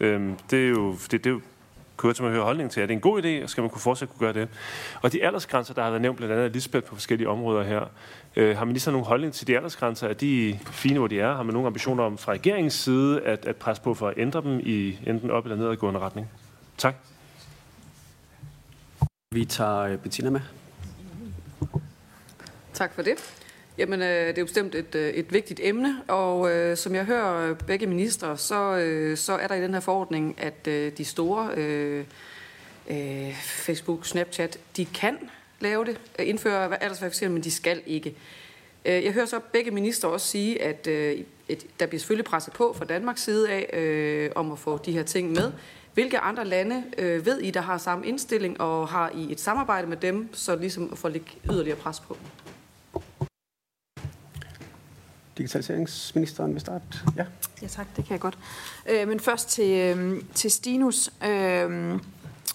Øhm, 0.00 0.36
det 0.50 0.64
er 0.64 0.68
jo, 0.68 0.96
det, 1.10 1.24
det 1.24 1.40
er 2.04 2.08
jo 2.08 2.12
kunne 2.12 2.26
jeg 2.26 2.30
tænke 2.30 2.32
høre 2.32 2.44
holdning 2.44 2.70
til. 2.70 2.82
Er 2.82 2.86
det 2.86 2.94
en 2.94 3.00
god 3.00 3.22
idé, 3.22 3.42
og 3.42 3.50
skal 3.50 3.62
man 3.62 3.70
kunne 3.70 3.80
fortsat 3.80 4.08
kunne 4.08 4.18
gøre 4.18 4.32
det? 4.32 4.48
Og 5.02 5.12
de 5.12 5.24
aldersgrænser, 5.24 5.74
der 5.74 5.82
har 5.82 5.90
været 5.90 6.02
nævnt 6.02 6.16
blandt 6.16 6.32
andet 6.32 6.44
af 6.44 6.52
Lisbeth 6.52 6.86
på 6.86 6.94
forskellige 6.94 7.28
områder 7.28 7.62
her, 7.62 7.84
øh, 8.36 8.56
har 8.56 8.64
ministeren 8.64 8.92
nogen 8.92 9.06
holdning 9.06 9.32
til 9.32 9.46
de 9.46 9.56
aldersgrænser? 9.56 10.08
Er 10.08 10.12
de 10.12 10.58
fine, 10.66 10.98
hvor 10.98 11.08
de 11.08 11.20
er? 11.20 11.34
Har 11.34 11.42
man 11.42 11.52
nogle 11.52 11.66
ambitioner 11.66 12.04
om 12.04 12.18
fra 12.18 12.32
regeringens 12.32 12.74
side 12.74 13.20
at, 13.20 13.46
at 13.46 13.56
presse 13.56 13.82
på 13.82 13.94
for 13.94 14.08
at 14.08 14.14
ændre 14.16 14.42
dem 14.42 14.60
i 14.62 14.98
enten 15.06 15.30
op- 15.30 15.44
eller 15.44 15.56
nedadgående 15.56 16.00
retning? 16.00 16.30
Tak. 16.78 16.94
Vi 19.30 19.44
tager 19.44 19.78
øh, 19.78 19.98
Bettina 19.98 20.30
med. 20.30 20.40
Tak 22.72 22.94
for 22.94 23.02
det. 23.02 23.41
Jamen, 23.78 24.02
øh, 24.02 24.28
det 24.28 24.38
er 24.38 24.42
jo 24.42 24.44
bestemt 24.44 24.74
et, 24.74 24.94
øh, 24.94 25.10
et 25.10 25.32
vigtigt 25.32 25.60
emne, 25.62 26.02
og 26.08 26.50
øh, 26.50 26.76
som 26.76 26.94
jeg 26.94 27.04
hører 27.04 27.54
begge 27.54 27.86
ministre, 27.86 28.38
så, 28.38 28.76
øh, 28.76 29.16
så 29.16 29.32
er 29.32 29.46
der 29.46 29.54
i 29.54 29.62
den 29.62 29.74
her 29.74 29.80
forordning, 29.80 30.34
at 30.38 30.68
øh, 30.68 30.92
de 30.98 31.04
store 31.04 31.50
øh, 31.56 32.04
øh, 32.90 33.34
Facebook, 33.34 34.06
Snapchat, 34.06 34.58
de 34.76 34.84
kan 34.84 35.18
lave 35.60 35.84
det, 35.84 36.00
øh, 36.18 36.28
indføre 36.28 36.82
aldersverificering, 36.82 37.34
men 37.34 37.42
de 37.42 37.50
skal 37.50 37.82
ikke. 37.86 38.14
Øh, 38.84 39.04
jeg 39.04 39.12
hører 39.12 39.26
så 39.26 39.40
begge 39.52 39.70
ministre 39.70 40.08
også 40.08 40.26
sige, 40.26 40.62
at 40.62 40.86
øh, 40.86 41.18
der 41.80 41.86
bliver 41.86 42.00
selvfølgelig 42.00 42.24
presset 42.24 42.52
på 42.52 42.74
fra 42.78 42.84
Danmarks 42.84 43.22
side 43.22 43.50
af, 43.50 43.78
øh, 43.78 44.30
om 44.34 44.52
at 44.52 44.58
få 44.58 44.78
de 44.78 44.92
her 44.92 45.02
ting 45.02 45.32
med. 45.32 45.52
Hvilke 45.94 46.18
andre 46.18 46.44
lande 46.44 46.84
øh, 46.98 47.26
ved 47.26 47.38
I, 47.38 47.50
der 47.50 47.60
har 47.60 47.78
samme 47.78 48.06
indstilling, 48.06 48.60
og 48.60 48.88
har 48.88 49.10
I 49.14 49.32
et 49.32 49.40
samarbejde 49.40 49.86
med 49.86 49.96
dem, 49.96 50.28
så 50.32 50.56
ligesom 50.56 50.88
at 50.92 50.98
få 50.98 51.08
lidt 51.08 51.36
yderligere 51.50 51.76
pres 51.76 52.00
på? 52.00 52.16
Digitaliseringsministeren 55.38 56.52
vil 56.52 56.60
starte. 56.60 56.84
Ja. 57.16 57.24
Ja 57.62 57.66
tak, 57.66 57.86
det 57.96 58.04
kan 58.04 58.12
jeg 58.12 58.20
godt. 58.20 58.38
Øh, 58.90 59.08
men 59.08 59.20
først 59.20 59.48
til, 59.48 59.98
øh, 59.98 60.22
til 60.34 60.50
Stinus. 60.50 61.10
Øh, 61.24 61.98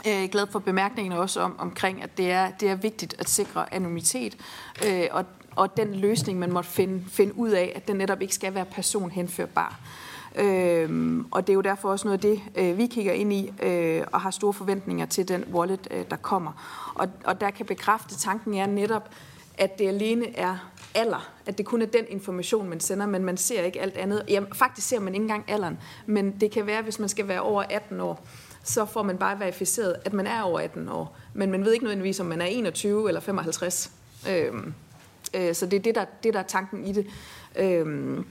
jeg 0.05 0.23
er 0.23 0.27
glad 0.27 0.47
for 0.51 0.59
bemærkningen 0.59 1.13
også 1.13 1.39
om, 1.39 1.55
omkring, 1.59 2.03
at 2.03 2.17
det 2.17 2.31
er, 2.31 2.51
det 2.59 2.69
er 2.69 2.75
vigtigt 2.75 3.15
at 3.19 3.29
sikre 3.29 3.73
anonymitet, 3.73 4.37
øh, 4.87 5.07
og, 5.11 5.25
og 5.55 5.77
den 5.77 5.95
løsning, 5.95 6.39
man 6.39 6.51
måtte 6.51 6.69
finde, 6.69 7.03
finde 7.09 7.37
ud 7.37 7.49
af, 7.49 7.73
at 7.75 7.87
den 7.87 7.95
netop 7.95 8.21
ikke 8.21 8.35
skal 8.35 8.53
være 8.53 8.65
personhenførbar. 8.65 9.79
Øhm, 10.35 11.25
og 11.31 11.47
det 11.47 11.53
er 11.53 11.55
jo 11.55 11.61
derfor 11.61 11.89
også 11.89 12.07
noget 12.07 12.17
af 12.17 12.21
det, 12.21 12.41
øh, 12.55 12.77
vi 12.77 12.87
kigger 12.87 13.13
ind 13.13 13.33
i 13.33 13.53
øh, 13.63 14.03
og 14.11 14.21
har 14.21 14.31
store 14.31 14.53
forventninger 14.53 15.05
til 15.05 15.27
den 15.27 15.43
wallet, 15.51 15.87
øh, 15.91 16.05
der 16.09 16.15
kommer. 16.15 16.91
Og, 16.95 17.07
og 17.23 17.41
der 17.41 17.51
kan 17.51 17.65
bekræfte, 17.65 18.15
tanken 18.15 18.53
er 18.53 18.65
netop, 18.65 19.09
at 19.57 19.79
det 19.79 19.87
alene 19.87 20.37
er 20.37 20.71
alder, 20.95 21.31
at 21.45 21.57
det 21.57 21.65
kun 21.65 21.81
er 21.81 21.85
den 21.85 22.05
information, 22.09 22.69
man 22.69 22.79
sender, 22.79 23.05
men 23.05 23.23
man 23.23 23.37
ser 23.37 23.63
ikke 23.63 23.81
alt 23.81 23.97
andet. 23.97 24.23
Jamen, 24.29 24.53
faktisk 24.53 24.87
ser 24.87 24.99
man 24.99 25.13
ikke 25.13 25.23
engang 25.23 25.43
alderen, 25.47 25.79
men 26.05 26.39
det 26.41 26.51
kan 26.51 26.65
være, 26.65 26.81
hvis 26.81 26.99
man 26.99 27.09
skal 27.09 27.27
være 27.27 27.41
over 27.41 27.63
18 27.69 27.99
år, 27.99 28.27
så 28.63 28.85
får 28.85 29.03
man 29.03 29.17
bare 29.17 29.39
verificeret, 29.39 29.95
at 30.05 30.13
man 30.13 30.27
er 30.27 30.41
over 30.41 30.59
18 30.59 30.89
år. 30.89 31.17
Men 31.33 31.51
man 31.51 31.65
ved 31.65 31.73
ikke 31.73 31.85
nødvendigvis, 31.85 32.19
om 32.19 32.25
man 32.25 32.41
er 32.41 32.45
21 32.45 33.07
eller 33.07 33.21
55. 33.21 33.91
Øhm, 34.29 34.73
øh, 35.33 35.55
så 35.55 35.65
det 35.65 35.77
er 35.77 35.81
det 35.81 35.95
der, 35.95 36.05
det, 36.23 36.33
der 36.33 36.39
er 36.39 36.43
tanken 36.43 36.85
i 36.85 36.93
det. 36.93 37.07
Øhm, 37.55 38.25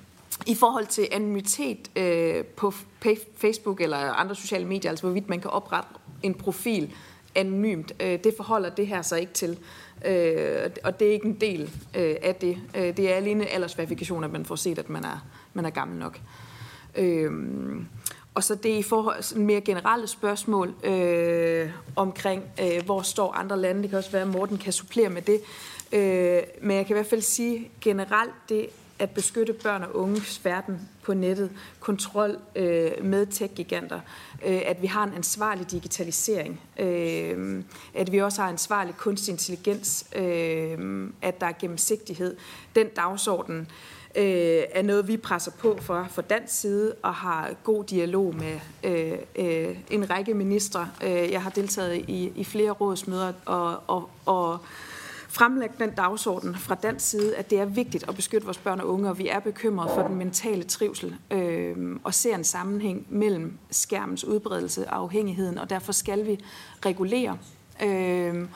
i 0.46 0.54
forhold 0.54 0.86
til 0.86 1.08
anonymitet 1.12 1.90
øh, 1.96 2.44
på 2.44 2.72
Facebook 3.36 3.80
eller 3.80 3.96
andre 3.96 4.34
sociale 4.34 4.64
medier, 4.64 4.90
altså 4.90 5.06
hvorvidt 5.06 5.28
man 5.28 5.40
kan 5.40 5.50
oprette 5.50 5.88
en 6.22 6.34
profil 6.34 6.94
anonymt, 7.34 7.92
øh, 8.00 8.24
det 8.24 8.34
forholder 8.36 8.70
det 8.70 8.86
her 8.86 9.02
så 9.02 9.16
ikke 9.16 9.32
til. 9.32 9.58
Øh, 10.04 10.70
og 10.84 11.00
det 11.00 11.08
er 11.08 11.12
ikke 11.12 11.26
en 11.26 11.40
del 11.40 11.62
øh, 11.96 12.16
af 12.22 12.34
det. 12.34 12.58
Øh, 12.76 12.96
det 12.96 13.12
er 13.12 13.14
alene 13.14 13.46
aldersverifikation, 13.46 14.24
at 14.24 14.32
man 14.32 14.44
får 14.44 14.56
set, 14.56 14.78
at 14.78 14.88
man 14.88 15.04
er, 15.04 15.24
man 15.54 15.64
er 15.64 15.70
gammel 15.70 15.98
nok. 15.98 16.20
Øh, 16.96 17.32
og 18.34 18.44
så 18.44 18.54
det 18.54 18.78
i 18.78 18.82
forhold 18.82 19.22
til 19.22 19.40
mere 19.40 19.60
generelle 19.60 20.06
spørgsmål 20.06 20.74
øh, 20.84 21.70
omkring, 21.96 22.42
øh, 22.60 22.84
hvor 22.84 23.02
står 23.02 23.32
andre 23.32 23.60
lande. 23.60 23.82
Det 23.82 23.90
kan 23.90 23.98
også 23.98 24.10
være, 24.10 24.22
at 24.22 24.28
Morten 24.28 24.58
kan 24.58 24.72
supplere 24.72 25.08
med 25.08 25.22
det. 25.22 25.40
Øh, 25.92 26.42
men 26.62 26.76
jeg 26.76 26.86
kan 26.86 26.94
i 26.94 26.98
hvert 26.98 27.06
fald 27.06 27.20
sige 27.20 27.70
generelt, 27.80 28.32
det 28.48 28.66
at 28.98 29.10
beskytte 29.10 29.52
børn 29.52 29.82
og 29.82 29.96
unges 29.96 30.44
verden 30.44 30.88
på 31.02 31.14
nettet, 31.14 31.50
kontrol 31.80 32.38
øh, 32.56 32.90
med 33.02 33.26
tech-giganter, 33.26 34.00
øh, 34.46 34.62
at 34.66 34.82
vi 34.82 34.86
har 34.86 35.04
en 35.04 35.12
ansvarlig 35.14 35.70
digitalisering, 35.70 36.60
øh, 36.78 37.62
at 37.94 38.12
vi 38.12 38.18
også 38.18 38.42
har 38.42 38.48
ansvarlig 38.48 38.96
kunstig 38.96 39.32
intelligens, 39.32 40.06
øh, 40.16 41.08
at 41.22 41.40
der 41.40 41.46
er 41.46 41.52
gennemsigtighed. 41.60 42.36
Den 42.74 42.88
dagsorden 42.88 43.68
øh, 44.16 44.62
er 44.70 44.82
noget, 44.82 45.08
vi 45.08 45.16
presser 45.16 45.50
på 45.50 45.78
for 45.80 46.06
for 46.10 46.22
dansk 46.22 46.60
side 46.60 46.94
og 47.02 47.14
har 47.14 47.50
god 47.64 47.84
dialog 47.84 48.34
med 48.34 48.60
øh, 48.84 49.18
øh, 49.36 49.76
en 49.90 50.10
række 50.10 50.34
ministre. 50.34 50.88
Øh, 51.04 51.30
jeg 51.30 51.42
har 51.42 51.50
deltaget 51.50 52.04
i, 52.08 52.32
i 52.36 52.44
flere 52.44 52.70
rådsmøder 52.70 53.32
og, 53.44 53.82
og, 53.86 54.10
og 54.26 54.58
fremlægge 55.36 55.74
den 55.78 55.90
dagsorden 55.90 56.54
fra 56.54 56.74
den 56.74 56.98
side, 56.98 57.36
at 57.36 57.50
det 57.50 57.60
er 57.60 57.64
vigtigt 57.64 58.08
at 58.08 58.14
beskytte 58.14 58.44
vores 58.44 58.58
børn 58.58 58.80
og 58.80 58.88
unge, 58.88 59.08
og 59.10 59.18
vi 59.18 59.28
er 59.28 59.40
bekymrede 59.40 59.90
for 59.94 60.02
den 60.02 60.16
mentale 60.16 60.64
trivsel 60.64 61.16
øh, 61.30 61.96
og 62.04 62.14
ser 62.14 62.34
en 62.34 62.44
sammenhæng 62.44 63.06
mellem 63.08 63.58
skærmens 63.70 64.24
udbredelse 64.24 64.90
og 64.90 64.96
afhængigheden, 64.96 65.58
og 65.58 65.70
derfor 65.70 65.92
skal 65.92 66.26
vi 66.26 66.38
regulere. 66.86 67.38
Øh, 67.82 68.48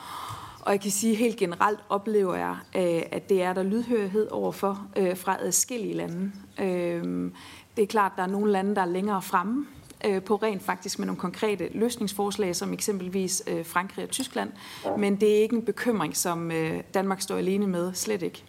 og 0.61 0.71
jeg 0.71 0.81
kan 0.81 0.91
sige 0.91 1.15
helt 1.15 1.37
generelt 1.37 1.79
oplever 1.89 2.35
jeg, 2.35 2.55
øh, 2.75 3.03
at 3.11 3.29
det 3.29 3.43
er 3.43 3.53
der 3.53 3.63
lydhørighed 3.63 4.27
overfor 4.31 4.87
øh, 4.97 5.17
fra 5.17 5.37
adskillige 5.39 5.93
lande. 5.93 6.31
Øh, 6.59 7.31
det 7.77 7.83
er 7.83 7.87
klart, 7.87 8.11
at 8.11 8.17
der 8.17 8.23
er 8.23 8.27
nogle 8.27 8.51
lande, 8.51 8.75
der 8.75 8.81
er 8.81 8.85
længere 8.85 9.21
fremme, 9.21 9.65
øh, 10.05 10.23
på 10.23 10.35
rent 10.35 10.63
faktisk 10.63 10.99
med 10.99 11.05
nogle 11.05 11.19
konkrete 11.19 11.69
løsningsforslag, 11.73 12.55
som 12.55 12.73
eksempelvis 12.73 13.43
øh, 13.47 13.65
Frankrig 13.65 14.03
og 14.03 14.09
Tyskland. 14.09 14.51
Men 14.97 15.15
det 15.15 15.37
er 15.37 15.41
ikke 15.41 15.55
en 15.55 15.65
bekymring, 15.65 16.17
som 16.17 16.51
øh, 16.51 16.83
Danmark 16.93 17.21
står 17.21 17.37
alene 17.37 17.67
med. 17.67 17.93
Slet 17.93 18.21
ikke. 18.21 18.43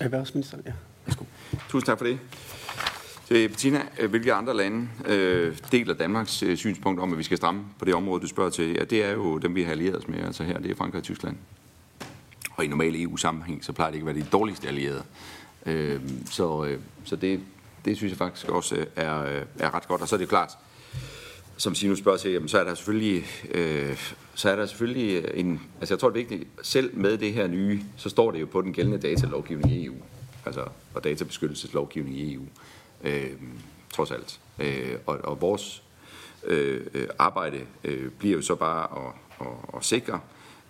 Erhvervsministeren, 0.00 0.62
ja. 0.66 0.72
Værsgo. 1.06 1.24
Tusind 1.68 1.86
tak 1.86 1.98
for 1.98 2.04
det. 2.04 2.18
Så 3.28 3.34
Bettina, 3.34 3.82
hvilke 4.08 4.32
andre 4.32 4.56
lande 4.56 4.88
øh, 5.06 5.58
deler 5.72 5.94
Danmarks 5.94 6.42
øh, 6.42 6.56
synspunkt 6.56 7.00
om, 7.00 7.12
at 7.12 7.18
vi 7.18 7.22
skal 7.22 7.36
stramme 7.36 7.64
på 7.78 7.84
det 7.84 7.94
område, 7.94 8.20
du 8.20 8.26
spørger 8.26 8.50
til? 8.50 8.72
Ja, 8.72 8.84
det 8.84 9.04
er 9.04 9.12
jo 9.12 9.38
dem, 9.38 9.54
vi 9.54 9.62
har 9.62 9.70
allieret 9.70 9.96
os 9.96 10.08
med. 10.08 10.18
Altså 10.18 10.44
her, 10.44 10.58
det 10.58 10.70
er 10.70 10.74
Frankrig 10.74 10.98
og 10.98 11.04
Tyskland. 11.04 11.36
Og 12.56 12.64
i 12.64 12.68
normal 12.68 13.02
EU-sammenhæng, 13.02 13.64
så 13.64 13.72
plejer 13.72 13.90
det 13.90 13.96
ikke 13.96 14.10
at 14.10 14.16
være 14.16 14.24
de 14.24 14.30
dårligste 14.30 14.68
allierede. 14.68 15.02
Øh, 15.68 16.00
så 16.30 16.64
øh, 16.64 16.80
så 17.04 17.16
det, 17.16 17.40
det 17.84 17.96
synes 17.96 18.10
jeg 18.10 18.18
faktisk 18.18 18.48
også 18.48 18.76
øh, 18.76 18.86
er, 18.96 19.22
øh, 19.22 19.42
er 19.58 19.74
ret 19.74 19.88
godt. 19.88 20.02
Og 20.02 20.08
så 20.08 20.16
er 20.16 20.18
det 20.18 20.28
klart, 20.28 20.58
som 21.56 21.74
Sinus 21.74 21.98
spørger 21.98 22.18
til, 22.18 22.30
jamen, 22.30 22.48
så 22.48 22.58
er 22.58 22.64
der 22.64 22.74
selvfølgelig, 22.74 23.24
øh, 23.50 24.14
så 24.34 24.50
er 24.50 24.56
der 24.56 24.66
selvfølgelig 24.66 25.24
øh, 25.24 25.40
en, 25.40 25.60
altså 25.80 25.94
jeg 25.94 25.98
tror 25.98 26.10
det 26.10 26.20
er 26.20 26.26
vigtigt, 26.28 26.48
selv 26.62 26.96
med 26.96 27.18
det 27.18 27.32
her 27.32 27.46
nye, 27.46 27.82
så 27.96 28.08
står 28.08 28.30
det 28.30 28.40
jo 28.40 28.46
på 28.46 28.62
den 28.62 28.72
gældende 28.72 28.98
datalovgivning 28.98 29.72
i 29.72 29.84
EU, 29.84 29.94
altså 30.46 30.64
og 30.94 31.04
databeskyttelseslovgivning 31.04 32.16
i 32.16 32.34
EU, 32.34 32.42
øh, 33.04 33.32
trods 33.94 34.10
alt. 34.10 34.40
Øh, 34.58 34.94
og, 35.06 35.18
og 35.24 35.40
vores 35.40 35.82
øh, 36.44 36.86
arbejde 37.18 37.60
øh, 37.84 38.10
bliver 38.10 38.36
jo 38.36 38.42
så 38.42 38.54
bare 38.54 39.06
at, 39.06 39.14
at, 39.46 39.76
at 39.76 39.84
sikre, 39.84 40.20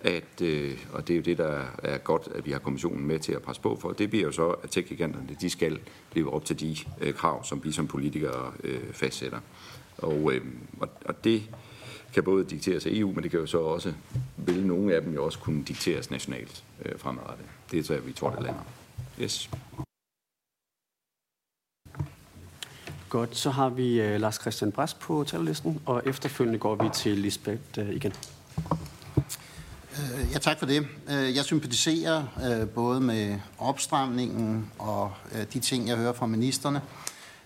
at, 0.01 0.41
øh, 0.41 0.77
og 0.93 1.07
det 1.07 1.13
er 1.13 1.17
jo 1.17 1.23
det, 1.23 1.37
der 1.37 1.63
er 1.83 1.97
godt, 1.97 2.27
at 2.35 2.45
vi 2.45 2.51
har 2.51 2.59
kommissionen 2.59 3.07
med 3.07 3.19
til 3.19 3.33
at 3.33 3.41
presse 3.41 3.61
på 3.61 3.77
for, 3.81 3.91
det 3.91 4.09
bliver 4.09 4.25
jo 4.25 4.31
så, 4.31 4.49
at 4.49 4.69
tech-giganterne, 4.69 5.37
de 5.41 5.49
skal 5.49 5.79
leve 6.13 6.33
op 6.33 6.45
til 6.45 6.59
de 6.59 6.77
øh, 7.01 7.13
krav, 7.13 7.43
som 7.43 7.63
vi 7.63 7.71
som 7.71 7.87
politikere 7.87 8.51
øh, 8.63 8.93
fastsætter. 8.93 9.39
Og, 9.97 10.33
øh, 10.33 10.45
og, 10.79 10.89
og 11.05 11.23
det 11.23 11.43
kan 12.13 12.23
både 12.23 12.45
dikteres 12.45 12.85
af 12.85 12.89
EU, 12.93 13.11
men 13.11 13.23
det 13.23 13.31
kan 13.31 13.39
jo 13.39 13.45
så 13.45 13.59
også, 13.59 13.93
vil 14.37 14.65
nogle 14.65 14.95
af 14.95 15.01
dem 15.01 15.13
jo 15.13 15.25
også 15.25 15.39
kunne 15.39 15.63
dikteres 15.63 16.11
nationalt 16.11 16.63
øh, 16.85 16.99
fremadrettet. 16.99 17.45
Det 17.71 17.79
er 17.79 17.83
så, 17.83 17.97
vi 17.97 18.11
tror, 18.11 18.29
det 18.29 18.43
lander. 18.43 18.63
Yes. 19.21 19.49
Godt, 23.09 23.37
så 23.37 23.49
har 23.49 23.69
vi 23.69 24.01
uh, 24.01 24.21
Lars 24.21 24.35
Christian 24.41 24.71
Bras 24.71 24.93
på 24.93 25.23
talerlisten, 25.27 25.81
og 25.85 26.01
efterfølgende 26.05 26.59
går 26.59 26.75
vi 26.75 26.89
til 26.93 27.17
Lisbeth 27.17 27.61
uh, 27.77 27.89
igen. 27.89 28.13
Øh, 29.99 30.31
ja, 30.33 30.37
tak 30.37 30.59
for 30.59 30.65
det. 30.65 30.87
Øh, 31.09 31.35
jeg 31.35 31.45
sympatiserer 31.45 32.23
øh, 32.61 32.67
både 32.67 33.01
med 33.01 33.39
opstramningen 33.57 34.71
og 34.77 35.11
de 35.53 35.59
ting, 35.59 35.87
jeg 35.87 35.97
hører 35.97 36.13
fra 36.13 36.25
ministerne. 36.25 36.81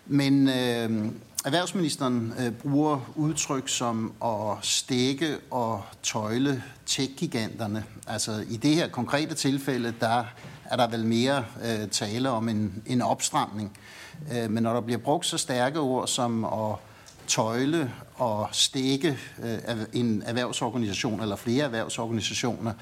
Men 0.05 0.47
øh, 0.47 1.11
erhvervsministeren 1.45 2.33
øh, 2.39 2.51
bruger 2.51 3.11
udtryk 3.15 3.69
som 3.69 4.13
at 4.25 4.57
stikke 4.61 5.37
og 5.51 5.83
tøjle 6.03 6.63
tech-giganterne. 6.85 7.83
Altså 8.07 8.45
i 8.49 8.57
det 8.57 8.75
her 8.75 8.87
konkrete 8.87 9.35
tilfælde, 9.35 9.93
der 9.99 10.23
er 10.65 10.75
der 10.75 10.87
vel 10.87 11.05
mere 11.05 11.45
øh, 11.63 11.87
tale 11.87 12.29
om 12.29 12.49
en, 12.49 12.83
en 12.85 13.01
opstramning. 13.01 13.77
Øh, 14.33 14.51
men 14.51 14.63
når 14.63 14.73
der 14.73 14.81
bliver 14.81 14.99
brugt 14.99 15.25
så 15.25 15.37
stærke 15.37 15.79
ord 15.79 16.07
som 16.07 16.45
at 16.45 16.75
tøjle 17.27 17.91
og 18.15 18.49
stikke 18.51 19.17
øh, 19.43 19.85
en 19.93 20.23
erhvervsorganisation 20.25 21.21
eller 21.21 21.35
flere 21.35 21.65
erhvervsorganisationer, 21.65 22.73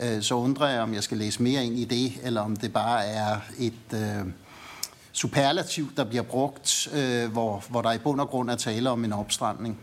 øh, 0.00 0.22
så 0.22 0.34
undrer 0.34 0.68
jeg, 0.68 0.80
om 0.80 0.94
jeg 0.94 1.02
skal 1.02 1.18
læse 1.18 1.42
mere 1.42 1.64
ind 1.64 1.78
i 1.78 1.84
det, 1.84 2.12
eller 2.22 2.40
om 2.40 2.56
det 2.56 2.72
bare 2.72 3.04
er 3.06 3.40
et, 3.58 3.94
øh, 3.94 4.32
superlativ, 5.12 5.96
der 5.96 6.04
bliver 6.04 6.22
brugt, 6.22 6.88
hvor, 7.32 7.64
hvor 7.70 7.82
der 7.82 7.92
i 7.92 7.98
bund 7.98 8.20
og 8.20 8.28
grund 8.28 8.50
er 8.50 8.56
tale 8.56 8.90
om 8.90 9.04
en 9.04 9.12
opstramning. 9.12 9.78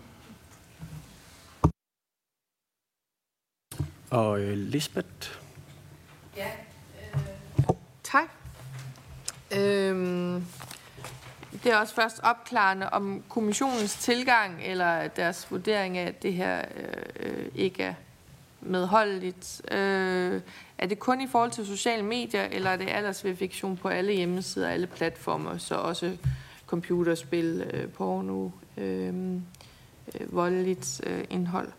Og 4.10 4.40
øh, 4.40 4.58
Lisbeth? 4.58 5.30
Ja, 6.38 6.50
øh, 7.02 7.20
tak. 8.04 8.30
Øhm, 9.52 10.46
det 11.66 11.74
er 11.74 11.78
også 11.78 11.96
først 11.96 12.20
opklarende 12.24 12.90
om 12.90 13.24
kommissionens 13.30 13.96
tilgang 13.96 14.62
eller 14.64 15.08
deres 15.08 15.52
vurdering 15.52 15.98
af, 15.98 16.08
at 16.08 16.24
det 16.24 16.34
her 16.34 16.62
øh, 17.20 17.46
ikke 17.56 17.84
er 17.84 17.94
medholdeligt. 18.62 19.62
Øh, 19.72 20.42
er 20.78 20.88
det 20.88 21.00
kun 21.00 21.22
i 21.22 21.28
forhold 21.28 21.52
til 21.52 21.66
sociale 21.66 22.04
medier, 22.04 22.44
eller 22.44 22.70
er 22.70 22.78
det 22.78 22.90
aldersverifikation 22.90 23.78
på 23.78 23.88
alle 23.88 24.14
hjemmesider, 24.14 24.70
alle 24.70 24.88
platformer, 24.88 25.58
så 25.58 25.76
også 25.76 26.18
computerspil, 26.68 27.70
øh, 27.74 27.90
porno, 27.90 28.50
øh, 28.78 29.08
øh, 29.08 30.36
voldeligt 30.36 31.02
øh, 31.04 31.24
indhold? 31.30 31.72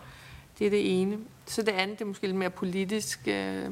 Det 0.59 0.67
er 0.67 0.71
det 0.71 1.01
ene. 1.01 1.19
Så 1.47 1.63
det 1.63 1.73
andet 1.73 1.99
det 1.99 2.05
er 2.05 2.09
måske 2.09 2.27
lidt 2.27 2.37
mere 2.37 2.51
politisk. 2.51 3.21
Øh 3.27 3.71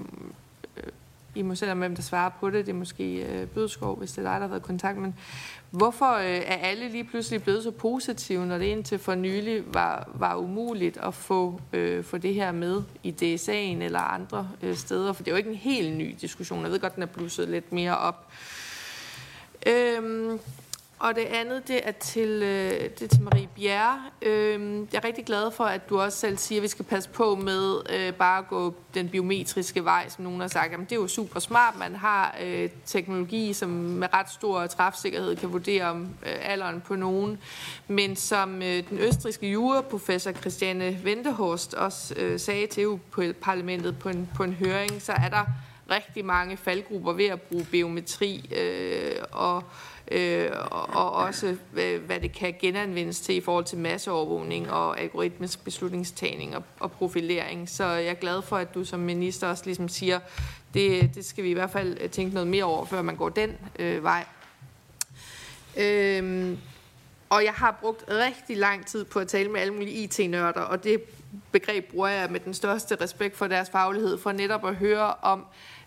i 1.35 1.43
må 1.43 1.55
selv 1.55 1.71
om, 1.71 1.79
hvem 1.79 1.95
der 1.95 2.03
svarer 2.03 2.31
på 2.41 2.51
det. 2.51 2.67
Det 2.67 2.73
er 2.73 2.77
måske 2.77 3.15
øh, 3.15 3.47
Bødskov, 3.47 3.99
hvis 3.99 4.13
det 4.13 4.19
er 4.19 4.23
dig, 4.23 4.35
der 4.35 4.41
har 4.41 4.49
været 4.49 4.61
i 4.61 4.67
kontakt. 4.67 4.99
Men 4.99 5.15
hvorfor 5.71 6.13
øh, 6.13 6.25
er 6.25 6.57
alle 6.57 6.89
lige 6.89 7.05
pludselig 7.05 7.43
blevet 7.43 7.63
så 7.63 7.71
positive, 7.71 8.47
når 8.47 8.59
det 8.59 8.65
indtil 8.65 8.99
for 8.99 9.15
nylig 9.15 9.75
var, 9.75 10.11
var 10.15 10.37
umuligt 10.37 10.97
at 10.97 11.15
få, 11.15 11.61
øh, 11.73 12.05
få 12.05 12.19
det 12.19 12.35
her 12.35 12.53
med 12.53 12.83
i 13.03 13.11
DSA'en 13.11 13.85
eller 13.85 14.01
andre 14.01 14.49
øh, 14.63 14.77
steder? 14.77 15.13
For 15.13 15.23
det 15.23 15.31
er 15.31 15.33
jo 15.33 15.39
ikke 15.39 15.51
en 15.51 15.57
helt 15.57 15.97
ny 15.97 16.15
diskussion. 16.21 16.63
Jeg 16.63 16.71
ved 16.71 16.81
godt, 16.81 16.95
den 16.95 17.03
er 17.03 17.07
blusset 17.07 17.49
lidt 17.49 17.73
mere 17.73 17.99
op. 17.99 18.29
Øhm, 19.67 20.39
og 21.05 21.17
det 21.17 21.25
andet, 21.25 21.69
det 21.69 21.89
er 21.89 21.93
til, 21.93 22.29
øh, 22.29 22.71
det 22.71 23.03
er 23.03 23.09
til 23.09 23.23
Marie 23.23 23.49
Bjerre. 23.57 24.03
Øh, 24.23 24.79
jeg 24.93 24.99
er 24.99 25.05
rigtig 25.05 25.25
glad 25.25 25.51
for, 25.51 25.65
at 25.65 25.89
du 25.89 26.01
også 26.01 26.19
selv 26.19 26.39
siger, 26.39 26.59
at 26.59 26.63
vi 26.63 26.69
skal 26.69 26.85
passe 26.85 27.09
på 27.09 27.35
med 27.35 27.77
øh, 27.91 28.13
bare 28.15 28.39
at 28.39 28.49
gå 28.49 28.75
den 28.95 29.09
biometriske 29.09 29.85
vej, 29.85 30.09
som 30.09 30.25
nogen 30.25 30.41
har 30.41 30.49
sagt. 30.49 30.73
Jamen, 30.73 30.85
det 30.85 30.93
er 30.93 31.01
jo 31.01 31.09
super 31.09 31.41
smart. 31.41 31.79
Man 31.79 31.97
har 31.97 32.37
øh, 32.45 32.71
teknologi, 32.87 33.53
som 33.53 33.69
med 33.69 34.09
ret 34.15 34.31
stor 34.31 34.67
træfsikkerhed 34.67 35.37
kan 35.37 35.53
vurdere 35.53 35.85
om 35.85 36.03
øh, 36.03 36.33
alderen 36.43 36.81
på 36.81 36.97
nogen. 36.97 37.39
Men 37.89 38.17
som 38.17 38.63
øh, 38.63 38.89
den 38.91 38.99
østriske 38.99 39.51
juraprofessor 39.51 40.33
Christiane 40.33 41.01
Ventehorst 41.05 41.75
også 41.75 42.15
øh, 42.17 42.41
sagde 42.41 42.67
til 42.67 42.83
EU-parlamentet 42.83 43.99
på 43.99 44.09
en, 44.09 44.29
på 44.35 44.45
en 44.45 44.53
høring, 44.53 45.03
så 45.03 45.13
er 45.13 45.29
der 45.29 45.45
rigtig 45.91 46.25
mange 46.25 46.57
faldgrupper 46.57 47.13
ved 47.13 47.27
at 47.27 47.43
bruge 47.43 47.67
biometri 47.71 48.55
øh, 48.57 49.23
og 49.33 49.65
øh, 50.11 50.51
og 50.71 51.13
også 51.13 51.57
hvad 52.07 52.21
det 52.21 52.33
kan 52.33 52.55
genanvendes 52.61 53.21
til 53.21 53.35
i 53.35 53.41
forhold 53.41 53.65
til 53.65 53.79
masseovervågning 53.79 54.71
og 54.71 55.01
algoritmisk 55.01 55.65
beslutningstagning 55.65 56.57
og, 56.57 56.63
og 56.81 56.93
profilering. 56.93 57.69
Så 57.69 57.85
jeg 57.85 58.07
er 58.07 58.15
glad 58.15 58.43
for, 58.43 58.57
at 58.57 58.75
du 58.75 58.85
som 58.85 59.01
minister 59.01 59.49
også 59.49 59.63
ligesom 59.65 59.89
siger, 59.89 60.21
det, 60.75 61.15
det 61.15 61.25
skal 61.25 61.45
vi 61.45 61.51
i 61.51 61.53
hvert 61.53 61.71
fald 61.71 62.09
tænke 62.09 62.35
noget 62.35 62.47
mere 62.47 62.65
over, 62.65 62.85
før 62.85 63.03
man 63.03 63.17
går 63.17 63.29
den 63.29 63.57
øh, 63.79 64.03
vej. 64.03 64.25
Øhm, 65.77 66.59
og 67.31 67.45
jeg 67.45 67.53
har 67.53 67.79
brugt 67.81 68.05
rigtig 68.09 68.57
lang 68.57 68.87
tid 68.87 69.05
på 69.05 69.19
at 69.19 69.29
tale 69.29 69.51
med 69.51 69.61
alle 69.61 69.75
mulige 69.75 69.91
IT-nørder, 69.91 70.61
og 70.61 70.85
det 70.85 71.03
begreb 71.53 71.91
bruger 71.91 72.09
jeg 72.09 72.31
med 72.31 72.41
den 72.41 72.55
største 72.55 72.97
respekt 73.01 73.37
for 73.37 73.47
deres 73.47 73.71
faglighed, 73.71 74.19
for 74.19 74.33
netop 74.33 74.67
at 74.67 74.75
høre 74.75 75.15
om, 75.23 75.39
øh, 75.41 75.45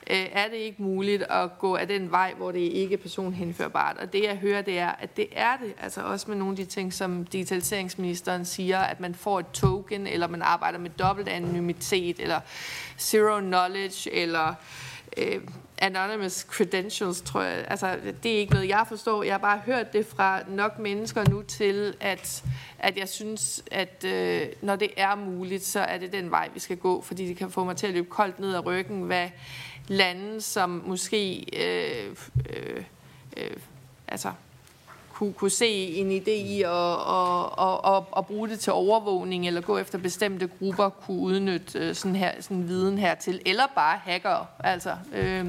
Øh, 0.10 0.26
er 0.32 0.47
det 0.47 0.55
ikke 0.58 0.82
muligt 0.82 1.24
at 1.24 1.60
gå 1.60 1.76
af 1.76 1.88
den 1.88 2.12
vej, 2.12 2.34
hvor 2.38 2.51
det 2.51 2.60
ikke 2.60 2.93
er 2.93 2.97
personhenførbart. 2.97 3.97
Og 3.97 4.14
det 4.14 4.24
jeg 4.24 4.38
hører, 4.38 4.62
det 4.62 4.80
er, 4.80 4.91
at 4.99 5.18
det 5.18 5.28
er 5.32 5.58
det. 5.58 5.74
Altså 5.82 6.01
også 6.01 6.26
med 6.30 6.38
nogle 6.38 6.51
af 6.51 6.58
de 6.58 6.66
ting, 6.66 6.93
som 6.93 7.26
digitaliseringsministeren 7.26 8.45
siger, 8.45 8.80
at 8.80 8.99
man 8.99 9.16
får 9.16 9.39
et 9.39 9.51
token, 9.53 10.08
eller 10.08 10.28
man 10.28 10.41
arbejder 10.41 10.80
med 10.80 10.89
dobbelt 10.89 11.28
anonymitet, 11.28 12.20
eller 12.20 12.39
zero 12.99 13.39
knowledge, 13.39 14.14
eller 14.14 14.53
øh, 15.18 15.41
anonymous 15.78 16.34
credentials, 16.34 17.22
tror 17.22 17.42
jeg. 17.42 17.66
Altså, 17.68 17.98
det 18.24 18.36
er 18.36 18.40
ikke 18.40 18.54
noget, 18.54 18.70
jeg 18.70 18.86
forstår. 18.88 19.24
Jeg 19.24 19.34
har 19.34 19.38
bare 19.38 19.62
hørt 19.66 19.94
det 19.94 20.06
fra 20.06 20.42
nok 20.48 20.80
mennesker 20.80 21.30
nu 21.30 21.42
til, 21.42 21.94
at, 22.00 22.44
at 22.80 22.98
jeg 22.98 23.10
synes, 23.10 23.64
at 23.72 24.04
øh, 24.06 24.48
når 24.62 24.76
det 24.76 24.90
er 24.98 25.16
muligt, 25.16 25.64
så 25.64 25.80
er 25.80 25.98
det 25.98 26.12
den 26.12 26.32
vej, 26.32 26.50
vi 26.54 26.60
skal 26.60 26.78
gå, 26.78 27.02
fordi 27.02 27.28
det 27.28 27.38
kan 27.38 27.52
få 27.52 27.64
mig 27.64 27.78
til 27.78 27.88
at 27.88 27.94
løbe 27.94 28.10
koldt 28.10 28.40
ned 28.40 28.56
ad 28.56 28.66
ryggen, 28.66 29.02
hvad 29.02 29.30
lande, 29.88 30.42
som 30.42 30.84
måske 30.86 31.46
øh, 31.54 32.16
øh, 32.50 32.84
øh, 33.38 33.58
altså, 34.08 34.32
kunne, 35.18 35.34
kunne 35.34 35.51
se 35.51 35.68
en 35.95 36.11
idé 36.11 36.32
i 36.32 36.61
at, 36.61 36.72
at, 37.59 37.95
at, 37.95 38.03
at 38.18 38.26
bruge 38.26 38.49
det 38.49 38.59
til 38.59 38.74
overvågning, 38.74 39.47
eller 39.47 39.61
gå 39.61 39.78
efter 39.78 39.97
bestemte 39.97 40.49
grupper, 40.59 40.89
kunne 40.89 41.20
udnytte 41.20 41.80
øh, 41.80 41.95
sådan, 41.95 42.15
her, 42.15 42.32
sådan 42.41 42.68
viden 42.68 42.97
hertil, 42.97 43.41
eller 43.45 43.63
bare 43.76 43.99
hacker. 44.03 44.47
Altså, 44.59 44.95
øh, 45.13 45.45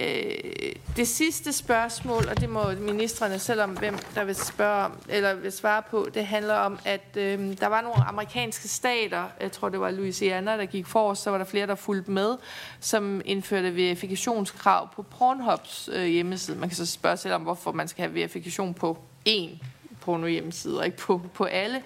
Øh, 0.00 0.72
det 0.96 1.08
sidste 1.08 1.52
spørgsmål, 1.52 2.28
og 2.28 2.40
det 2.40 2.48
må 2.48 2.70
ministerne 2.78 3.38
selv 3.38 3.60
om, 3.60 3.70
hvem 3.70 3.98
der 4.14 4.24
vil, 4.24 4.34
spørge, 4.34 4.90
eller 5.08 5.34
vil 5.34 5.52
svare 5.52 5.82
på, 5.90 6.08
det 6.14 6.26
handler 6.26 6.54
om, 6.54 6.78
at 6.84 7.16
øh, 7.16 7.38
der 7.60 7.66
var 7.66 7.80
nogle 7.80 8.04
amerikanske 8.04 8.68
stater, 8.68 9.24
jeg 9.40 9.52
tror 9.52 9.68
det 9.68 9.80
var 9.80 9.90
Louisiana, 9.90 10.56
der 10.56 10.66
gik 10.66 10.86
for 10.86 11.14
så 11.14 11.30
var 11.30 11.38
der 11.38 11.44
flere, 11.44 11.66
der 11.66 11.74
fulgte 11.74 12.10
med, 12.10 12.36
som 12.80 13.20
indførte 13.24 13.76
verifikationskrav 13.76 14.88
på 14.94 15.02
Pornhubs 15.02 15.90
øh, 15.92 16.04
hjemmeside. 16.04 16.58
Man 16.58 16.68
kan 16.68 16.76
så 16.76 16.86
spørge 16.86 17.16
selv 17.16 17.34
om, 17.34 17.42
hvorfor 17.42 17.72
man 17.72 17.88
skal 17.88 18.02
have 18.02 18.14
verifikation 18.14 18.74
på 18.74 18.98
én 19.28 19.64
porno 20.10 20.26
hjemmesider, 20.26 20.82
ikke 20.82 20.96
på, 20.96 21.22
på 21.34 21.44
alle, 21.44 21.82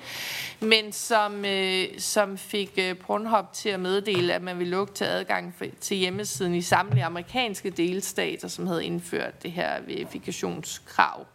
men 0.60 0.92
som, 0.92 1.44
øh, 1.44 1.84
som 1.98 2.38
fik 2.38 2.72
øh, 2.78 2.96
Pornhub 2.96 3.52
til 3.52 3.68
at 3.68 3.80
meddele, 3.80 4.34
at 4.34 4.42
man 4.42 4.58
ville 4.58 4.70
lukke 4.70 4.94
til 4.94 5.04
adgang 5.04 5.54
for, 5.58 5.64
til 5.80 5.96
hjemmesiden 5.96 6.54
i 6.54 6.62
samtlige 6.62 7.04
amerikanske 7.04 7.70
delstater, 7.70 8.48
som 8.48 8.66
havde 8.66 8.84
indført 8.84 9.42
det 9.42 9.52
her 9.52 9.80
verifikationskrav. 9.86 11.26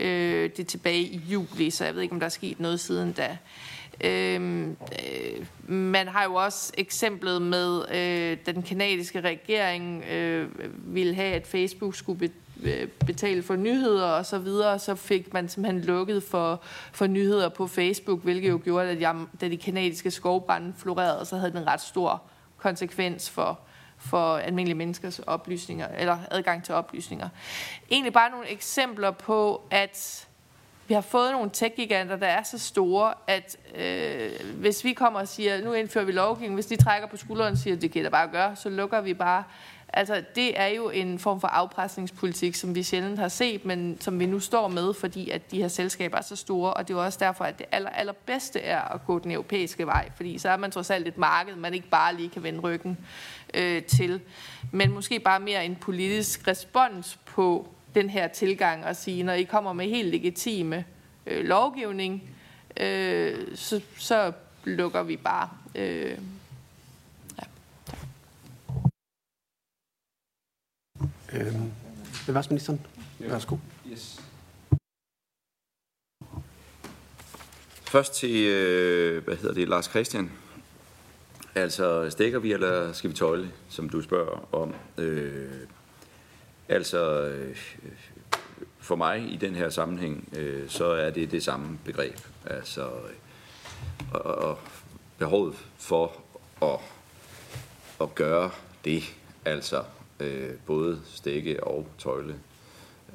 Øh, 0.00 0.50
det 0.50 0.58
er 0.58 0.64
tilbage 0.64 1.02
i 1.02 1.20
juli, 1.28 1.70
så 1.70 1.84
jeg 1.84 1.94
ved 1.94 2.02
ikke, 2.02 2.12
om 2.12 2.20
der 2.20 2.26
er 2.26 2.30
sket 2.30 2.60
noget 2.60 2.80
siden 2.80 3.12
da. 3.12 3.38
Øhm, 4.02 4.70
øh, 4.70 5.46
man 5.74 6.08
har 6.08 6.24
jo 6.24 6.34
også 6.34 6.72
eksemplet 6.78 7.42
med, 7.42 7.94
øh, 7.94 8.54
den 8.54 8.62
kanadiske 8.62 9.20
regering 9.20 10.04
øh, 10.04 10.48
ville 10.94 11.14
have, 11.14 11.34
at 11.34 11.46
Facebook 11.46 11.94
skulle 11.94 12.30
Øh, 12.64 12.88
betale 13.06 13.42
for 13.42 13.56
nyheder 13.56 14.06
og 14.06 14.26
så 14.26 14.38
videre, 14.38 14.78
så 14.78 14.94
fik 14.94 15.32
man 15.32 15.48
simpelthen 15.48 15.82
lukket 15.84 16.22
for, 16.22 16.62
for 16.92 17.06
nyheder 17.06 17.48
på 17.48 17.66
Facebook, 17.66 18.22
hvilket 18.22 18.48
jo 18.48 18.60
gjorde, 18.64 18.90
at 18.90 19.00
jeg, 19.00 19.16
da 19.40 19.48
de 19.48 19.56
kanadiske 19.56 20.10
skovbrænde 20.10 20.74
florerede, 20.78 21.24
så 21.24 21.36
havde 21.36 21.50
den 21.50 21.58
en 21.58 21.66
ret 21.66 21.80
stor 21.80 22.22
konsekvens 22.56 23.30
for, 23.30 23.60
for 23.98 24.36
almindelige 24.36 24.74
menneskers 24.74 25.18
oplysninger, 25.18 25.88
eller 25.88 26.18
adgang 26.30 26.64
til 26.64 26.74
oplysninger. 26.74 27.28
Egentlig 27.90 28.12
bare 28.12 28.30
nogle 28.30 28.48
eksempler 28.48 29.10
på, 29.10 29.62
at 29.70 30.26
vi 30.92 30.94
har 30.94 31.00
fået 31.00 31.32
nogle 31.32 31.50
tech-giganter, 31.52 32.16
der 32.16 32.26
er 32.26 32.42
så 32.42 32.58
store, 32.58 33.14
at 33.26 33.56
øh, 33.74 34.30
hvis 34.54 34.84
vi 34.84 34.92
kommer 34.92 35.20
og 35.20 35.28
siger, 35.28 35.64
nu 35.64 35.72
indfører 35.72 36.04
vi 36.04 36.12
lovgivning, 36.12 36.54
hvis 36.54 36.66
de 36.66 36.76
trækker 36.76 37.08
på 37.08 37.16
skulderen 37.16 37.52
og 37.52 37.58
siger, 37.58 37.76
det 37.76 37.92
kan 37.92 38.02
da 38.04 38.08
bare 38.08 38.28
gøre, 38.28 38.56
så 38.56 38.68
lukker 38.68 39.00
vi 39.00 39.14
bare. 39.14 39.44
Altså, 39.92 40.22
det 40.34 40.60
er 40.60 40.66
jo 40.66 40.90
en 40.90 41.18
form 41.18 41.40
for 41.40 41.48
afpresningspolitik, 41.48 42.54
som 42.54 42.74
vi 42.74 42.82
sjældent 42.82 43.18
har 43.18 43.28
set, 43.28 43.64
men 43.64 44.00
som 44.00 44.20
vi 44.20 44.26
nu 44.26 44.40
står 44.40 44.68
med, 44.68 44.94
fordi 44.94 45.30
at 45.30 45.50
de 45.50 45.58
her 45.58 45.68
selskaber 45.68 46.18
er 46.18 46.22
så 46.22 46.36
store, 46.36 46.74
og 46.74 46.88
det 46.88 46.94
er 46.94 46.98
jo 46.98 47.04
også 47.04 47.18
derfor, 47.20 47.44
at 47.44 47.58
det 47.58 47.66
aller, 47.72 47.90
allerbedste 47.90 48.60
er 48.60 48.80
at 48.80 49.06
gå 49.06 49.18
den 49.18 49.30
europæiske 49.30 49.86
vej, 49.86 50.10
fordi 50.16 50.38
så 50.38 50.48
er 50.48 50.56
man 50.56 50.70
trods 50.70 50.90
alt 50.90 51.08
et 51.08 51.18
marked, 51.18 51.56
man 51.56 51.74
ikke 51.74 51.88
bare 51.88 52.16
lige 52.16 52.28
kan 52.28 52.42
vende 52.42 52.60
ryggen 52.60 52.98
øh, 53.54 53.82
til, 53.82 54.20
men 54.72 54.92
måske 54.92 55.20
bare 55.20 55.40
mere 55.40 55.64
en 55.64 55.76
politisk 55.76 56.48
respons 56.48 57.18
på 57.24 57.68
den 57.94 58.10
her 58.10 58.28
tilgang 58.28 58.84
og 58.84 58.96
sige, 58.96 59.22
når 59.22 59.32
I 59.32 59.42
kommer 59.42 59.72
med 59.72 59.88
helt 59.88 60.08
legitime 60.08 60.84
øh, 61.26 61.44
lovgivning, 61.44 62.22
øh, 62.80 63.56
så, 63.56 63.80
så 63.98 64.32
lukker 64.64 65.02
vi 65.02 65.16
bare 65.16 65.48
øh, 65.74 66.18
Øh, 71.32 71.54
Erhvervsministeren, 72.28 72.86
værsgo. 73.18 73.56
Yes. 73.92 74.20
Først 77.70 78.14
til, 78.14 78.46
øh, 78.46 79.24
hvad 79.24 79.36
hedder 79.36 79.54
det, 79.54 79.68
Lars 79.68 79.84
Christian. 79.84 80.30
Altså, 81.54 82.10
stikker 82.10 82.38
vi, 82.38 82.52
eller 82.52 82.92
skal 82.92 83.10
vi 83.10 83.14
tøjle, 83.14 83.50
som 83.68 83.88
du 83.88 84.02
spørger 84.02 84.54
om? 84.54 84.74
Øh, 84.98 85.50
altså, 86.68 87.22
øh, 87.22 87.56
for 88.80 88.96
mig 88.96 89.32
i 89.32 89.36
den 89.36 89.54
her 89.54 89.70
sammenhæng, 89.70 90.28
øh, 90.36 90.68
så 90.68 90.84
er 90.84 91.10
det 91.10 91.30
det 91.30 91.42
samme 91.42 91.78
begreb. 91.84 92.18
Altså, 92.46 92.86
øh, 92.86 94.12
og, 94.12 94.34
og 94.34 94.58
behovet 95.18 95.54
for 95.78 96.12
at, 96.62 96.80
at 98.00 98.14
gøre 98.14 98.50
det, 98.84 99.02
altså 99.44 99.84
øh, 100.20 100.50
både 100.66 101.00
stikke 101.04 101.64
og 101.64 101.86
tøjle 101.98 102.34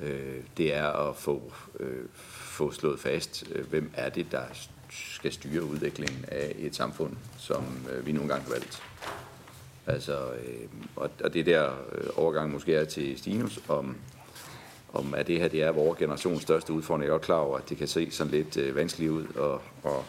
øh, 0.02 0.44
det 0.58 0.74
er 0.74 1.10
at 1.10 1.16
få, 1.16 1.54
øh, 1.80 2.06
få 2.28 2.72
slået 2.72 3.00
fast, 3.00 3.44
øh, 3.52 3.70
hvem 3.70 3.92
er 3.94 4.10
det, 4.10 4.32
der 4.32 4.44
skal 4.90 5.34
styre 5.34 5.64
udviklingen 5.64 6.26
af 6.28 6.56
et 6.58 6.76
samfund, 6.76 7.14
som 7.38 7.88
øh, 7.92 8.06
vi 8.06 8.12
nogle 8.12 8.30
gange 8.30 8.44
har 8.44 8.52
valgt. 8.52 8.84
Altså, 9.88 10.32
øh, 10.32 10.68
og, 10.96 11.10
og 11.24 11.34
det 11.34 11.46
der 11.46 11.72
øh, 11.92 12.08
overgang 12.16 12.52
måske 12.52 12.76
er 12.76 12.86
til 12.86 13.18
Stinus, 13.18 13.60
om, 13.68 13.98
om 14.94 15.14
at 15.14 15.28
det 15.28 15.40
her 15.40 15.48
det 15.48 15.64
er 15.64 15.72
vores 15.72 16.00
generations 16.00 16.42
største 16.42 16.74
udfordring. 16.74 17.04
Jeg 17.04 17.10
er 17.10 17.14
godt 17.14 17.22
klar 17.22 17.36
over, 17.36 17.58
at 17.58 17.70
det 17.70 17.78
kan 17.78 17.88
se 17.88 18.12
sådan 18.12 18.32
lidt 18.32 18.58
øh, 18.58 18.76
vanskeligt 18.76 19.12
ud, 19.12 19.26
og, 19.36 19.62
og 19.84 20.06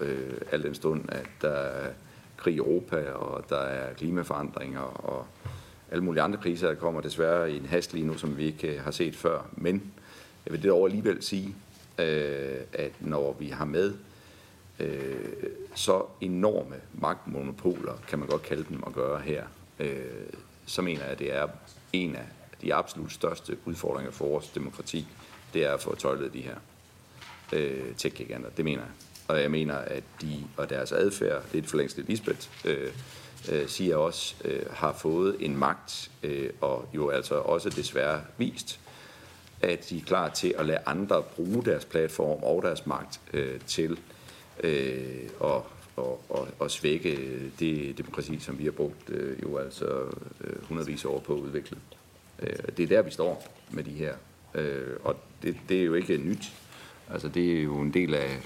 øh, 0.00 0.32
al 0.52 0.62
den 0.62 0.74
stund, 0.74 1.02
at 1.08 1.26
der 1.42 1.48
er 1.48 1.90
krig 2.36 2.54
i 2.54 2.58
Europa, 2.58 3.10
og 3.10 3.44
der 3.48 3.60
er 3.60 3.94
klimaforandringer, 3.94 4.80
og 4.80 5.26
alle 5.90 6.04
mulige 6.04 6.22
andre 6.22 6.38
kriser, 6.38 6.68
der 6.68 6.74
kommer 6.74 7.00
desværre 7.00 7.52
i 7.52 7.56
en 7.56 7.66
hast 7.66 7.94
lige 7.94 8.06
nu, 8.06 8.18
som 8.18 8.36
vi 8.36 8.44
ikke 8.44 8.68
øh, 8.68 8.82
har 8.82 8.90
set 8.90 9.16
før. 9.16 9.46
Men 9.52 9.92
jeg 10.46 10.52
vil 10.52 10.62
det 10.62 10.70
over 10.70 10.86
alligevel 10.86 11.22
sige, 11.22 11.54
øh, 11.98 12.58
at 12.72 12.92
når 13.00 13.36
vi 13.38 13.48
har 13.48 13.64
med 13.64 13.94
øh, 14.78 15.16
så 15.74 16.02
enorme 16.20 16.76
magtmonopoler, 16.94 17.92
kan 18.08 18.18
man 18.18 18.28
godt 18.28 18.42
kalde 18.42 18.64
dem 18.68 18.82
at 18.86 18.92
gøre 18.92 19.20
her, 19.20 19.44
øh, 19.78 20.04
så 20.66 20.82
mener 20.82 21.02
jeg, 21.02 21.10
at 21.10 21.18
det 21.18 21.34
er 21.34 21.48
en 21.92 22.16
af 22.16 22.26
de 22.62 22.74
absolut 22.74 23.12
største 23.12 23.56
udfordringer 23.64 24.12
for 24.12 24.28
vores 24.28 24.48
demokrati, 24.48 25.06
det 25.54 25.64
er 25.64 25.74
at 25.74 25.82
få 25.82 25.94
tøjlet 25.94 26.32
de 26.32 26.40
her 26.40 26.56
øh, 27.52 27.94
tech-giganter. 27.96 28.50
Det 28.50 28.64
mener 28.64 28.82
jeg. 28.82 28.90
Og 29.28 29.42
jeg 29.42 29.50
mener, 29.50 29.74
at 29.74 30.02
de 30.20 30.44
og 30.56 30.70
deres 30.70 30.92
adfærd, 30.92 31.42
det 31.52 31.72
er 31.72 31.76
længst 31.76 31.98
Lisbeth, 31.98 32.48
øh, 32.64 32.92
øh, 33.52 33.68
siger 33.68 33.96
også, 33.96 34.34
øh, 34.44 34.62
har 34.70 34.92
fået 34.92 35.36
en 35.40 35.56
magt, 35.56 36.10
øh, 36.22 36.50
og 36.60 36.88
jo 36.94 37.08
altså 37.08 37.34
også 37.34 37.70
desværre 37.70 38.20
vist, 38.38 38.80
at 39.62 39.90
de 39.90 39.98
er 39.98 40.02
klar 40.02 40.28
til 40.28 40.54
at 40.58 40.66
lade 40.66 40.78
andre 40.86 41.22
bruge 41.22 41.64
deres 41.64 41.84
platform 41.84 42.42
og 42.42 42.62
deres 42.62 42.86
magt 42.86 43.20
øh, 43.32 43.60
til 43.60 43.98
øh, 44.62 45.28
og, 45.40 45.66
og, 45.96 46.24
og, 46.28 46.48
og 46.58 46.70
svække 46.70 47.40
det 47.58 47.98
demokrati, 47.98 48.38
som 48.38 48.58
vi 48.58 48.64
har 48.64 48.70
brugt 48.70 49.10
øh, 49.10 49.42
jo 49.42 49.56
altså 49.56 49.86
øh, 50.40 50.64
hundredvis 50.68 51.04
af 51.04 51.08
år 51.08 51.20
på 51.20 51.34
at 51.34 51.38
udvikle. 51.40 51.76
Øh, 52.42 52.56
det 52.76 52.82
er 52.82 52.86
der, 52.86 53.02
vi 53.02 53.10
står 53.10 53.58
med 53.70 53.84
de 53.84 53.90
her. 53.90 54.14
Øh, 54.54 54.96
og 55.04 55.16
det, 55.42 55.56
det 55.68 55.80
er 55.80 55.84
jo 55.84 55.94
ikke 55.94 56.16
nyt. 56.16 56.52
Altså, 57.10 57.28
det 57.28 57.58
er 57.58 57.62
jo 57.62 57.80
en 57.80 57.94
del 57.94 58.14
af 58.14 58.40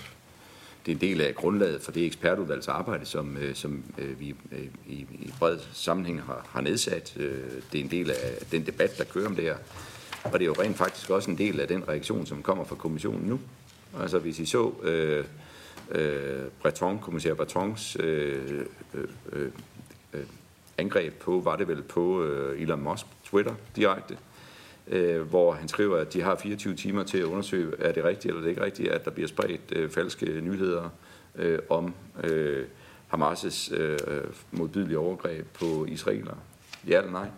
det 0.86 0.92
er 0.92 0.96
en 0.96 1.00
del 1.00 1.20
af 1.20 1.34
grundlaget 1.34 1.82
for 1.82 1.92
det 1.92 2.06
ekspertudvalgsarbejde, 2.06 3.06
som, 3.06 3.36
øh, 3.36 3.54
som 3.54 3.84
øh, 3.98 4.20
vi 4.20 4.34
øh, 4.52 4.66
i, 4.86 5.06
i 5.10 5.32
bred 5.38 5.58
sammenhæng 5.72 6.22
har, 6.22 6.46
har 6.50 6.60
nedsat. 6.60 7.14
Det 7.72 7.80
er 7.80 7.84
en 7.84 7.90
del 7.90 8.10
af 8.10 8.46
den 8.52 8.66
debat, 8.66 8.98
der 8.98 9.04
kører 9.04 9.26
om 9.26 9.36
det 9.36 9.44
her. 9.44 9.56
Og 10.24 10.32
det 10.32 10.42
er 10.42 10.46
jo 10.46 10.54
rent 10.58 10.76
faktisk 10.76 11.10
også 11.10 11.30
en 11.30 11.38
del 11.38 11.60
af 11.60 11.68
den 11.68 11.88
reaktion, 11.88 12.26
som 12.26 12.42
kommer 12.42 12.64
fra 12.64 12.76
kommissionen 12.76 13.28
nu. 13.28 13.40
Altså 14.00 14.18
hvis 14.18 14.38
I 14.38 14.46
så 14.46 14.72
øh, 14.82 15.24
øh, 15.90 16.44
Breton, 16.60 16.98
kommissær 16.98 17.34
Bretons 17.34 17.96
øh, 18.00 18.64
øh, 18.94 19.04
øh, 19.32 19.50
øh, 20.12 20.20
angreb 20.78 21.14
på, 21.14 21.40
var 21.40 21.56
det 21.56 21.68
vel 21.68 21.82
på 21.82 22.22
øh, 22.24 22.62
Elon 22.62 22.82
Musk 22.82 23.06
Twitter 23.24 23.54
direkte, 23.76 24.18
øh, 24.88 25.22
hvor 25.22 25.52
han 25.52 25.68
skriver, 25.68 25.96
at 25.96 26.12
de 26.12 26.22
har 26.22 26.36
24 26.36 26.74
timer 26.74 27.02
til 27.02 27.18
at 27.18 27.24
undersøge, 27.24 27.72
er 27.78 27.92
det 27.92 28.04
rigtigt 28.04 28.26
eller 28.26 28.42
det 28.42 28.50
ikke 28.50 28.64
rigtigt, 28.64 28.88
at 28.88 29.04
der 29.04 29.10
bliver 29.10 29.28
spredt 29.28 29.72
øh, 29.72 29.90
falske 29.90 30.26
nyheder 30.26 30.88
øh, 31.34 31.58
om 31.68 31.94
øh, 32.24 32.66
Hamas' 33.14 33.74
øh, 33.74 33.98
modbydelige 34.52 34.98
overgreb 34.98 35.46
på 35.54 35.84
israeler. 35.84 36.34
Ja 36.88 36.98
eller 36.98 37.12
nej? 37.12 37.28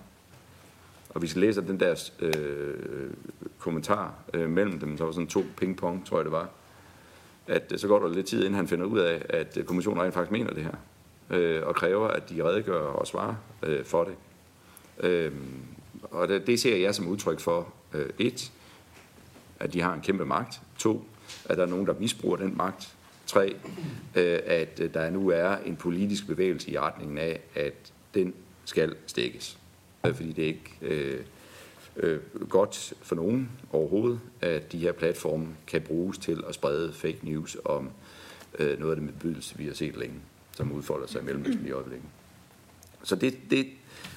Og 1.11 1.23
vi 1.23 1.27
skal 1.27 1.41
læser 1.41 1.63
den 1.63 1.81
der 1.81 2.11
øh, 2.21 3.11
kommentar 3.59 4.15
øh, 4.35 4.51
mellem 4.51 4.81
dem, 4.81 4.97
så 4.97 5.05
var 5.05 5.13
sådan 5.13 5.27
to 5.27 5.45
ping-pong, 5.61 6.07
tror 6.07 6.19
jeg 6.19 6.25
det 6.25 6.33
var, 6.33 6.49
at 7.51 7.73
øh, 7.73 7.79
så 7.79 7.89
går 7.89 7.99
der 7.99 8.09
lidt 8.09 8.27
tid, 8.27 8.41
inden 8.41 8.55
han 8.55 8.69
finder 8.69 8.87
ud 8.87 8.99
af, 8.99 9.23
at 9.29 9.57
øh, 9.57 9.65
kommissionen 9.65 10.03
rent 10.03 10.15
faktisk 10.15 10.31
mener 10.31 10.51
det 10.51 10.63
her, 10.63 10.75
øh, 11.31 11.67
og 11.67 11.75
kræver, 11.75 12.09
at 12.09 12.31
de 12.31 12.45
redegør 12.45 12.81
og 12.81 13.07
svarer 13.07 13.35
øh, 13.63 13.85
for 13.85 14.05
det. 14.05 14.15
Øh, 15.01 15.33
og 16.03 16.29
det, 16.29 16.47
det 16.47 16.61
ser 16.61 16.77
jeg 16.77 16.95
som 16.95 17.09
udtryk 17.09 17.41
for, 17.41 17.73
øh, 17.95 18.07
et, 18.19 18.53
at 19.61 19.73
de 19.73 19.81
har 19.81 19.95
en 19.95 20.01
kæmpe 20.01 20.25
magt. 20.25 20.61
To, 20.79 21.05
at 21.45 21.57
der 21.57 21.63
er 21.63 21.69
nogen, 21.69 21.87
der 21.87 21.95
misbruger 22.01 22.37
den 22.37 22.57
magt. 22.57 22.95
Tre, 23.27 23.57
øh, 24.15 24.39
at 24.47 24.81
øh, 24.83 24.95
der 24.95 25.11
nu 25.11 25.29
er 25.29 25.57
en 25.57 25.77
politisk 25.77 26.27
bevægelse 26.27 26.71
i 26.71 26.79
retningen 26.79 27.19
af, 27.19 27.41
at 27.55 27.93
den 28.15 28.35
skal 28.65 28.95
stikkes. 29.07 29.59
Øh, 30.07 30.15
fordi 30.15 30.33
det 30.33 30.45
er 30.45 30.49
ikke 30.49 30.79
øh, 30.83 31.21
øh, 31.97 32.21
godt 32.49 32.93
for 33.03 33.15
nogen 33.15 33.51
overhovedet, 33.73 34.21
at 34.41 34.73
de 34.73 34.79
her 34.79 34.93
platforme 34.93 35.47
kan 35.67 35.83
bruges 35.83 36.19
til 36.19 36.45
at 36.49 36.55
sprede 36.55 36.93
fake 36.93 37.19
news 37.23 37.57
om 37.65 37.91
øh, 38.59 38.79
noget 38.79 38.93
af 38.93 38.97
det 38.97 39.05
medbydelse, 39.05 39.59
vi 39.59 39.67
har 39.67 39.75
set 39.75 39.97
længe, 39.97 40.17
som 40.57 40.73
udfolder 40.73 41.07
sig 41.07 41.21
imellem 41.21 41.67
i 41.67 41.71
øjeblikket. 41.71 42.09
Så 43.03 43.17
det, 43.17 43.35
det, 43.51 43.67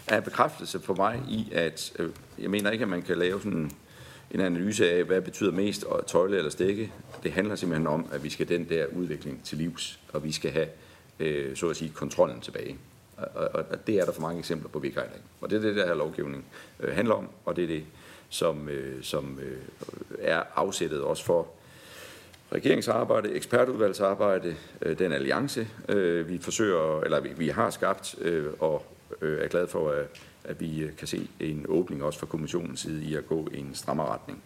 er 0.08 0.20
bekræftelse 0.20 0.80
for 0.80 0.94
mig 0.94 1.22
i, 1.30 1.50
at 1.52 1.94
øh, 2.00 2.10
jeg 2.40 2.50
mener 2.50 2.72
ikke, 2.72 2.84
at 2.84 2.90
man 2.90 3.02
kan 3.02 3.18
lave 3.18 3.42
sådan 3.42 3.72
en 4.32 4.40
analyse 4.40 4.92
af, 4.92 5.04
hvad 5.04 5.22
betyder 5.22 5.52
mest 5.52 5.86
at 6.00 6.06
tøjle 6.06 6.38
eller 6.38 6.50
stikke. 6.50 6.92
Det 7.24 7.32
handler 7.32 7.56
simpelthen 7.56 7.88
om, 7.88 8.08
at 8.12 8.24
vi 8.24 8.30
skal 8.30 8.50
den 8.50 8.70
der 8.70 8.86
udvikling 8.86 9.44
til 9.44 9.58
livs, 9.58 10.00
og 10.14 10.24
vi 10.24 10.32
skal 10.32 10.52
have, 10.52 10.68
øh, 11.20 11.56
så 11.56 11.70
at 11.70 11.76
sige, 11.76 11.92
kontrollen 11.96 12.42
tilbage. 12.42 12.78
Og, 13.18 13.28
og, 13.36 13.66
og 13.70 13.88
det 13.88 14.00
er 14.00 14.06
der 14.06 14.12
for 14.12 14.22
mange 14.22 14.40
eksempler 14.40 14.70
på, 14.70 14.80
vi 14.80 14.88
ikke 14.88 15.00
har 15.00 15.08
Og 15.42 15.50
det 15.50 15.58
er 15.58 15.62
det, 15.62 15.76
der 15.76 15.88
her 15.88 15.94
lovgivning 15.94 16.46
øh, 16.80 16.96
handler 16.96 17.16
om, 17.16 17.30
og 17.46 17.56
det 17.56 17.64
er 17.64 17.68
det, 17.68 17.84
som, 18.30 18.70
øh, 18.70 19.04
som 19.04 19.40
øh, 19.42 19.58
er 20.20 20.44
afsættet 20.56 21.02
også 21.02 21.26
for 21.26 21.48
regeringsarbejde, 22.54 23.32
ekspertudvalgsarbejde, 23.32 24.56
øh, 24.82 25.00
den 25.00 25.12
alliance, 25.12 25.68
øh, 25.90 26.30
vi 26.30 26.38
forsøger, 26.38 27.02
eller 27.02 27.20
vi, 27.20 27.30
vi 27.38 27.48
har 27.48 27.70
skabt, 27.70 28.16
øh, 28.22 28.46
og 28.60 28.86
øh, 29.22 29.44
er 29.44 29.48
glad 29.48 29.68
for, 29.68 29.90
at, 29.90 30.06
at 30.44 30.62
vi 30.62 30.80
øh, 30.80 30.96
kan 30.96 31.08
se 31.08 31.30
en 31.40 31.66
åbning 31.70 32.04
også 32.04 32.20
fra 32.20 32.26
kommissionens 32.26 32.80
side 32.80 33.04
i 33.04 33.16
at 33.16 33.28
gå 33.28 33.48
i 33.52 33.58
en 33.58 33.76
strammere 33.76 34.08
retning. 34.08 34.44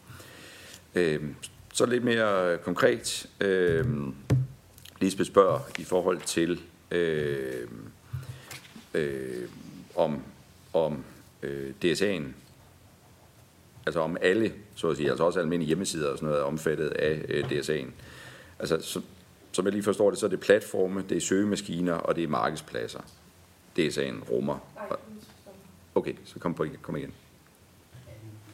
Øh, 0.95 1.23
så 1.73 1.85
lidt 1.85 2.03
mere 2.03 2.57
konkret. 2.57 3.29
Øh, 3.41 3.85
Lisbeth 5.01 5.29
spørger 5.29 5.59
i 5.79 5.83
forhold 5.83 6.21
til 6.21 6.59
øh, 6.91 7.67
øh, 8.93 9.49
om, 9.95 10.23
om 10.73 11.03
øh, 11.43 11.73
DSA'en, 11.85 12.23
altså 13.85 13.99
om 13.99 14.17
alle, 14.21 14.53
så 14.75 14.89
at 14.89 14.97
sige, 14.97 15.09
altså 15.09 15.23
også 15.23 15.39
almindelige 15.39 15.67
hjemmesider 15.67 16.11
og 16.11 16.17
sådan 16.17 16.27
noget, 16.27 16.41
er 16.41 16.45
omfattet 16.45 16.89
af 16.89 17.25
øh, 17.27 17.43
DSA'en. 17.43 17.91
Altså, 18.59 18.81
så, 18.81 19.01
som 19.51 19.65
jeg 19.65 19.73
lige 19.73 19.83
forstår 19.83 20.09
det, 20.09 20.19
så 20.19 20.25
er 20.25 20.29
det 20.29 20.39
platforme, 20.39 21.03
det 21.09 21.17
er 21.17 21.21
søgemaskiner 21.21 21.93
og 21.93 22.15
det 22.15 22.23
er 22.23 22.27
markedspladser. 22.27 22.99
DSA'en 23.79 24.31
rummer. 24.31 24.59
Okay, 25.95 26.13
så 26.25 26.39
kom, 26.39 26.53
på, 26.53 26.65
kom 26.81 26.95
igen. 26.95 27.13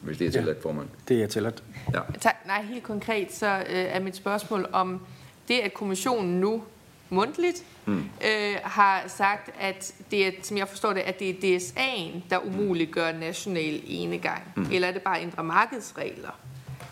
Hvis 0.00 0.18
det 0.18 0.26
er 0.26 0.30
tilladt, 0.30 0.56
ja, 0.56 0.62
formand. 0.62 0.88
Det 1.08 1.22
er 1.22 1.26
tilladt. 1.26 1.62
Ja. 1.92 2.00
Tak. 2.20 2.34
Nej, 2.46 2.62
helt 2.62 2.82
konkret, 2.82 3.32
så 3.32 3.46
øh, 3.46 3.64
er 3.68 4.00
mit 4.00 4.16
spørgsmål 4.16 4.66
om 4.72 5.06
det, 5.48 5.54
at 5.54 5.74
kommissionen 5.74 6.40
nu 6.40 6.64
mundtligt 7.08 7.64
mm. 7.86 8.04
øh, 8.24 8.56
har 8.62 9.04
sagt, 9.08 9.50
at 9.60 9.94
det 10.10 10.26
er, 10.26 10.30
som 10.42 10.56
jeg 10.56 10.68
forstår 10.68 10.92
det, 10.92 11.00
at 11.00 11.18
det 11.18 11.30
er 11.30 11.58
DSA'en, 11.58 12.22
der 12.30 12.38
umuliggør 12.38 13.12
national 13.12 13.80
enegang. 13.86 14.42
Mm. 14.56 14.66
Eller 14.72 14.88
er 14.88 14.92
det 14.92 15.02
bare 15.02 15.22
indre 15.22 15.44
markedsregler? 15.44 16.30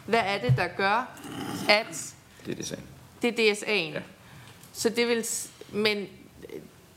Hvad 0.06 0.22
er 0.24 0.38
det, 0.38 0.56
der 0.56 0.68
gør, 0.68 1.18
at... 1.68 2.14
Det 2.46 2.58
er 2.58 2.62
DSA'en. 2.62 2.80
Det 3.22 3.40
er 3.40 3.54
DSA'en. 3.54 3.94
Ja. 3.94 4.00
Så 4.72 4.88
det 4.88 5.08
vil... 5.08 5.26
Men 5.72 6.06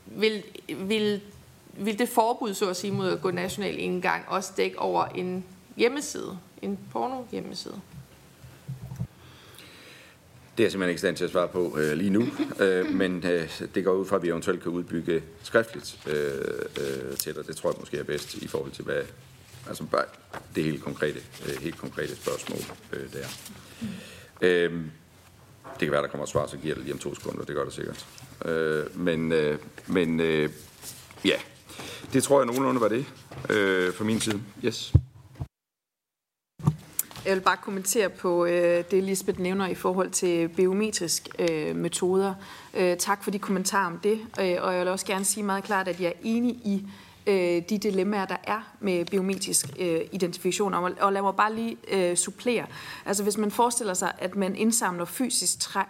vil, 0.06 0.42
vil, 0.68 1.20
vil 1.72 1.98
det 1.98 2.08
forbud, 2.08 2.54
så 2.54 2.70
at 2.70 2.76
sige, 2.76 2.92
mod 2.92 3.12
at 3.12 3.20
gå 3.20 3.30
national 3.30 3.78
indgang 3.78 4.24
også 4.28 4.52
dække 4.56 4.78
over 4.78 5.04
en 5.04 5.44
hjemmeside, 5.76 6.38
en 6.62 6.78
porno-hjemmeside? 6.92 7.80
Det 10.56 10.62
er 10.62 10.64
jeg 10.64 10.72
simpelthen 10.72 10.90
ikke 10.90 10.98
stand 10.98 11.16
til 11.16 11.24
at 11.24 11.30
svare 11.30 11.48
på 11.48 11.78
øh, 11.78 11.92
lige 11.92 12.10
nu, 12.10 12.28
øh, 12.64 12.94
men 12.94 13.24
øh, 13.26 13.60
det 13.74 13.84
går 13.84 13.92
ud 13.92 14.06
fra, 14.06 14.16
at 14.16 14.22
vi 14.22 14.28
eventuelt 14.28 14.62
kan 14.62 14.72
udbygge 14.72 15.22
skriftligt 15.42 15.98
øh, 16.06 16.14
øh, 16.80 17.16
til 17.16 17.34
dig. 17.34 17.46
Det 17.46 17.56
tror 17.56 17.70
jeg 17.70 17.76
måske 17.80 17.98
er 17.98 18.02
bedst 18.02 18.34
i 18.34 18.48
forhold 18.48 18.72
til, 18.72 18.84
hvad 18.84 19.02
altså 19.68 19.84
bare 19.84 20.04
det 20.54 20.64
helt 20.64 20.82
konkrete, 20.82 21.18
øh, 21.48 21.62
helt 21.62 21.78
konkrete 21.78 22.16
spørgsmål 22.16 22.58
øh, 22.92 23.12
der. 23.12 23.26
Øh, 24.40 24.72
det 25.80 25.86
kan 25.86 25.92
være, 25.92 26.02
der 26.02 26.08
kommer 26.08 26.24
et 26.24 26.30
svar, 26.30 26.46
så 26.46 26.56
giver 26.56 26.74
det 26.74 26.84
lige 26.84 26.92
om 26.92 26.98
to 26.98 27.14
sekunder. 27.14 27.44
Det 27.44 27.54
gør 27.54 27.64
det 27.64 27.72
sikkert. 27.72 28.06
Øh, 28.44 28.98
men 28.98 29.32
øh, 29.32 29.58
men 29.86 30.20
øh, 30.20 30.50
ja, 31.24 31.36
det 32.12 32.22
tror 32.22 32.40
jeg 32.40 32.46
nogenlunde 32.46 32.80
var 32.80 32.88
det 32.88 33.06
øh, 33.50 33.94
fra 33.94 34.04
min 34.04 34.20
side. 34.20 34.40
Yes. 34.64 34.92
Jeg 37.26 37.34
vil 37.34 37.40
bare 37.40 37.56
kommentere 37.56 38.08
på 38.08 38.44
øh, 38.44 38.84
det, 38.90 39.02
Lisbeth 39.02 39.40
nævner 39.40 39.66
i 39.66 39.74
forhold 39.74 40.10
til 40.10 40.48
biometrisk 40.48 41.28
øh, 41.38 41.76
metoder. 41.76 42.34
Øh, 42.74 42.96
tak 42.96 43.24
for 43.24 43.30
de 43.30 43.38
kommentarer 43.38 43.86
om 43.86 43.98
det. 43.98 44.20
Øh, 44.40 44.56
og 44.60 44.72
jeg 44.72 44.80
vil 44.80 44.88
også 44.88 45.06
gerne 45.06 45.24
sige 45.24 45.44
meget 45.44 45.64
klart, 45.64 45.88
at 45.88 46.00
jeg 46.00 46.08
er 46.08 46.20
enig 46.22 46.50
i 46.50 46.86
øh, 47.26 47.62
de 47.68 47.78
dilemmaer, 47.78 48.24
der 48.24 48.36
er 48.44 48.74
med 48.80 49.04
biometrisk 49.04 49.66
øh, 49.78 50.00
identifikation. 50.12 50.74
Og, 50.74 50.92
og 51.00 51.12
lad 51.12 51.22
mig 51.22 51.34
bare 51.36 51.54
lige 51.54 51.76
øh, 51.88 52.16
supplere. 52.16 52.66
Altså 53.06 53.22
hvis 53.22 53.38
man 53.38 53.50
forestiller 53.50 53.94
sig, 53.94 54.12
at 54.18 54.36
man 54.36 54.56
indsamler 54.56 55.04
fysisk 55.04 55.60
træ, 55.60 55.82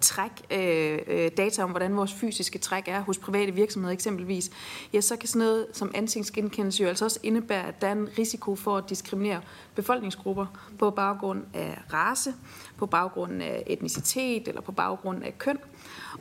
træk, 0.00 0.30
øh, 0.50 0.98
øh, 1.06 1.30
data 1.36 1.62
om, 1.62 1.70
hvordan 1.70 1.96
vores 1.96 2.12
fysiske 2.12 2.58
træk 2.58 2.88
er 2.88 3.00
hos 3.00 3.18
private 3.18 3.52
virksomheder 3.52 3.92
eksempelvis, 3.92 4.50
ja, 4.92 5.00
så 5.00 5.16
kan 5.16 5.28
sådan 5.28 5.38
noget 5.38 5.66
som 5.72 5.90
ansigtsgenkendelse 5.94 6.82
jo 6.82 6.88
altså 6.88 7.04
også 7.04 7.20
indebære, 7.22 7.68
at 7.68 7.80
der 7.80 7.86
er 7.86 7.92
en 7.92 8.08
risiko 8.18 8.56
for 8.56 8.76
at 8.76 8.90
diskriminere 8.90 9.40
befolkningsgrupper 9.74 10.46
på 10.78 10.90
baggrund 10.90 11.44
af 11.54 11.78
race, 11.92 12.34
på 12.76 12.86
baggrund 12.86 13.42
af 13.42 13.62
etnicitet 13.66 14.48
eller 14.48 14.60
på 14.60 14.72
baggrund 14.72 15.24
af 15.24 15.38
køn. 15.38 15.58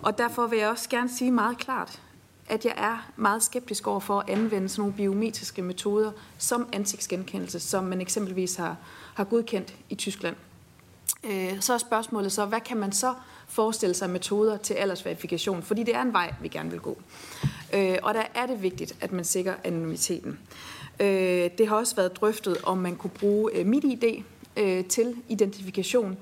Og 0.01 0.17
derfor 0.17 0.47
vil 0.47 0.59
jeg 0.59 0.69
også 0.69 0.89
gerne 0.89 1.09
sige 1.09 1.31
meget 1.31 1.57
klart, 1.57 2.01
at 2.49 2.65
jeg 2.65 2.73
er 2.77 3.11
meget 3.15 3.43
skeptisk 3.43 3.87
over 3.87 3.99
for 3.99 4.19
at 4.19 4.29
anvende 4.29 4.69
sådan 4.69 4.81
nogle 4.81 4.93
biometriske 4.93 5.61
metoder 5.61 6.11
som 6.37 6.69
ansigtsgenkendelse, 6.73 7.59
som 7.59 7.83
man 7.83 8.01
eksempelvis 8.01 8.55
har, 8.55 8.77
har 9.13 9.23
godkendt 9.23 9.75
i 9.89 9.95
Tyskland. 9.95 10.35
Øh, 11.23 11.61
så 11.61 11.73
er 11.73 11.77
spørgsmålet 11.77 12.31
så, 12.31 12.45
hvad 12.45 12.61
kan 12.61 12.77
man 12.77 12.91
så 12.91 13.13
forestille 13.47 13.95
sig 13.95 14.09
metoder 14.09 14.57
til 14.57 14.73
aldersverifikation? 14.73 15.63
Fordi 15.63 15.83
det 15.83 15.95
er 15.95 16.01
en 16.01 16.13
vej, 16.13 16.33
vi 16.41 16.47
gerne 16.47 16.71
vil 16.71 16.79
gå. 16.79 16.97
Øh, 17.73 17.97
og 18.03 18.13
der 18.13 18.23
er 18.35 18.45
det 18.45 18.63
vigtigt, 18.63 18.95
at 19.01 19.11
man 19.11 19.25
sikrer 19.25 19.53
anonymiteten. 19.63 20.39
Øh, 20.99 21.49
det 21.57 21.67
har 21.67 21.75
også 21.75 21.95
været 21.95 22.15
drøftet, 22.15 22.57
om 22.63 22.77
man 22.77 22.95
kunne 22.95 23.11
bruge 23.19 23.51
øh, 23.53 23.65
MitID 23.65 24.23
øh, 24.57 24.85
til 24.85 25.15
identifikation. 25.29 26.17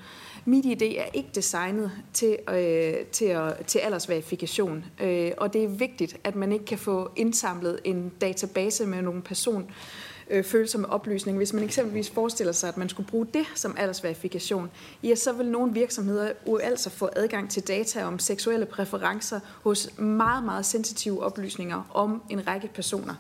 MitID 0.45 0.81
er 0.81 1.05
ikke 1.13 1.29
designet 1.35 1.91
til, 2.13 2.37
øh, 2.49 3.05
til, 3.11 3.25
at, 3.25 3.65
til 3.65 3.79
aldersverifikation, 3.79 4.85
øh, 5.01 5.31
og 5.37 5.53
det 5.53 5.63
er 5.63 5.67
vigtigt, 5.67 6.17
at 6.23 6.35
man 6.35 6.51
ikke 6.51 6.65
kan 6.65 6.77
få 6.77 7.11
indsamlet 7.15 7.79
en 7.83 8.11
database 8.21 8.85
med 8.85 9.01
nogle 9.01 9.21
person 9.21 9.71
øh, 10.29 10.43
følsomme 10.43 10.89
oplysninger. 10.89 11.37
Hvis 11.37 11.53
man 11.53 11.63
eksempelvis 11.63 12.09
forestiller 12.09 12.53
sig, 12.53 12.69
at 12.69 12.77
man 12.77 12.89
skulle 12.89 13.09
bruge 13.09 13.27
det 13.33 13.45
som 13.55 13.75
aldersverifikation, 13.77 14.71
ja, 15.03 15.15
så 15.15 15.33
vil 15.33 15.45
nogle 15.45 15.73
virksomheder 15.73 16.31
jo 16.47 16.57
altså 16.57 16.89
få 16.89 17.09
adgang 17.15 17.49
til 17.49 17.67
data 17.67 18.03
om 18.03 18.19
seksuelle 18.19 18.65
præferencer 18.65 19.39
hos 19.63 19.97
meget, 19.97 20.43
meget 20.43 20.65
sensitive 20.65 21.23
oplysninger 21.23 21.89
om 21.93 22.21
en 22.29 22.47
række 22.47 22.67
personer. 22.67 23.15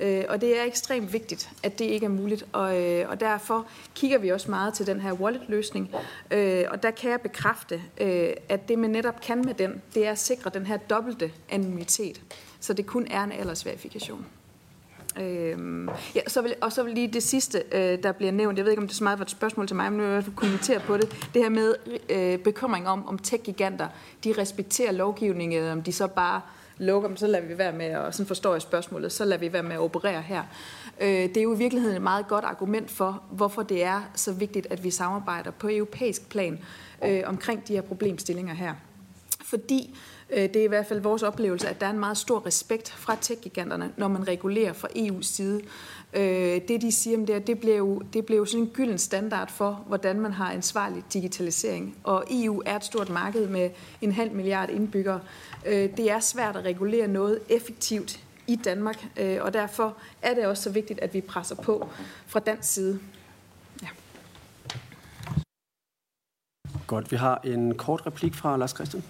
Øh, 0.00 0.24
og 0.28 0.40
det 0.40 0.58
er 0.58 0.64
ekstremt 0.64 1.12
vigtigt, 1.12 1.50
at 1.62 1.78
det 1.78 1.84
ikke 1.84 2.06
er 2.06 2.10
muligt, 2.10 2.44
og, 2.52 2.82
øh, 2.82 3.10
og 3.10 3.20
derfor 3.20 3.66
kigger 3.94 4.18
vi 4.18 4.28
også 4.28 4.50
meget 4.50 4.74
til 4.74 4.86
den 4.86 5.00
her 5.00 5.12
wallet-løsning. 5.12 5.90
Øh, 6.30 6.64
og 6.70 6.82
der 6.82 6.90
kan 6.90 7.10
jeg 7.10 7.20
bekræfte, 7.20 7.82
øh, 8.00 8.30
at 8.48 8.68
det 8.68 8.78
man 8.78 8.90
netop 8.90 9.20
kan 9.20 9.44
med 9.44 9.54
den, 9.54 9.82
det 9.94 10.06
er 10.06 10.10
at 10.10 10.18
sikre 10.18 10.50
den 10.54 10.66
her 10.66 10.76
dobbelte 10.76 11.32
anonymitet, 11.50 12.20
så 12.60 12.72
det 12.72 12.86
kun 12.86 13.06
er 13.10 13.24
en 13.24 13.32
aldersverifikation. 13.32 14.26
Øhm, 15.20 15.88
ja, 16.14 16.20
så 16.26 16.42
vil, 16.42 16.54
og 16.60 16.72
så 16.72 16.82
vil 16.82 16.94
lige 16.94 17.08
det 17.08 17.22
sidste, 17.22 17.62
øh, 17.72 18.02
der 18.02 18.12
bliver 18.12 18.32
nævnt, 18.32 18.58
jeg 18.58 18.64
ved 18.64 18.72
ikke, 18.72 18.82
om 18.82 18.88
det 18.88 18.96
så 18.96 19.04
meget 19.04 19.18
var 19.18 19.24
et 19.24 19.30
spørgsmål 19.30 19.66
til 19.66 19.76
mig, 19.76 19.92
men 19.92 20.00
nu 20.00 20.06
vil 20.06 20.12
jeg 20.12 20.24
kommentere 20.36 20.80
på 20.80 20.96
det, 20.96 21.28
det 21.34 21.42
her 21.42 21.48
med 21.48 21.74
øh, 22.08 22.38
bekymring 22.38 22.88
om, 22.88 23.08
om 23.08 23.18
tech-giganter, 23.18 23.88
de 24.24 24.34
respekterer 24.38 24.92
lovgivningen, 24.92 25.64
om 25.64 25.82
de 25.82 25.92
så 25.92 26.06
bare 26.06 26.40
lukker 26.78 27.08
dem, 27.08 27.16
så 27.16 27.26
lader 27.26 27.46
vi 27.46 27.58
være 27.58 27.72
med, 27.72 27.96
og 27.96 28.14
sådan 28.14 28.26
forstår 28.26 28.52
jeg 28.52 28.62
spørgsmålet, 28.62 29.12
så 29.12 29.24
lader 29.24 29.40
vi 29.40 29.52
være 29.52 29.62
med 29.62 29.72
at 29.72 29.80
operere 29.80 30.22
her. 30.22 30.42
Øh, 31.00 31.08
det 31.08 31.36
er 31.36 31.42
jo 31.42 31.54
i 31.54 31.58
virkeligheden 31.58 31.96
et 31.96 32.02
meget 32.02 32.28
godt 32.28 32.44
argument 32.44 32.90
for, 32.90 33.22
hvorfor 33.30 33.62
det 33.62 33.84
er 33.84 34.00
så 34.14 34.32
vigtigt, 34.32 34.66
at 34.70 34.84
vi 34.84 34.90
samarbejder 34.90 35.50
på 35.50 35.68
europæisk 35.70 36.28
plan 36.28 36.58
øh, 37.04 37.22
omkring 37.26 37.68
de 37.68 37.72
her 37.72 37.82
problemstillinger 37.82 38.54
her. 38.54 38.74
Fordi 39.44 39.98
Øh, 40.30 40.42
det 40.42 40.56
er 40.56 40.64
i 40.64 40.68
hvert 40.68 40.86
fald 40.86 41.00
vores 41.00 41.22
oplevelse, 41.22 41.68
at 41.68 41.80
der 41.80 41.86
er 41.86 41.90
en 41.90 41.98
meget 41.98 42.18
stor 42.18 42.46
respekt 42.46 42.90
fra 42.90 43.16
tech-giganterne, 43.20 43.92
når 43.96 44.08
man 44.08 44.28
regulerer 44.28 44.72
fra 44.72 44.88
EU's 44.96 45.22
side. 45.22 45.60
Øh, 46.12 46.60
det, 46.68 46.82
de 46.82 46.92
siger 46.92 47.18
om 47.18 47.26
det, 47.26 47.46
det 47.46 47.58
bliver, 47.58 47.76
jo, 47.76 48.02
det 48.12 48.26
bliver 48.26 48.38
jo 48.38 48.44
sådan 48.44 48.64
en 48.64 48.70
gylden 48.70 48.98
standard 48.98 49.50
for, 49.50 49.84
hvordan 49.86 50.20
man 50.20 50.32
har 50.32 50.52
ansvarlig 50.52 51.04
digitalisering. 51.12 51.96
Og 52.04 52.24
EU 52.30 52.62
er 52.66 52.76
et 52.76 52.84
stort 52.84 53.10
marked 53.10 53.48
med 53.48 53.70
en 54.00 54.12
halv 54.12 54.32
milliard 54.32 54.70
indbyggere. 54.70 55.20
Øh, 55.66 55.96
det 55.96 56.10
er 56.10 56.20
svært 56.20 56.56
at 56.56 56.64
regulere 56.64 57.08
noget 57.08 57.40
effektivt 57.48 58.20
i 58.46 58.56
Danmark, 58.56 59.04
og 59.40 59.52
derfor 59.52 59.96
er 60.22 60.34
det 60.34 60.46
også 60.46 60.62
så 60.62 60.70
vigtigt, 60.70 61.00
at 61.00 61.14
vi 61.14 61.20
presser 61.20 61.54
på 61.54 61.88
fra 62.26 62.40
dansk 62.40 62.72
side. 62.72 63.00
Ja. 63.82 63.88
Godt, 66.86 67.12
vi 67.12 67.16
har 67.16 67.40
en 67.44 67.74
kort 67.74 68.06
replik 68.06 68.34
fra 68.34 68.56
Lars 68.56 68.70
Christian. 68.70 69.02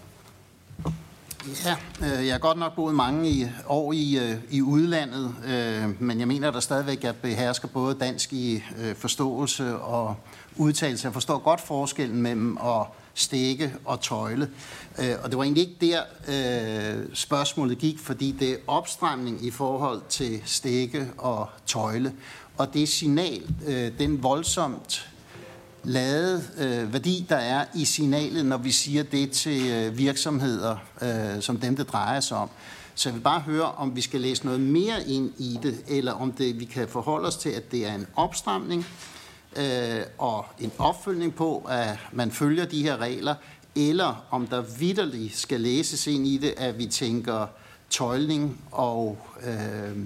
Ja, 1.64 1.76
øh, 2.03 2.26
jeg 2.26 2.34
har 2.34 2.38
godt 2.38 2.59
nok 2.59 2.74
boet 2.74 2.94
mange 2.94 3.30
i, 3.30 3.46
år 3.66 3.92
i, 3.92 4.18
øh, 4.18 4.36
i 4.51 4.62
udlandet, 4.62 5.34
øh, 5.46 6.03
men 6.03 6.20
jeg 6.20 6.28
mener, 6.28 6.49
at 6.49 6.55
der 6.55 6.61
stadigvæk 6.61 7.05
er 7.05 7.12
behersker 7.12 7.68
både 7.68 7.94
dansk 7.94 8.32
i 8.32 8.62
øh, 8.78 8.94
forståelse 8.94 9.76
og 9.76 10.16
udtalelse. 10.57 11.07
Jeg 11.07 11.12
forstår 11.12 11.38
godt 11.38 11.61
forskellen 11.61 12.22
mellem 12.22 12.59
at 12.59 12.86
stikke 13.14 13.74
og 13.84 14.01
tøjle. 14.01 14.51
Øh, 14.99 15.14
og 15.22 15.30
det 15.30 15.38
var 15.38 15.44
egentlig 15.44 15.68
ikke 15.68 15.86
der, 15.86 16.03
øh, 16.28 17.05
spørgsmålet 17.14 17.78
gik, 17.78 17.99
fordi 17.99 18.32
det 18.32 18.53
er 18.53 18.57
opstramning 18.66 19.46
i 19.46 19.51
forhold 19.51 20.03
til 20.09 20.40
stikke 20.44 21.11
og 21.18 21.49
tøjle. 21.66 22.12
Og 22.57 22.74
det 22.74 22.88
signal, 22.88 23.42
øh, 23.66 23.92
den 23.99 24.22
voldsomt 24.22 25.09
lade 25.85 26.43
øh, 26.59 26.93
værdi, 26.93 27.26
der 27.29 27.37
er 27.37 27.64
i 27.74 27.85
signalet, 27.85 28.47
når 28.47 28.57
vi 28.57 28.70
siger 28.70 29.03
det 29.03 29.31
til 29.31 29.70
øh, 29.70 29.99
virksomheder, 29.99 30.76
øh, 31.03 31.43
som 31.43 31.57
dem, 31.57 31.76
det 31.76 31.89
drejer 31.89 32.20
sig 32.20 32.37
om. 32.37 32.49
Så 32.95 33.09
jeg 33.09 33.14
vil 33.14 33.20
bare 33.20 33.41
høre, 33.41 33.72
om 33.72 33.97
vi 33.97 34.01
skal 34.01 34.20
læse 34.20 34.45
noget 34.45 34.61
mere 34.61 35.09
ind 35.09 35.33
i 35.39 35.59
det, 35.62 35.85
eller 35.89 36.12
om 36.12 36.33
det, 36.33 36.61
vi 36.61 36.64
kan 36.64 36.89
forholde 36.89 37.26
os 37.26 37.37
til, 37.37 37.51
at 37.51 37.72
det 37.72 37.87
er 37.87 37.95
en 37.95 38.07
opstramning 38.16 38.87
øh, 39.57 40.01
og 40.18 40.47
en 40.61 40.72
opfølgning 40.79 41.35
på, 41.35 41.66
at 41.68 41.99
man 42.12 42.31
følger 42.31 42.64
de 42.64 42.83
her 42.83 42.97
regler, 42.97 43.35
eller 43.76 44.24
om 44.31 44.47
der 44.47 44.61
vidderligt 44.61 45.37
skal 45.37 45.61
læses 45.61 46.07
ind 46.07 46.26
i 46.26 46.39
det, 46.39 46.55
at 46.57 46.79
vi 46.79 46.87
tænker 46.87 47.47
tøjling 47.91 48.61
og 48.70 49.18
øh, 49.47 49.97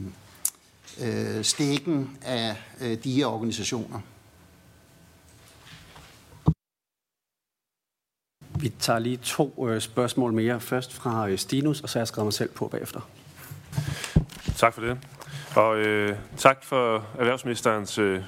øh, 1.00 1.44
stikken 1.44 2.10
af 2.22 2.56
øh, 2.80 2.98
de 3.04 3.12
her 3.12 3.26
organisationer. 3.26 4.00
Vi 8.60 8.68
tager 8.68 8.98
lige 8.98 9.16
to 9.16 9.68
øh, 9.68 9.80
spørgsmål 9.80 10.32
mere. 10.32 10.60
Først 10.60 10.92
fra 10.92 11.28
øh, 11.28 11.38
Stinus, 11.38 11.80
og 11.80 11.88
så 11.88 11.98
har 11.98 12.00
jeg 12.00 12.08
skrevet 12.08 12.26
mig 12.26 12.32
selv 12.32 12.50
på 12.50 12.68
bagefter. 12.68 13.00
Tak 14.56 14.74
for 14.74 14.80
det. 14.80 14.98
Og 15.56 15.78
øh, 15.78 16.16
tak 16.36 16.64
for 16.64 17.06
erhvervsministerens 17.18 17.98
øh, 17.98 18.20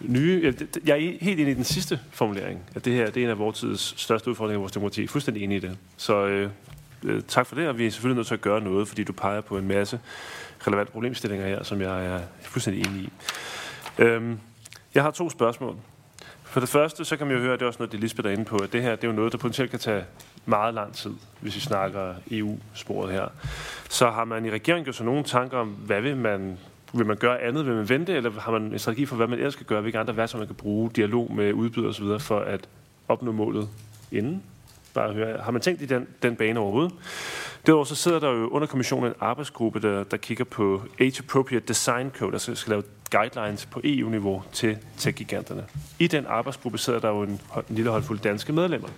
nye... 0.00 0.54
Jeg 0.86 0.96
er 0.96 1.18
helt 1.20 1.40
enig 1.40 1.52
i 1.52 1.54
den 1.54 1.64
sidste 1.64 2.00
formulering, 2.10 2.60
at 2.74 2.84
det 2.84 2.92
her 2.92 3.06
det 3.06 3.16
er 3.16 3.24
en 3.24 3.30
af 3.30 3.38
vores 3.38 3.58
tids 3.58 3.94
største 4.00 4.30
udfordringer 4.30 4.58
i 4.58 4.60
vores 4.60 4.72
demokrati. 4.72 5.06
Fuldstændig 5.06 5.42
enig 5.42 5.56
i 5.56 5.60
det. 5.60 5.78
Så 5.96 6.26
øh, 6.26 6.50
øh, 7.02 7.22
tak 7.28 7.46
for 7.46 7.54
det, 7.54 7.68
og 7.68 7.78
vi 7.78 7.86
er 7.86 7.90
selvfølgelig 7.90 8.16
nødt 8.16 8.26
til 8.26 8.34
at 8.34 8.40
gøre 8.40 8.60
noget, 8.60 8.88
fordi 8.88 9.04
du 9.04 9.12
peger 9.12 9.40
på 9.40 9.58
en 9.58 9.68
masse 9.68 10.00
relevante 10.66 10.92
problemstillinger 10.92 11.46
her, 11.46 11.62
som 11.62 11.80
jeg 11.80 12.06
er 12.06 12.20
fuldstændig 12.42 12.86
enig 12.86 13.02
i. 13.02 13.10
Øhm, 13.98 14.38
jeg 14.94 15.02
har 15.02 15.10
to 15.10 15.30
spørgsmål. 15.30 15.76
For 16.52 16.60
det 16.60 16.68
første, 16.68 17.04
så 17.04 17.16
kan 17.16 17.26
man 17.26 17.36
jo 17.36 17.42
høre, 17.42 17.52
at 17.52 17.60
det 17.60 17.64
er 17.64 17.68
også 17.68 17.78
noget, 17.78 17.92
det 17.92 18.00
Lisbeth 18.00 18.28
er 18.28 18.32
inde 18.32 18.44
på, 18.44 18.56
at 18.56 18.72
det 18.72 18.82
her 18.82 18.96
det 18.96 19.04
er 19.04 19.08
jo 19.08 19.14
noget, 19.14 19.32
der 19.32 19.38
potentielt 19.38 19.70
kan 19.70 19.80
tage 19.80 20.04
meget 20.46 20.74
lang 20.74 20.94
tid, 20.94 21.10
hvis 21.40 21.54
vi 21.54 21.60
snakker 21.60 22.14
EU-sporet 22.30 23.12
her. 23.12 23.28
Så 23.88 24.10
har 24.10 24.24
man 24.24 24.46
i 24.46 24.50
regeringen 24.50 24.84
gjort 24.84 24.94
sig 24.94 25.06
nogle 25.06 25.24
tanker 25.24 25.58
om, 25.58 25.68
hvad 25.68 26.00
vil 26.00 26.16
man 26.16 26.58
vil 26.92 27.06
man 27.06 27.16
gøre 27.16 27.42
andet? 27.42 27.66
Vil 27.66 27.74
man 27.74 27.88
vente, 27.88 28.12
eller 28.12 28.30
har 28.40 28.52
man 28.52 28.62
en 28.62 28.78
strategi 28.78 29.06
for, 29.06 29.16
hvad 29.16 29.26
man 29.26 29.38
ellers 29.38 29.52
skal 29.52 29.66
gøre? 29.66 29.80
Hvilke 29.80 29.98
andre 29.98 30.16
værktøjer 30.16 30.40
man 30.40 30.48
kan 30.48 30.56
bruge, 30.56 30.90
dialog 30.96 31.32
med 31.34 31.52
udbyder 31.52 31.88
osv., 31.88 32.04
for 32.18 32.40
at 32.40 32.68
opnå 33.08 33.32
målet 33.32 33.68
inden? 34.12 34.42
Bare 34.94 35.12
høre, 35.12 35.38
har 35.42 35.50
man 35.50 35.60
tænkt 35.62 35.82
i 35.82 35.86
den, 35.86 36.06
den 36.22 36.36
bane 36.36 36.60
overhovedet? 36.60 36.92
Derudover 37.66 37.84
så 37.84 37.94
sidder 37.94 38.18
der 38.18 38.30
jo 38.30 38.48
under 38.48 38.66
kommissionen 38.68 39.06
en 39.06 39.14
arbejdsgruppe, 39.20 39.80
der, 39.80 40.04
der 40.04 40.16
kigger 40.16 40.44
på 40.44 40.82
age-appropriate 41.00 41.66
design 41.66 42.10
code, 42.10 42.32
altså 42.32 42.54
skal 42.54 42.70
lave 42.70 42.82
guidelines 43.10 43.66
på 43.66 43.80
EU-niveau 43.84 44.42
til 44.52 44.78
tech-giganterne. 44.98 45.64
I 45.98 46.06
den 46.06 46.26
arbejdsgruppe 46.26 46.78
sidder 46.78 47.00
der 47.00 47.08
jo 47.08 47.22
en, 47.22 47.40
en 47.70 47.74
lille 47.74 47.90
håndfuld 47.90 48.18
danske 48.18 48.52
medlemmer. 48.52 48.88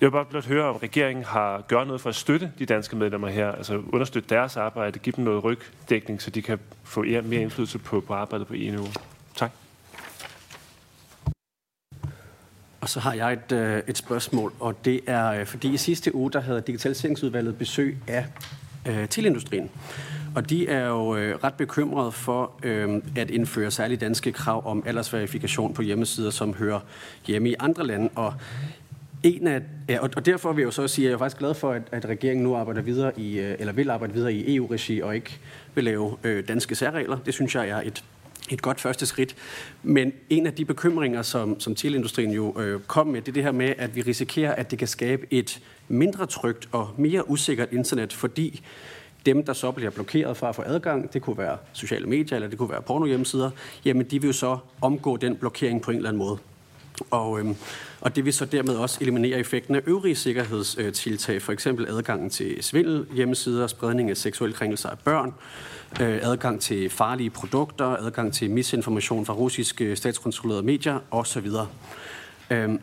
Jeg 0.00 0.06
vil 0.06 0.10
bare 0.10 0.24
blot 0.24 0.46
høre, 0.46 0.64
om 0.64 0.76
regeringen 0.76 1.24
har 1.24 1.64
gjort 1.68 1.86
noget 1.86 2.00
for 2.00 2.08
at 2.08 2.14
støtte 2.14 2.52
de 2.58 2.66
danske 2.66 2.96
medlemmer 2.96 3.28
her, 3.28 3.52
altså 3.52 3.82
understøtte 3.92 4.28
deres 4.28 4.56
arbejde, 4.56 4.98
give 4.98 5.12
dem 5.16 5.24
noget 5.24 5.44
rygdækning, 5.44 6.22
så 6.22 6.30
de 6.30 6.42
kan 6.42 6.58
få 6.84 7.02
mere 7.02 7.42
indflydelse 7.42 7.78
på, 7.78 8.00
på 8.00 8.14
arbejdet 8.14 8.46
på 8.46 8.54
EU-niveau. 8.56 8.88
Tak. 9.36 9.50
Og 12.80 12.88
så 12.88 13.00
har 13.00 13.12
jeg 13.12 13.32
et, 13.32 13.52
øh, 13.52 13.82
et 13.86 13.98
spørgsmål, 13.98 14.52
og 14.60 14.84
det 14.84 15.00
er, 15.06 15.26
øh, 15.26 15.46
fordi 15.46 15.74
i 15.74 15.76
sidste 15.76 16.14
uge, 16.14 16.30
der 16.32 16.40
havde 16.40 16.62
Digitaliseringsudvalget 16.66 17.58
besøg 17.58 17.98
af 18.06 18.26
øh, 18.86 19.08
tilindustrien. 19.08 19.70
Og 20.34 20.50
de 20.50 20.68
er 20.68 20.86
jo 20.86 21.16
øh, 21.16 21.36
ret 21.44 21.54
bekymrede 21.54 22.12
for 22.12 22.52
øh, 22.62 23.02
at 23.16 23.30
indføre 23.30 23.70
særlige 23.70 23.98
danske 23.98 24.32
krav 24.32 24.66
om 24.66 24.82
aldersverifikation 24.86 25.74
på 25.74 25.82
hjemmesider, 25.82 26.30
som 26.30 26.54
hører 26.54 26.80
hjemme 27.26 27.48
i 27.48 27.54
andre 27.58 27.86
lande. 27.86 28.08
Og 28.14 28.34
en 29.22 29.46
af, 29.46 29.62
ja, 29.88 29.98
og 30.00 30.26
derfor 30.26 30.52
vil 30.52 30.62
jeg 30.62 30.66
jo 30.66 30.70
så 30.70 30.88
sige, 30.88 31.06
at 31.06 31.08
jeg 31.08 31.14
er 31.14 31.18
faktisk 31.18 31.38
glad 31.38 31.54
for, 31.54 31.72
at, 31.72 31.82
at 31.92 32.06
regeringen 32.06 32.44
nu 32.44 32.56
arbejder 32.56 32.82
videre 32.82 33.20
i, 33.20 33.38
øh, 33.38 33.56
eller 33.58 33.72
vil 33.72 33.90
arbejde 33.90 34.12
videre 34.12 34.32
i 34.32 34.56
EU-regi 34.56 35.00
og 35.00 35.14
ikke 35.14 35.38
vil 35.74 35.84
lave 35.84 36.16
øh, 36.24 36.48
danske 36.48 36.74
særregler. 36.74 37.18
Det 37.18 37.34
synes 37.34 37.54
jeg 37.54 37.68
er 37.68 37.80
et, 37.84 38.04
et 38.50 38.62
godt 38.62 38.80
første 38.80 39.06
skridt. 39.06 39.36
Men 39.82 40.12
en 40.30 40.46
af 40.46 40.54
de 40.54 40.64
bekymringer, 40.64 41.22
som, 41.22 41.60
som 41.60 41.74
teleindustrien 41.74 42.30
jo 42.30 42.60
øh, 42.60 42.80
kom 42.80 43.06
med, 43.06 43.22
det 43.22 43.28
er 43.28 43.32
det 43.32 43.42
her 43.42 43.52
med, 43.52 43.74
at 43.78 43.96
vi 43.96 44.02
risikerer, 44.02 44.54
at 44.54 44.70
det 44.70 44.78
kan 44.78 44.88
skabe 44.88 45.26
et 45.30 45.60
mindre 45.88 46.26
trygt 46.26 46.68
og 46.72 46.90
mere 46.98 47.30
usikkert 47.30 47.72
internet, 47.72 48.12
fordi 48.12 48.62
dem, 49.26 49.44
der 49.44 49.52
så 49.52 49.70
bliver 49.70 49.90
blokeret 49.90 50.36
fra 50.36 50.48
at 50.48 50.54
få 50.54 50.62
adgang, 50.62 51.12
det 51.12 51.22
kunne 51.22 51.38
være 51.38 51.56
sociale 51.72 52.06
medier, 52.06 52.34
eller 52.34 52.48
det 52.48 52.58
kunne 52.58 52.70
være 52.70 52.82
pornohjemmesider, 52.82 53.50
jamen 53.84 54.06
de 54.06 54.20
vil 54.20 54.28
jo 54.28 54.32
så 54.32 54.58
omgå 54.80 55.16
den 55.16 55.36
blokering 55.36 55.82
på 55.82 55.90
en 55.90 55.96
eller 55.96 56.08
anden 56.08 56.18
måde. 56.18 56.38
Og, 57.10 57.40
øhm, 57.40 57.56
og 58.00 58.16
det 58.16 58.24
vil 58.24 58.32
så 58.32 58.44
dermed 58.44 58.74
også 58.74 58.98
eliminere 59.00 59.38
effekten 59.38 59.74
af 59.74 59.80
øvrige 59.86 60.16
sikkerhedstiltag, 60.16 61.42
for 61.42 61.52
eksempel 61.52 61.86
adgangen 61.88 62.30
til 62.30 62.56
svindel, 62.60 63.06
hjemmesider, 63.14 63.66
spredning 63.66 64.10
af 64.10 64.16
seksuelle 64.16 64.56
krænkelser 64.56 64.88
af 64.88 64.98
børn, 64.98 65.34
øh, 66.00 66.18
adgang 66.22 66.60
til 66.60 66.90
farlige 66.90 67.30
produkter, 67.30 67.86
adgang 67.86 68.32
til 68.32 68.50
misinformation 68.50 69.26
fra 69.26 69.34
russiske 69.34 69.96
statskontrollerede 69.96 70.62
medier 70.62 70.98
osv. 71.10 71.46
Øhm, 72.50 72.80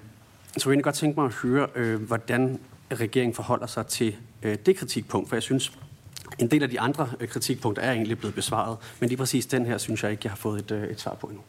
så 0.58 0.70
jeg 0.70 0.76
vil 0.76 0.84
godt 0.84 0.96
tænke 0.96 1.20
mig 1.20 1.26
at 1.26 1.34
høre, 1.34 1.68
øh, 1.76 2.02
hvordan 2.02 2.60
regeringen 2.92 3.34
forholder 3.34 3.68
sig 3.68 3.88
til 3.88 4.16
øh, 4.44 4.58
det 4.66 4.76
kritikpunkt, 4.76 5.30
for 5.30 5.36
jeg 5.36 5.44
synes, 5.44 5.72
en 6.40 6.52
del 6.52 6.64
af 6.64 6.70
de 6.70 6.80
andre 6.80 7.10
øh, 7.20 7.28
kritikpunkter 7.28 7.82
er 7.82 7.92
egentlig 7.92 8.18
blevet 8.18 8.36
besvaret, 8.36 8.78
men 9.00 9.10
lige 9.10 9.18
præcis 9.18 9.46
den 9.46 9.66
her 9.66 9.78
synes 9.78 10.04
jeg 10.04 10.12
ikke, 10.12 10.22
jeg 10.24 10.32
har 10.32 10.38
fået 10.38 10.60
et, 10.60 10.72
øh, 10.72 10.84
et 10.84 11.00
svar 11.00 11.14
på 11.16 11.28
endnu. 11.28 11.42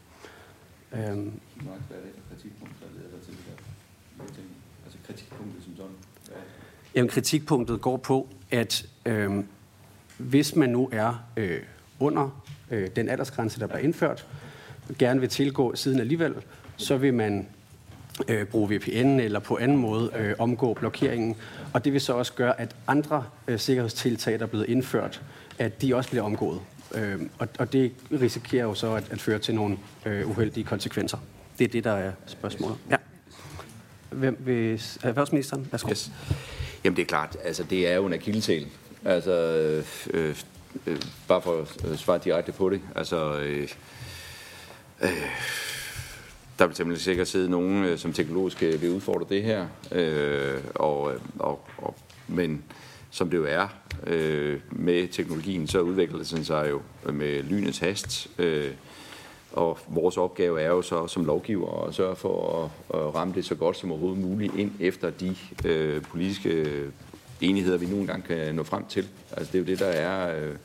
Øhm. 0.92 1.32
Kritikpunktet 5.06 5.64
som 5.64 5.76
sådan? 5.76 5.90
Jamen, 6.94 7.08
kritikpunktet 7.08 7.80
går 7.80 7.96
på, 7.96 8.28
at 8.50 8.86
øh, 9.06 9.44
hvis 10.18 10.56
man 10.56 10.68
nu 10.68 10.88
er 10.92 11.24
øh, 11.36 11.60
under 12.00 12.42
øh, 12.70 12.88
den 12.96 13.08
aldersgrænse, 13.08 13.60
der 13.60 13.66
bliver 13.66 13.80
indført, 13.80 14.26
gerne 14.98 15.20
vil 15.20 15.28
tilgå 15.28 15.74
siden 15.74 16.00
alligevel, 16.00 16.34
så 16.76 16.96
vil 16.96 17.14
man 17.14 17.46
øh, 18.28 18.46
bruge 18.46 18.76
VPN 18.76 19.20
eller 19.20 19.38
på 19.38 19.58
anden 19.58 19.76
måde 19.76 20.10
øh, 20.16 20.34
omgå 20.38 20.74
blokeringen. 20.74 21.36
Og 21.72 21.84
det 21.84 21.92
vil 21.92 22.00
så 22.00 22.12
også 22.12 22.32
gøre, 22.32 22.60
at 22.60 22.76
andre 22.86 23.24
øh, 23.48 23.58
sikkerhedstiltag, 23.58 24.38
der 24.38 24.42
er 24.42 24.46
blevet 24.46 24.68
indført, 24.68 25.22
at 25.58 25.82
de 25.82 25.96
også 25.96 26.10
bliver 26.10 26.22
omgået. 26.22 26.60
Øh, 26.94 27.20
og, 27.38 27.48
og 27.58 27.72
det 27.72 27.92
risikerer 28.12 28.64
jo 28.64 28.74
så 28.74 28.94
at, 28.94 29.04
at 29.10 29.20
føre 29.20 29.38
til 29.38 29.54
nogle 29.54 29.76
øh, 30.06 30.30
uheldige 30.30 30.64
konsekvenser. 30.64 31.18
Det 31.58 31.64
er 31.64 31.68
det, 31.68 31.84
der 31.84 31.92
er 31.92 32.12
spørgsmålet. 32.26 32.76
Ja. 32.90 32.96
Hvem 34.10 34.36
vil 34.40 34.82
erhvervsministeren? 35.02 35.68
Værsgo. 35.70 35.90
Yes. 35.90 36.10
Jamen 36.84 36.96
det 36.96 37.02
er 37.02 37.06
klart, 37.06 37.36
altså 37.44 37.62
det 37.62 37.88
er 37.88 37.94
jo 37.94 38.06
en 38.06 38.12
akillesæl. 38.12 38.66
Altså, 39.08 39.32
øh, 39.32 39.84
øh, 40.14 40.36
øh, 40.86 41.02
bare 41.28 41.42
for 41.42 41.60
at 41.60 41.90
øh, 41.90 41.96
svare 41.96 42.20
direkte 42.24 42.52
på 42.52 42.70
det. 42.70 42.80
Altså, 42.94 43.40
øh, 43.40 43.68
øh, 45.02 45.08
der 46.58 46.66
vil 46.66 46.76
simpelthen 46.76 47.04
sikkert 47.04 47.28
sidde 47.28 47.50
nogen, 47.50 47.84
øh, 47.84 47.98
som 47.98 48.12
teknologisk 48.12 48.62
øh, 48.62 48.82
vil 48.82 48.90
udfordre 48.90 49.26
det 49.28 49.42
her. 49.42 49.66
Øh, 49.92 50.60
og, 50.74 51.14
øh, 51.14 51.20
og, 51.38 51.68
og, 51.78 51.94
men 52.28 52.64
som 53.10 53.30
det 53.30 53.36
jo 53.36 53.44
er 53.44 53.68
øh, 54.06 54.60
med 54.70 55.08
teknologien, 55.08 55.66
så 55.66 55.80
udvikler 55.80 56.18
det 56.18 56.46
sig 56.46 56.70
jo 56.70 56.82
med 57.12 57.42
lynets 57.42 57.78
hast. 57.78 58.28
Øh, 58.38 58.70
og 59.52 59.78
vores 59.88 60.16
opgave 60.16 60.60
er 60.60 60.68
jo 60.68 60.82
så 60.82 61.06
som 61.06 61.24
lovgiver 61.24 61.84
at 61.84 61.94
sørge 61.94 62.16
for 62.16 62.64
at, 62.64 63.00
at 63.00 63.14
ramme 63.14 63.34
det 63.34 63.44
så 63.44 63.54
godt 63.54 63.76
som 63.76 63.90
overhovedet 63.90 64.18
muligt 64.18 64.54
ind 64.54 64.72
efter 64.80 65.10
de 65.10 65.36
øh, 65.64 66.02
politiske 66.02 66.66
enigheder, 67.40 67.78
vi 67.78 67.86
nu 67.86 67.96
engang 67.96 68.24
kan 68.24 68.54
nå 68.54 68.62
frem 68.62 68.84
til. 68.88 69.08
Altså 69.36 69.52
det 69.52 69.58
er 69.58 69.62
jo 69.62 69.66
det, 69.66 69.78
der 69.78 69.86
er 69.86 70.40
øh, 70.40 70.56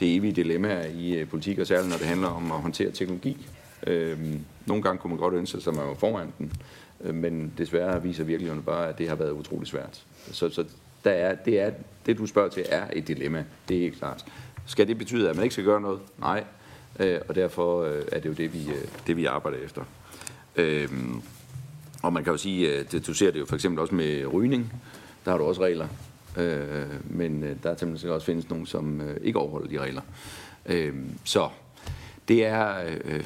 det 0.00 0.16
evige 0.16 0.32
dilemma 0.32 0.86
i 0.94 1.16
øh, 1.16 1.28
politik, 1.28 1.58
og 1.58 1.66
særligt 1.66 1.90
når 1.90 1.96
det 1.96 2.06
handler 2.06 2.28
om 2.28 2.52
at 2.52 2.58
håndtere 2.58 2.90
teknologi. 2.90 3.46
Øh, 3.86 4.18
nogle 4.66 4.82
gange 4.82 4.98
kunne 4.98 5.10
man 5.10 5.18
godt 5.18 5.34
ønske 5.34 5.60
sig, 5.60 5.70
at 5.70 5.76
man 5.76 5.86
var 5.86 5.94
foran 5.94 6.32
den, 6.38 6.52
øh, 7.00 7.14
men 7.14 7.52
desværre 7.58 8.02
viser 8.02 8.24
virkeligheden 8.24 8.62
bare, 8.62 8.88
at 8.88 8.98
det 8.98 9.08
har 9.08 9.16
været 9.16 9.30
utrolig 9.30 9.68
svært. 9.68 10.02
Så, 10.32 10.50
så 10.50 10.64
der 11.04 11.10
er, 11.10 11.34
det, 11.34 11.60
er, 11.60 11.70
det, 12.06 12.18
du 12.18 12.26
spørger 12.26 12.48
til, 12.48 12.64
er 12.68 12.86
et 12.92 13.08
dilemma. 13.08 13.44
Det 13.68 13.76
er 13.76 13.80
helt 13.80 13.98
klart. 13.98 14.24
Skal 14.66 14.88
det 14.88 14.98
betyde, 14.98 15.30
at 15.30 15.36
man 15.36 15.42
ikke 15.42 15.52
skal 15.52 15.64
gøre 15.64 15.80
noget? 15.80 16.00
Nej. 16.18 16.44
Øh, 17.00 17.20
og 17.28 17.34
derfor 17.34 17.82
øh, 17.82 18.02
er 18.12 18.20
det 18.20 18.28
jo 18.28 18.32
det, 18.32 18.54
vi, 18.54 18.68
øh, 18.68 18.84
det, 19.06 19.16
vi 19.16 19.24
arbejder 19.24 19.58
efter. 19.58 19.84
Øh, 20.56 20.88
og 22.02 22.12
man 22.12 22.24
kan 22.24 22.32
jo 22.32 22.36
sige, 22.36 22.68
øh, 22.68 22.84
at 22.94 23.06
du 23.06 23.14
ser 23.14 23.30
det 23.30 23.40
jo 23.40 23.46
for 23.46 23.54
eksempel 23.54 23.80
også 23.80 23.94
med 23.94 24.26
rygning. 24.26 24.72
Der 25.24 25.30
har 25.30 25.38
du 25.38 25.44
også 25.44 25.62
regler. 25.62 25.88
Øh, 26.36 27.10
men 27.10 27.44
øh, 27.44 27.56
der 27.62 27.70
er 27.70 27.76
simpelthen 27.76 28.10
også 28.10 28.26
findes 28.26 28.50
nogen, 28.50 28.66
som 28.66 29.00
øh, 29.00 29.16
ikke 29.22 29.38
overholder 29.38 29.68
de 29.68 29.78
regler. 29.78 30.02
Øh, 30.66 30.94
så 31.24 31.48
det 32.28 32.44
er 32.44 32.74
øh, 33.04 33.24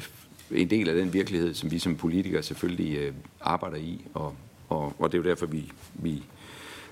en 0.51 0.69
del 0.69 0.89
af 0.89 0.95
den 0.95 1.13
virkelighed, 1.13 1.53
som 1.53 1.71
vi 1.71 1.79
som 1.79 1.95
politikere 1.95 2.43
selvfølgelig 2.43 2.97
øh, 2.97 3.13
arbejder 3.41 3.77
i, 3.77 4.05
og, 4.13 4.35
og, 4.69 4.93
og 4.99 5.11
det 5.11 5.17
er 5.17 5.23
jo 5.23 5.29
derfor, 5.29 5.45
vi, 5.45 5.71
vi, 5.93 6.23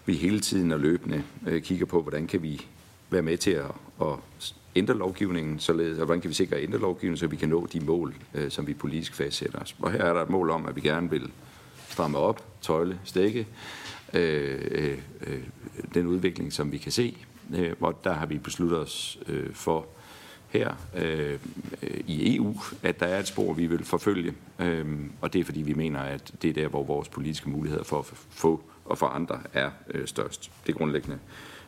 vi 0.06 0.14
hele 0.14 0.40
tiden 0.40 0.72
og 0.72 0.80
løbende 0.80 1.24
øh, 1.48 1.62
kigger 1.62 1.86
på, 1.86 2.02
hvordan 2.02 2.28
kan 2.28 2.44
vi 2.44 2.66
være 3.10 3.22
med 3.22 3.38
til 3.38 3.52
at, 3.52 3.72
at 4.02 4.54
ændre 4.76 4.98
lovgivningen, 4.98 5.60
således, 5.60 6.00
og 6.00 6.06
hvordan 6.06 6.22
kan 6.22 6.30
vi 6.30 6.36
sikre 6.36 6.56
at 6.56 6.64
ændre 6.64 6.80
lovgivningen, 6.80 7.18
så 7.18 7.28
vi 7.28 7.36
kan 7.36 7.50
nå 7.50 7.68
de 7.74 7.80
mål, 7.80 8.16
øh, 8.34 8.52
som 8.52 8.68
vi 8.68 8.74
politisk 8.74 9.14
fastsætter 9.14 9.60
os. 9.60 9.76
Og 9.80 9.92
her 9.92 10.00
er 10.00 10.14
der 10.14 10.22
et 10.22 10.30
mål 10.30 10.50
om, 10.50 10.66
at 10.66 10.76
vi 10.76 10.82
gerne 10.82 11.10
vil 11.10 11.32
stramme 11.90 12.18
op, 12.18 12.44
tøjle, 12.62 13.00
stikke 13.04 13.48
øh, 14.14 14.98
øh, 15.28 15.44
den 15.94 16.08
udvikling, 16.08 16.54
som 16.54 16.72
vi 16.72 16.78
kan 16.78 16.92
se. 16.92 17.18
Øh, 17.56 17.74
og 17.80 18.04
der 18.04 18.14
har 18.14 18.26
vi 18.26 18.38
besluttet 18.38 18.80
os 18.80 19.20
øh, 19.28 19.54
for 19.54 19.88
her 20.50 20.76
øh, 20.96 21.40
i 22.08 22.36
EU, 22.36 22.56
at 22.84 23.00
der 23.00 23.06
er 23.06 23.20
et 23.20 23.28
spor, 23.28 23.54
vi 23.54 23.68
vil 23.68 23.86
forfølge. 23.86 24.34
Øh, 24.60 24.86
og 25.22 25.34
det 25.34 25.42
er 25.42 25.46
fordi, 25.46 25.62
vi 25.62 25.74
mener, 25.74 26.00
at 26.00 26.32
det 26.42 26.50
er 26.50 26.54
der, 26.54 26.68
hvor 26.68 26.84
vores 26.84 27.10
politiske 27.10 27.50
muligheder 27.50 27.84
for 27.84 28.00
at 28.00 28.06
få 28.30 28.64
og 28.86 28.98
for 28.98 29.08
andre 29.08 29.40
er 29.54 29.70
øh, 29.92 30.08
størst. 30.08 30.52
Det 30.68 30.74
er 30.74 30.78
grundlæggende 30.78 31.20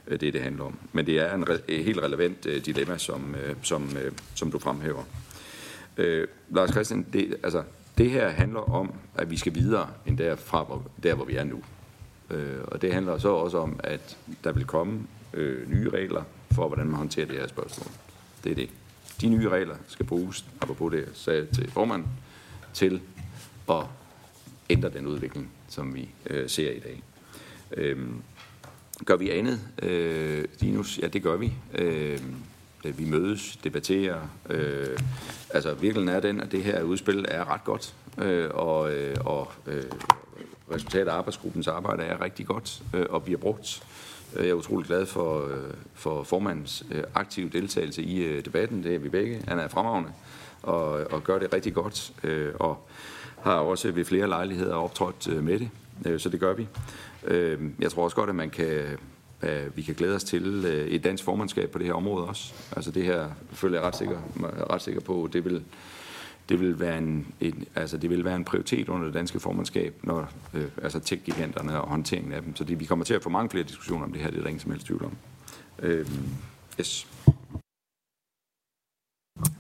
øh, 0.08 0.20
det, 0.20 0.34
det 0.34 0.42
handler 0.42 0.64
om. 0.64 0.80
Men 0.94 1.06
det 1.06 1.20
er 1.20 1.34
en 1.34 1.44
re- 1.44 1.72
helt 1.72 2.00
relevant 2.00 2.46
øh, 2.46 2.66
dilemma, 2.66 2.98
som, 2.98 3.36
øh, 3.36 3.56
som, 3.62 3.98
øh, 4.04 4.12
som 4.36 4.52
du 4.52 4.60
fremhæver. 4.60 5.04
Øh, 5.98 6.28
Lars 6.50 6.72
Christian, 6.72 7.06
det, 7.14 7.36
altså, 7.44 7.64
det 7.98 8.10
her 8.10 8.30
handler 8.30 8.60
om, 8.60 8.94
at 9.16 9.32
vi 9.32 9.38
skal 9.38 9.56
videre 9.56 9.90
end 10.06 10.18
derfra, 10.18 10.64
hvor, 10.64 10.84
der, 11.04 11.16
hvor 11.16 11.26
vi 11.26 11.36
er 11.36 11.44
nu. 11.44 11.62
Øh, 12.30 12.58
og 12.64 12.82
det 12.82 12.94
handler 12.94 13.18
så 13.18 13.30
også 13.30 13.58
om, 13.58 13.80
at 13.84 14.18
der 14.44 14.52
vil 14.52 14.66
komme 14.66 15.08
øh, 15.34 15.70
nye 15.70 15.90
regler 15.90 16.24
for, 16.52 16.68
hvordan 16.68 16.86
man 16.86 16.96
håndterer 16.96 17.26
det 17.26 17.36
her 17.36 17.48
spørgsmål. 17.48 17.88
Det 18.44 18.52
er 18.52 18.56
det. 18.56 18.70
De 19.22 19.30
nye 19.30 19.50
regler 19.50 19.76
skal 19.88 20.06
bruges, 20.06 20.46
apropos 20.62 20.92
det, 20.92 21.00
jeg 21.00 21.08
sagde 21.14 21.46
til 21.46 21.72
formanden, 21.72 22.10
til 22.74 23.02
at 23.70 23.84
ændre 24.70 24.90
den 24.90 25.08
udvikling, 25.08 25.52
som 25.68 25.96
vi 25.96 26.10
øh, 26.30 26.50
ser 26.50 26.72
i 26.72 26.80
dag. 26.80 27.04
Øh, 27.78 27.98
gør 29.06 29.16
vi 29.16 29.30
andet, 29.30 29.60
øh, 29.84 30.46
Dinus? 30.62 31.00
Ja, 31.02 31.08
det 31.08 31.24
gør 31.24 31.36
vi. 31.36 31.54
Øhm, 31.74 32.36
øh, 32.86 33.00
vi 33.00 33.06
mødes, 33.06 33.60
debatterer. 33.64 34.22
Øh, 34.50 34.98
altså, 35.50 35.74
virkeligheden 35.74 36.16
er 36.16 36.20
den, 36.20 36.42
at 36.42 36.52
det 36.52 36.64
her 36.64 36.82
udspil 36.82 37.26
er 37.28 37.54
ret 37.54 37.64
godt, 37.64 37.96
øh, 38.18 38.50
og, 38.54 38.94
øh, 38.94 39.16
og 39.20 39.52
øh, 39.68 39.84
resultatet 40.72 41.08
af 41.08 41.16
arbejdsgruppens 41.16 41.68
arbejde 41.68 42.04
er 42.04 42.22
rigtig 42.22 42.46
godt 42.46 42.82
øh, 42.94 43.06
og 43.10 43.24
bliver 43.24 43.40
brugt. 43.40 43.84
Øh, 44.36 44.44
jeg 44.44 44.50
er 44.50 44.56
utrolig 44.56 44.88
glad 44.88 45.06
for, 45.06 45.48
øh, 45.48 45.74
for 45.94 46.24
formandens 46.24 46.86
øh, 46.92 47.04
aktive 47.16 47.50
deltagelse 47.50 48.04
i 48.04 48.24
øh, 48.24 48.46
debatten. 48.46 48.84
Det 48.84 48.96
er 48.96 49.00
vi 49.00 49.10
begge. 49.10 49.44
Han 49.48 49.60
er 49.60 49.68
fremragende 49.68 50.12
og, 50.64 50.90
og 50.90 51.24
gør 51.24 51.40
det 51.40 51.54
rigtig 51.54 51.74
godt. 51.74 52.14
Øh, 52.24 52.54
og 52.60 52.88
har 53.42 53.56
også 53.56 53.92
ved 53.92 54.06
flere 54.06 54.28
lejligheder 54.28 54.76
optrådt 54.76 55.28
øh, 55.28 55.44
med 55.44 55.60
det. 55.60 55.70
Øh, 56.06 56.20
så 56.20 56.30
det 56.30 56.40
gør 56.40 56.54
vi. 56.54 56.68
Øh, 57.24 57.60
jeg 57.80 57.92
tror 57.92 58.04
også 58.04 58.16
godt, 58.16 58.30
at 58.30 58.36
man 58.36 58.50
kan, 58.50 58.98
øh, 59.44 59.78
vi 59.78 59.82
kan 59.82 59.96
glæde 59.96 60.16
os 60.16 60.24
til 60.24 60.66
øh, 60.66 60.88
et 60.88 61.04
dansk 61.04 61.24
formandskab 61.24 61.70
på 61.70 61.78
det 61.78 61.88
her 61.88 61.94
område 61.94 62.28
også. 62.28 62.54
Altså 62.76 62.92
det 62.92 63.04
her 63.04 63.30
føler 63.52 63.78
jeg 63.78 63.88
ret 63.88 63.96
sikker, 63.96 64.18
ret 64.70 64.82
sikker 64.82 65.02
på, 65.02 65.30
det 65.34 65.46
vil, 65.46 65.64
det 66.50 66.60
vil 66.60 66.80
være 66.80 66.98
en, 66.98 67.28
en, 67.42 67.66
altså 67.76 67.98
det 67.98 68.10
vil 68.10 68.26
være 68.26 68.36
en 68.36 68.44
prioritet 68.44 68.90
under 68.90 69.06
det 69.06 69.14
danske 69.14 69.40
formandskab, 69.40 69.96
når 70.04 70.30
øh, 70.54 70.66
altså 70.84 71.00
tech-giganterne 71.00 71.82
og 71.82 71.90
håndteringen 71.90 72.34
af 72.34 72.42
dem. 72.42 72.56
Så 72.56 72.64
det, 72.64 72.80
vi 72.80 72.86
kommer 72.86 73.06
til 73.06 73.14
at 73.14 73.24
få 73.24 73.30
mange 73.30 73.50
flere 73.50 73.64
diskussioner 73.64 74.06
om 74.06 74.12
det 74.12 74.22
her, 74.22 74.30
det 74.30 74.38
er 74.38 74.42
der 74.42 74.48
ingen 74.48 74.62
som 74.62 74.72
helst 74.72 74.86
tvivl 74.86 75.06
om. 75.06 75.12
Øh, 75.80 76.08
yes. 76.80 77.08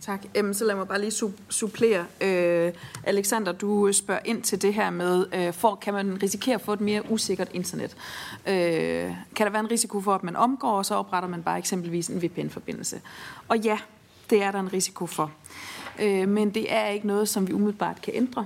Tak. 0.01 0.25
Jamen, 0.35 0.53
så 0.53 0.65
lad 0.65 0.75
mig 0.75 0.87
bare 0.87 0.99
lige 1.01 1.11
su- 1.11 1.31
supplere. 1.49 2.05
Øh, 2.21 2.73
Alexander, 3.03 3.51
du 3.51 3.93
spørger 3.93 4.21
ind 4.25 4.41
til 4.41 4.61
det 4.61 4.73
her 4.73 4.89
med, 4.89 5.25
øh, 5.33 5.53
for, 5.53 5.75
kan 5.75 5.93
man 5.93 6.23
risikere 6.23 6.55
at 6.55 6.61
få 6.61 6.73
et 6.73 6.81
mere 6.81 7.11
usikkert 7.11 7.49
internet? 7.53 7.95
Øh, 8.47 9.15
kan 9.35 9.45
der 9.45 9.49
være 9.49 9.59
en 9.59 9.71
risiko 9.71 10.01
for, 10.01 10.15
at 10.15 10.23
man 10.23 10.35
omgår, 10.35 10.71
og 10.71 10.85
så 10.85 10.95
opretter 10.95 11.29
man 11.29 11.43
bare 11.43 11.57
eksempelvis 11.57 12.07
en 12.07 12.21
VPN-forbindelse? 12.21 13.01
Og 13.47 13.57
ja, 13.57 13.79
det 14.29 14.43
er 14.43 14.51
der 14.51 14.59
en 14.59 14.73
risiko 14.73 15.05
for. 15.05 15.23
Øh, 15.23 15.76
øh, 15.99 16.27
men 16.27 16.49
det 16.49 16.73
er 16.73 16.87
ikke 16.87 17.07
noget, 17.07 17.29
som 17.29 17.47
vi 17.47 17.53
umiddelbart 17.53 18.01
kan 18.01 18.13
ændre. 18.15 18.45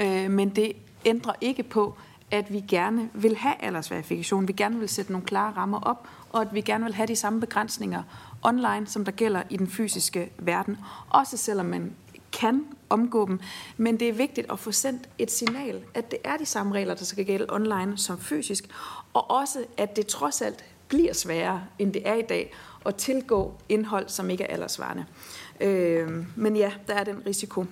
Øh, 0.00 0.30
men 0.30 0.48
det 0.48 0.72
ændrer 1.04 1.32
ikke 1.40 1.62
på, 1.62 1.94
at 2.30 2.52
vi 2.52 2.60
gerne 2.68 3.10
vil 3.14 3.36
have 3.36 3.54
aldersverifikation, 3.60 4.48
vi 4.48 4.52
gerne 4.52 4.78
vil 4.78 4.88
sætte 4.88 5.12
nogle 5.12 5.26
klare 5.26 5.52
rammer 5.56 5.80
op, 5.80 6.08
og 6.30 6.40
at 6.40 6.54
vi 6.54 6.60
gerne 6.60 6.84
vil 6.84 6.94
have 6.94 7.06
de 7.06 7.16
samme 7.16 7.40
begrænsninger 7.40 8.02
online, 8.42 8.86
som 8.86 9.04
der 9.04 9.12
gælder 9.12 9.42
i 9.50 9.56
den 9.56 9.68
fysiske 9.68 10.30
verden. 10.38 10.78
Også 11.08 11.36
selvom 11.36 11.66
man 11.66 11.92
kan 12.32 12.64
omgå 12.88 13.26
dem. 13.26 13.40
Men 13.76 14.00
det 14.00 14.08
er 14.08 14.12
vigtigt 14.12 14.52
at 14.52 14.58
få 14.58 14.72
sendt 14.72 15.08
et 15.18 15.30
signal, 15.30 15.82
at 15.94 16.10
det 16.10 16.18
er 16.24 16.36
de 16.36 16.46
samme 16.46 16.74
regler, 16.74 16.94
der 16.94 17.04
skal 17.04 17.24
gælde 17.24 17.46
online 17.48 17.98
som 17.98 18.18
fysisk, 18.18 18.64
og 19.12 19.30
også 19.30 19.64
at 19.76 19.96
det 19.96 20.06
trods 20.06 20.42
alt 20.42 20.64
bliver 20.88 21.12
sværere, 21.12 21.62
end 21.78 21.92
det 21.92 22.08
er 22.08 22.14
i 22.14 22.22
dag, 22.22 22.52
at 22.86 22.94
tilgå 22.94 23.54
indhold, 23.68 24.08
som 24.08 24.30
ikke 24.30 24.44
er 24.44 24.52
aldersvarende. 24.52 25.04
Øh, 25.60 26.24
men 26.36 26.56
ja, 26.56 26.72
der 26.86 26.94
er 26.94 27.04
den 27.04 27.22
risiko. 27.26 27.64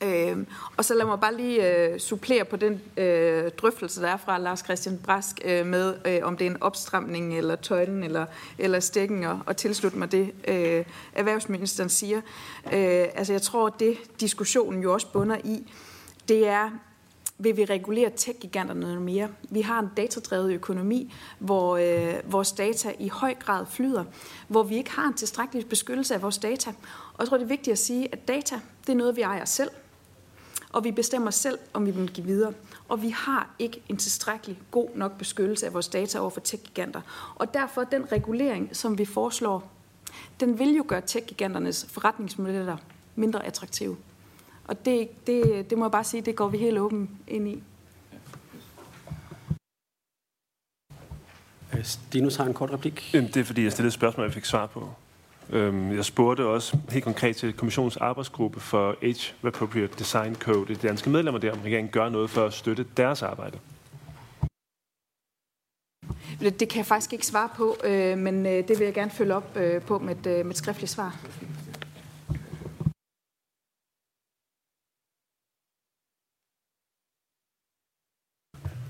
Øh, 0.00 0.36
og 0.76 0.84
så 0.84 0.94
lad 0.94 1.06
mig 1.06 1.20
bare 1.20 1.36
lige 1.36 1.76
øh, 1.76 1.98
supplere 1.98 2.44
på 2.44 2.56
den 2.56 2.80
øh, 2.96 3.50
drøftelse, 3.50 4.02
der 4.02 4.08
er 4.08 4.16
fra 4.16 4.38
Lars 4.38 4.60
Christian 4.64 4.98
Brask 5.04 5.40
øh, 5.44 5.66
med, 5.66 5.94
øh, 6.04 6.18
om 6.22 6.36
det 6.36 6.46
er 6.46 6.50
en 6.50 6.62
opstramning 6.62 7.38
eller 7.38 7.56
tøjlen 7.56 8.04
eller, 8.04 8.26
eller 8.58 8.80
stikken, 8.80 9.24
og, 9.24 9.40
og 9.46 9.56
tilslutte 9.56 9.98
mig 9.98 10.12
det, 10.12 10.32
øh, 10.48 10.84
erhvervsministeren 11.12 11.88
siger. 11.88 12.20
Øh, 12.66 13.06
altså 13.14 13.32
jeg 13.32 13.42
tror, 13.42 13.66
at 13.66 13.72
det 13.80 13.98
diskussionen 14.20 14.82
jo 14.82 14.92
også 14.92 15.12
bunder 15.12 15.36
i, 15.44 15.72
det 16.28 16.48
er, 16.48 16.70
vil 17.38 17.56
vi 17.56 17.64
regulere 17.64 18.10
tech-giganterne 18.16 18.80
noget 18.80 19.02
mere. 19.02 19.28
Vi 19.50 19.60
har 19.60 19.80
en 19.80 19.88
datadrevet 19.96 20.52
økonomi, 20.52 21.14
hvor 21.38 21.76
øh, 21.76 22.32
vores 22.32 22.52
data 22.52 22.92
i 22.98 23.08
høj 23.08 23.34
grad 23.34 23.66
flyder, 23.66 24.04
hvor 24.48 24.62
vi 24.62 24.76
ikke 24.76 24.90
har 24.90 25.06
en 25.06 25.14
tilstrækkelig 25.14 25.68
beskyttelse 25.68 26.14
af 26.14 26.22
vores 26.22 26.38
data. 26.38 26.70
Og 27.14 27.18
jeg 27.18 27.28
tror, 27.28 27.36
det 27.36 27.44
er 27.44 27.48
vigtigt 27.48 27.72
at 27.72 27.78
sige, 27.78 28.08
at 28.12 28.28
data, 28.28 28.60
det 28.86 28.92
er 28.92 28.96
noget, 28.96 29.16
vi 29.16 29.22
ejer 29.22 29.44
selv 29.44 29.70
og 30.76 30.84
vi 30.84 30.90
bestemmer 30.90 31.30
selv, 31.30 31.58
om 31.72 31.86
vi 31.86 31.90
vil 31.90 32.12
give 32.12 32.26
videre. 32.26 32.52
Og 32.88 33.02
vi 33.02 33.08
har 33.08 33.54
ikke 33.58 33.82
en 33.88 33.96
tilstrækkelig 33.96 34.58
god 34.70 34.88
nok 34.94 35.18
beskyttelse 35.18 35.66
af 35.66 35.74
vores 35.74 35.88
data 35.88 36.18
over 36.18 36.30
for 36.30 36.40
tech-giganter. 36.40 37.00
Og 37.34 37.54
derfor 37.54 37.84
den 37.84 38.12
regulering, 38.12 38.76
som 38.76 38.98
vi 38.98 39.04
foreslår, 39.04 39.72
den 40.40 40.58
vil 40.58 40.76
jo 40.76 40.84
gøre 40.88 41.00
tech-giganternes 41.00 41.86
forretningsmodeller 41.88 42.76
mindre 43.14 43.46
attraktive. 43.46 43.96
Og 44.68 44.84
det, 44.84 45.26
det, 45.26 45.70
det 45.70 45.78
må 45.78 45.84
jeg 45.84 45.92
bare 45.92 46.04
sige, 46.04 46.20
det 46.20 46.36
går 46.36 46.48
vi 46.48 46.58
helt 46.58 46.78
åben 46.78 47.10
ind 47.28 47.48
i. 47.48 47.62
Stinus 51.82 52.36
har 52.36 52.44
en 52.44 52.54
kort 52.54 52.70
replik. 52.70 53.10
Det 53.12 53.36
er 53.36 53.44
fordi, 53.44 53.62
jeg 53.62 53.72
stillede 53.72 53.88
et 53.88 53.92
spørgsmål, 53.92 54.26
jeg 54.26 54.34
fik 54.34 54.44
svar 54.44 54.66
på. 54.66 54.88
Øhm, 55.50 55.96
jeg 55.96 56.04
spurgte 56.04 56.46
også 56.46 56.78
helt 56.90 57.04
konkret 57.04 57.36
til 57.36 57.52
kommissionens 57.52 57.96
arbejdsgruppe 57.96 58.60
for 58.60 58.96
Age 59.02 59.34
Appropriate 59.42 59.92
Design 59.98 60.34
Code, 60.34 60.74
de 60.74 60.88
danske 60.88 61.10
medlemmer 61.10 61.40
der, 61.40 61.52
om 61.52 61.58
regeringen 61.58 61.92
gør 61.92 62.08
noget 62.08 62.30
for 62.30 62.46
at 62.46 62.52
støtte 62.52 62.86
deres 62.96 63.22
arbejde. 63.22 63.58
Det 66.40 66.68
kan 66.68 66.76
jeg 66.78 66.86
faktisk 66.86 67.12
ikke 67.12 67.26
svare 67.26 67.48
på, 67.56 67.76
øh, 67.84 68.18
men 68.18 68.46
øh, 68.46 68.68
det 68.68 68.78
vil 68.78 68.84
jeg 68.84 68.94
gerne 68.94 69.10
følge 69.10 69.34
op 69.34 69.56
øh, 69.56 69.82
på 69.82 69.98
med 69.98 70.16
et, 70.16 70.46
med 70.46 70.50
et 70.50 70.56
skriftligt 70.56 70.92
svar. 70.92 71.16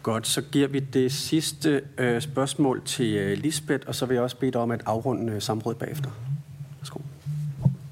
Godt, 0.06 0.26
så 0.26 0.42
giver 0.42 0.68
vi 0.68 0.80
det 0.80 1.12
sidste 1.12 1.82
øh, 1.98 2.22
spørgsmål 2.22 2.82
til 2.84 3.14
øh, 3.14 3.38
Lisbeth, 3.38 3.88
og 3.88 3.94
så 3.94 4.06
vil 4.06 4.14
jeg 4.14 4.22
også 4.22 4.36
bede 4.36 4.50
dig 4.50 4.60
om 4.60 4.70
at 4.70 4.82
afrunde 4.86 5.32
øh, 5.32 5.42
samrådet 5.42 5.78
bagefter. 5.78 6.10
Værsgo. 6.78 7.00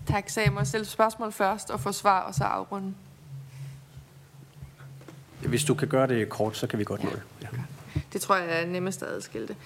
Tak, 0.06 0.28
så 0.28 0.40
jeg 0.40 0.52
må 0.52 0.64
stille 0.64 0.86
spørgsmål 0.86 1.32
først 1.32 1.70
og 1.70 1.80
få 1.80 1.92
svar, 1.92 2.20
og 2.20 2.34
så 2.34 2.44
afrunde. 2.44 2.94
Hvis 5.40 5.64
du 5.64 5.74
kan 5.74 5.88
gøre 5.88 6.06
det 6.06 6.28
kort, 6.28 6.56
så 6.56 6.66
kan 6.66 6.78
vi 6.78 6.84
godt 6.84 7.04
nå 7.04 7.10
det. 7.10 7.22
Ja. 7.42 7.48
Det 8.12 8.20
tror 8.20 8.36
jeg 8.36 8.62
er 8.62 8.66
nemmest 8.66 9.02
at 9.02 9.08
adskille 9.08 9.48
det. 9.48 9.56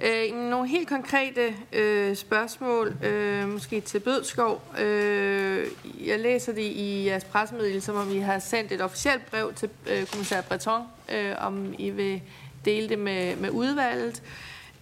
Øh, 0.00 0.34
nogle 0.34 0.68
helt 0.68 0.88
konkrete 0.88 1.54
øh, 1.72 2.16
spørgsmål, 2.16 2.94
øh, 3.04 3.48
måske 3.48 3.80
til 3.80 4.00
Bødskov. 4.00 4.62
Øh, 4.80 5.66
jeg 6.06 6.20
læser 6.20 6.52
det 6.52 6.62
i 6.62 7.06
jeres 7.06 7.24
pressemeddelelse, 7.24 7.86
som 7.86 7.96
om 7.96 8.10
I 8.10 8.18
har 8.18 8.38
sendt 8.38 8.72
et 8.72 8.80
officielt 8.80 9.26
brev 9.30 9.52
til 9.54 9.70
øh, 9.90 10.06
kommissær 10.06 10.40
Breton, 10.40 10.82
øh, 11.12 11.34
om 11.38 11.74
I 11.78 11.90
vil 11.90 12.22
dele 12.64 12.88
det 12.88 12.98
med, 12.98 13.36
med 13.36 13.50
udvalget. 13.50 14.22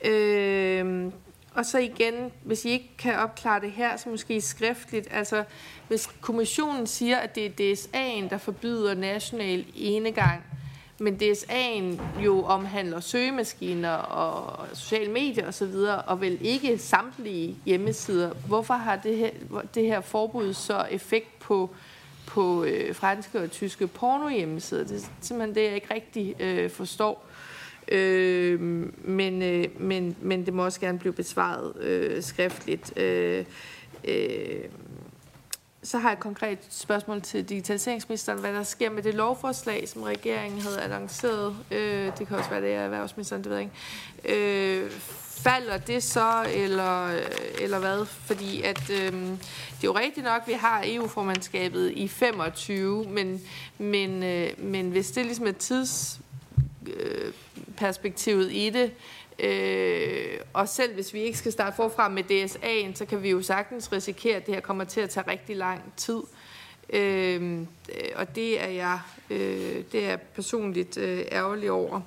Øh, 0.05 1.13
og 1.55 1.67
så 1.67 1.79
igen, 1.79 2.33
hvis 2.45 2.65
I 2.65 2.69
ikke 2.69 2.91
kan 2.99 3.15
opklare 3.15 3.61
det 3.61 3.73
her, 3.73 3.97
så 3.97 4.09
måske 4.09 4.41
skriftligt. 4.41 5.09
Altså, 5.11 5.45
hvis 5.89 6.09
kommissionen 6.21 6.87
siger, 6.87 7.17
at 7.17 7.35
det 7.35 7.47
er 7.47 7.75
DSA'en, 7.75 8.31
der 8.31 8.39
forbyder 8.39 8.95
national 8.95 9.65
enegang, 9.75 10.43
men 10.99 11.19
DSA'en 11.23 12.01
jo 12.25 12.43
omhandler 12.43 13.01
søgemaskiner 13.01 13.93
og 13.93 14.67
sociale 14.75 15.13
medier 15.13 15.49
osv., 15.49 15.65
og, 15.65 16.03
og 16.07 16.21
vel 16.21 16.39
ikke 16.41 16.79
samtlige 16.79 17.57
hjemmesider. 17.67 18.31
Hvorfor 18.47 18.75
har 18.75 18.97
det 18.97 19.17
her, 19.17 19.31
det 19.75 19.83
her 19.83 20.01
forbud 20.01 20.55
så 20.55 20.87
effekt 20.91 21.39
på, 21.39 21.71
på 22.27 22.65
øh, 22.65 22.95
franske 22.95 23.41
og 23.41 23.51
tyske 23.51 23.87
pornohjemmesider? 23.87 24.85
Det 24.85 24.97
er 24.97 25.09
simpelthen 25.21 25.55
det, 25.55 25.65
jeg 25.65 25.75
ikke 25.75 25.95
rigtig 25.95 26.35
øh, 26.41 26.71
forstår. 26.71 27.27
Øh, 27.89 28.61
men, 29.05 29.43
øh, 29.43 29.65
men, 29.81 30.17
men 30.21 30.47
det 30.47 30.55
må 30.55 30.65
også 30.65 30.81
gerne 30.81 30.99
blive 30.99 31.13
besvaret 31.13 31.77
øh, 31.81 32.23
skriftligt. 32.23 32.99
Øh, 32.99 33.45
øh, 34.09 34.65
så 35.87 35.99
har 35.99 36.09
jeg 36.09 36.13
et 36.13 36.21
konkret 36.21 36.59
spørgsmål 36.71 37.23
til 37.23 37.49
digitaliseringsministeren, 37.49 38.39
hvad 38.39 38.53
der 38.53 38.63
sker 38.63 38.91
med 38.91 39.03
det 39.03 39.15
lovforslag, 39.15 39.89
som 39.89 40.03
regeringen 40.03 40.61
havde 40.61 40.81
annonceret. 40.81 41.57
Øh, 41.71 42.13
det 42.19 42.29
kan 42.29 42.37
også 42.37 42.51
være, 42.51 42.61
det 42.61 42.73
er 42.73 42.81
erhvervsministeren, 42.81 43.45
det 43.45 43.51
ved 43.51 43.59
jeg 43.59 43.71
ikke. 44.25 44.85
Øh, 44.85 44.91
falder 45.31 45.77
det 45.77 46.03
så, 46.03 46.47
eller, 46.55 47.09
eller 47.61 47.79
hvad? 47.79 48.07
Fordi 48.07 48.63
at, 48.63 48.91
øh, 48.91 49.13
det 49.13 49.39
er 49.83 49.85
jo 49.85 49.99
rigtigt 49.99 50.25
nok, 50.25 50.43
at 50.43 50.49
vi 50.49 50.53
har 50.53 50.83
EU-formandskabet 50.87 51.93
i 51.93 52.09
25, 52.09 53.05
men, 53.05 53.41
men, 53.79 54.23
øh, 54.23 54.51
men 54.59 54.91
hvis 54.91 55.11
det 55.11 55.25
ligesom 55.25 55.47
er 55.47 55.53
tidsperspektivet 55.53 58.47
øh, 58.47 58.55
i 58.55 58.71
det, 58.71 58.93
Øh, 59.39 60.39
og 60.53 60.69
selv 60.69 60.95
hvis 60.95 61.15
vi 61.15 61.21
ikke 61.21 61.39
skal 61.39 61.53
starte 61.53 61.77
forfra 61.77 62.09
med 62.09 62.23
DSA'en, 62.23 62.95
så 62.95 63.07
kan 63.07 63.23
vi 63.23 63.31
jo 63.31 63.43
sagtens 63.43 63.93
risikere, 63.93 64.37
at 64.37 64.47
det 64.47 64.55
her 64.55 64.61
kommer 64.61 64.85
til 64.85 65.01
at 65.01 65.11
tage 65.11 65.31
rigtig 65.31 65.57
lang 65.57 65.93
tid. 65.97 66.21
Øhm, 66.91 67.61
øh, 67.89 68.11
og 68.15 68.37
det 68.37 68.63
er 68.63 68.69
jeg 68.69 69.01
øh, 69.31 69.85
det 69.93 70.05
er 70.05 70.17
personligt 70.17 70.99
øh, 70.99 71.25
ærgerlig 71.33 71.71
over. 71.71 72.01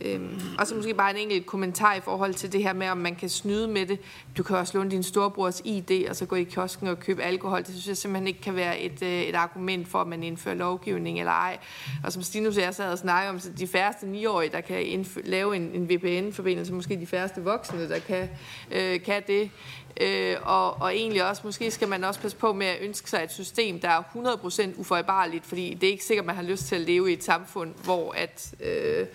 Øhm, 0.00 0.40
og 0.58 0.66
så 0.66 0.74
måske 0.74 0.94
bare 0.94 1.10
en 1.10 1.16
enkelt 1.16 1.46
kommentar 1.46 1.94
i 1.94 2.00
forhold 2.00 2.34
til 2.34 2.52
det 2.52 2.62
her 2.62 2.72
med, 2.72 2.88
om 2.88 2.98
man 2.98 3.14
kan 3.14 3.28
snyde 3.28 3.68
med 3.68 3.86
det. 3.86 3.98
Du 4.36 4.42
kan 4.42 4.56
også 4.56 4.78
låne 4.78 4.90
din 4.90 5.02
storebrors 5.02 5.62
ID, 5.64 6.08
og 6.08 6.16
så 6.16 6.26
gå 6.26 6.36
i 6.36 6.44
kiosken 6.44 6.88
og 6.88 7.00
købe 7.00 7.22
alkohol. 7.22 7.58
Det 7.58 7.68
synes 7.68 7.88
jeg 7.88 7.96
simpelthen 7.96 8.26
ikke 8.26 8.40
kan 8.40 8.56
være 8.56 8.80
et, 8.80 9.02
øh, 9.02 9.22
et 9.22 9.34
argument 9.34 9.88
for, 9.88 10.00
at 10.00 10.06
man 10.06 10.22
indfører 10.22 10.54
lovgivning 10.54 11.18
eller 11.18 11.32
ej. 11.32 11.58
Og 12.04 12.12
som 12.12 12.22
Stinus 12.22 12.56
og 12.56 12.62
jeg 12.62 12.74
sad 12.74 12.92
og 12.92 12.98
snakkede 12.98 13.30
om, 13.30 13.40
så 13.40 13.50
de 13.58 13.66
færreste 13.66 14.06
9-årige, 14.06 14.50
der 14.52 14.60
kan 14.60 14.82
indføre, 14.82 15.24
lave 15.24 15.56
en, 15.56 15.70
en 15.74 15.90
VPN-forbindelse, 15.90 16.72
måske 16.72 17.00
de 17.00 17.06
færreste 17.06 17.42
voksne, 17.42 17.88
der 17.88 17.98
kan, 17.98 18.28
øh, 18.72 19.02
kan 19.02 19.22
det. 19.26 19.50
Øh, 20.00 20.36
og, 20.42 20.80
og 20.80 20.96
egentlig 20.96 21.28
også, 21.28 21.42
måske 21.44 21.70
skal 21.70 21.88
man 21.88 22.04
også 22.04 22.20
passe 22.20 22.36
på 22.36 22.52
med 22.52 22.66
at 22.66 22.76
ønske 22.80 23.10
sig 23.10 23.20
et 23.24 23.32
system, 23.32 23.80
der 23.80 23.88
er 23.88 24.02
100% 24.02 24.80
ufejlbarligt, 24.80 25.46
fordi 25.46 25.74
det 25.74 25.86
er 25.86 25.90
ikke 25.90 26.04
sikkert, 26.04 26.26
man 26.26 26.34
har 26.36 26.42
lyst 26.42 26.66
til 26.66 26.74
at 26.74 26.80
leve 26.80 27.10
i 27.10 27.12
et 27.12 27.24
samfund, 27.24 27.74
hvor 27.84 28.12
at, 28.12 28.54
øh, 28.60 29.06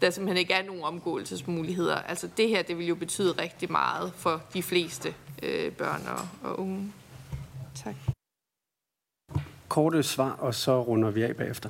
der 0.00 0.10
simpelthen 0.10 0.36
ikke 0.36 0.54
er 0.54 0.62
nogen 0.62 0.82
omgåelsesmuligheder. 0.82 1.96
Altså 1.96 2.28
det 2.36 2.48
her, 2.48 2.62
det 2.62 2.78
vil 2.78 2.86
jo 2.86 2.94
betyde 2.94 3.32
rigtig 3.32 3.72
meget 3.72 4.12
for 4.16 4.42
de 4.54 4.62
fleste 4.62 5.14
øh, 5.42 5.72
børn 5.72 6.02
og, 6.06 6.50
og 6.50 6.60
unge. 6.60 6.92
Tak. 7.74 7.94
Korte 9.68 10.02
svar, 10.02 10.30
og 10.30 10.54
så 10.54 10.82
runder 10.82 11.10
vi 11.10 11.22
af 11.22 11.36
bagefter. 11.36 11.68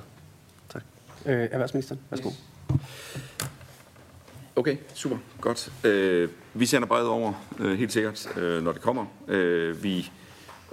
Tak. 0.68 0.82
Øh, 1.26 1.48
erhvervsministeren, 1.50 2.00
værsgo. 2.10 2.30
Okay, 4.56 4.76
super. 4.94 5.16
Godt. 5.40 5.72
Øh, 5.84 6.28
vi 6.54 6.66
sender 6.66 6.88
brevet 6.88 7.08
over, 7.08 7.32
øh, 7.58 7.78
helt 7.78 7.92
sikkert, 7.92 8.36
øh, 8.36 8.62
når 8.62 8.72
det 8.72 8.82
kommer. 8.82 9.06
Øh, 9.28 9.82
vi 9.82 10.10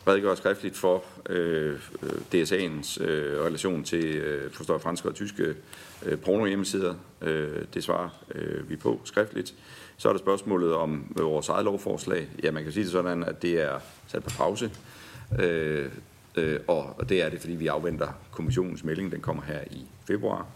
redegøre 0.08 0.38
skriftligt 0.38 0.78
for 0.78 1.04
øh, 1.30 1.80
øh 2.04 2.10
DSA'ens 2.34 3.04
øh, 3.04 3.42
relation 3.42 3.84
til, 3.84 4.06
øh, 4.06 4.52
forstår 4.52 4.78
franske 4.78 5.10
og 5.10 5.16
tyske 5.16 5.56
øh, 6.06 6.18
porno-hjemmesider. 6.18 6.94
Øh, 7.22 7.66
det 7.74 7.84
svarer 7.84 8.10
øh, 8.36 8.70
vi 8.70 8.76
på 8.76 9.02
skriftligt. 9.04 9.54
Så 9.98 10.10
er 10.10 10.14
der 10.14 10.20
spørgsmålet 10.20 10.74
om 10.74 11.14
vores 11.16 11.50
eget 11.50 11.66
lovforslag. 11.66 12.28
Ja, 12.44 12.52
man 12.52 12.64
kan 12.64 12.72
sige 12.72 12.84
det 12.84 12.92
sådan, 12.92 13.24
at 13.24 13.42
det 13.42 13.62
er 13.62 13.80
sat 14.08 14.24
på 14.24 14.30
pause. 14.30 14.72
Øh, 15.40 15.90
øh, 16.36 16.60
og 16.68 17.10
det 17.10 17.22
er 17.22 17.30
det, 17.30 17.40
fordi 17.40 17.54
vi 17.54 17.68
afventer 17.68 18.08
kommissionens 18.32 18.84
melding. 18.84 19.12
Den 19.12 19.22
kommer 19.22 19.44
her 19.44 19.62
i 19.72 19.86
februar. 20.08 20.48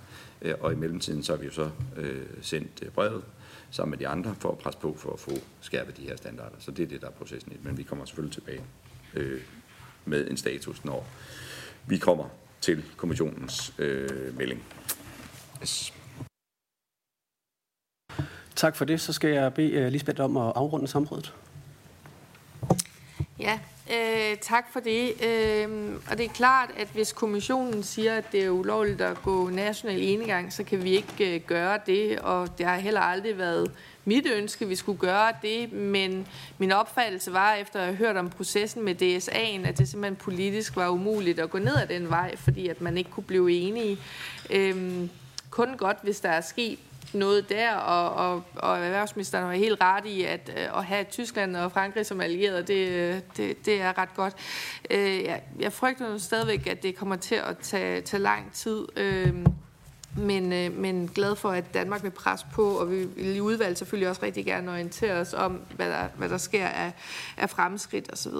Øh, 0.41 0.54
og 0.60 0.74
i 0.74 0.76
mellemtiden 0.76 1.24
så 1.24 1.32
har 1.32 1.39
vi 1.39 1.45
jo 1.45 1.52
så 1.52 1.70
øh, 1.98 2.22
sendt 2.41 2.84
øh, 2.84 2.89
brevet 2.89 3.24
sammen 3.72 3.91
med 3.91 3.98
de 3.98 4.08
andre 4.08 4.36
for 4.39 4.52
at 4.52 4.58
presse 4.58 4.80
på 4.80 4.95
for 4.98 5.14
at 5.14 5.20
få 5.20 5.32
skærpet 5.62 5.98
de 5.98 6.02
her 6.02 6.16
standarder. 6.16 6.56
Så 6.60 6.72
det 6.72 6.84
er 6.84 6.88
det, 6.88 7.02
der 7.02 7.08
er 7.08 7.12
processen 7.12 7.52
i. 7.52 7.56
Men 7.62 7.78
vi 7.78 7.84
kommer 7.84 8.06
selvfølgelig 8.06 8.34
tilbage 8.34 8.62
øh, 9.18 9.41
med 10.05 10.28
en 10.30 10.38
status, 10.38 10.86
når 10.86 11.07
vi 11.88 11.97
kommer 11.97 12.26
til 12.61 12.84
kommissionens 12.97 13.74
øh, 13.78 14.38
melding. 14.38 14.63
Yes. 15.61 15.93
Tak 18.55 18.76
for 18.76 18.86
det. 18.86 19.01
Så 19.01 19.13
skal 19.13 19.30
jeg 19.30 19.53
bede 19.53 19.89
Lisbeth 19.89 20.22
om 20.22 20.38
at 20.38 20.53
afrunde 20.55 20.88
samrådet. 20.88 21.34
Ja, 23.39 23.59
øh, 23.93 24.38
tak 24.41 24.65
for 24.74 24.80
det. 24.80 25.24
Øh, 25.24 25.95
og 26.11 26.18
det 26.18 26.26
er 26.26 26.30
klart, 26.30 26.70
at 26.78 26.88
hvis 26.93 27.13
kommissionen 27.13 27.84
siger, 27.84 28.15
at 28.15 28.32
det 28.32 28.45
er 28.45 28.49
ulovligt 28.49 29.01
at 29.01 29.18
gå 29.24 29.49
national 29.49 30.01
enegang, 30.01 30.53
så 30.53 30.63
kan 30.63 30.84
vi 30.84 30.89
ikke 30.89 31.36
øh, 31.36 31.41
gøre 31.41 31.80
det, 31.86 32.20
og 32.20 32.57
det 32.57 32.65
har 32.65 32.76
heller 32.76 33.01
aldrig 33.01 33.38
været 33.38 33.72
mit 34.08 34.28
ønske, 34.36 34.66
at 34.66 34.70
vi 34.70 34.76
skulle 34.76 34.99
gøre 34.99 35.34
det, 35.41 35.74
men 35.74 36.28
min 36.58 36.72
opfattelse 36.72 37.34
var, 37.34 37.53
efter 37.53 37.80
at 37.80 37.86
have 37.86 37.95
hørt 37.95 38.18
om 38.18 38.30
processen 38.30 38.86
med 38.86 39.01
DSA'en, 39.01 39.68
at 39.68 39.78
det 39.78 39.88
simpelthen 39.88 40.16
politisk 40.16 40.76
var 40.76 40.89
umuligt 40.89 41.39
at 41.39 41.49
gå 41.49 41.58
ned 41.58 41.76
ad 41.76 41.88
den 41.88 42.10
vej, 42.10 42.36
fordi 42.36 42.68
at 42.68 42.82
man 42.82 42.97
ikke 42.97 43.10
kunne 43.10 43.24
blive 43.24 43.51
enige. 43.51 43.97
Øhm, 44.49 45.10
kun 45.49 45.78
godt, 45.78 45.97
hvis 46.03 46.20
der 46.20 46.30
er 46.30 46.41
sket 46.41 46.80
noget 47.14 47.49
der, 47.49 47.76
og, 47.76 48.32
og, 48.32 48.43
og 48.55 48.80
erhvervsministeren 48.80 49.45
var 49.45 49.53
helt 49.53 49.82
ret 49.82 50.05
i, 50.05 50.24
at 50.24 50.51
øh, 50.58 50.78
at 50.78 50.86
have 50.86 51.03
Tyskland 51.03 51.55
og 51.55 51.72
Frankrig 51.72 52.05
som 52.05 52.22
allierede, 52.22 52.64
det, 52.64 53.38
det, 53.38 53.66
det 53.66 53.82
er 53.82 53.97
ret 53.97 54.16
godt. 54.16 54.34
Øh, 54.89 55.24
jeg, 55.24 55.41
jeg 55.60 55.74
frygter 55.74 56.10
nu 56.10 56.20
stadigvæk, 56.20 56.68
at 56.68 56.84
det 56.84 56.95
kommer 56.95 57.16
til 57.16 57.36
at 57.36 57.58
tage, 57.58 58.01
tage 58.01 58.24
lang 58.24 58.53
tid. 58.53 58.86
Øh, 58.95 59.34
men, 60.18 60.53
øh, 60.53 60.78
men 60.78 61.07
glad 61.15 61.36
for, 61.36 61.49
at 61.49 61.74
Danmark 61.74 62.03
vil 62.03 62.09
presse 62.09 62.45
på, 62.53 62.70
og 62.70 62.91
vi 62.91 63.05
vil 63.15 63.36
i 63.36 63.39
udvalg 63.39 63.78
selvfølgelig 63.78 64.09
også 64.09 64.24
rigtig 64.24 64.45
gerne 64.45 64.72
orientere 64.72 65.13
os 65.13 65.34
om, 65.34 65.61
hvad 65.76 65.89
der, 65.89 66.07
hvad 66.18 66.30
der 66.30 66.38
sker 66.38 66.68
af, 66.68 66.91
af 67.38 67.49
fremskridt 67.49 68.13
osv. 68.13 68.34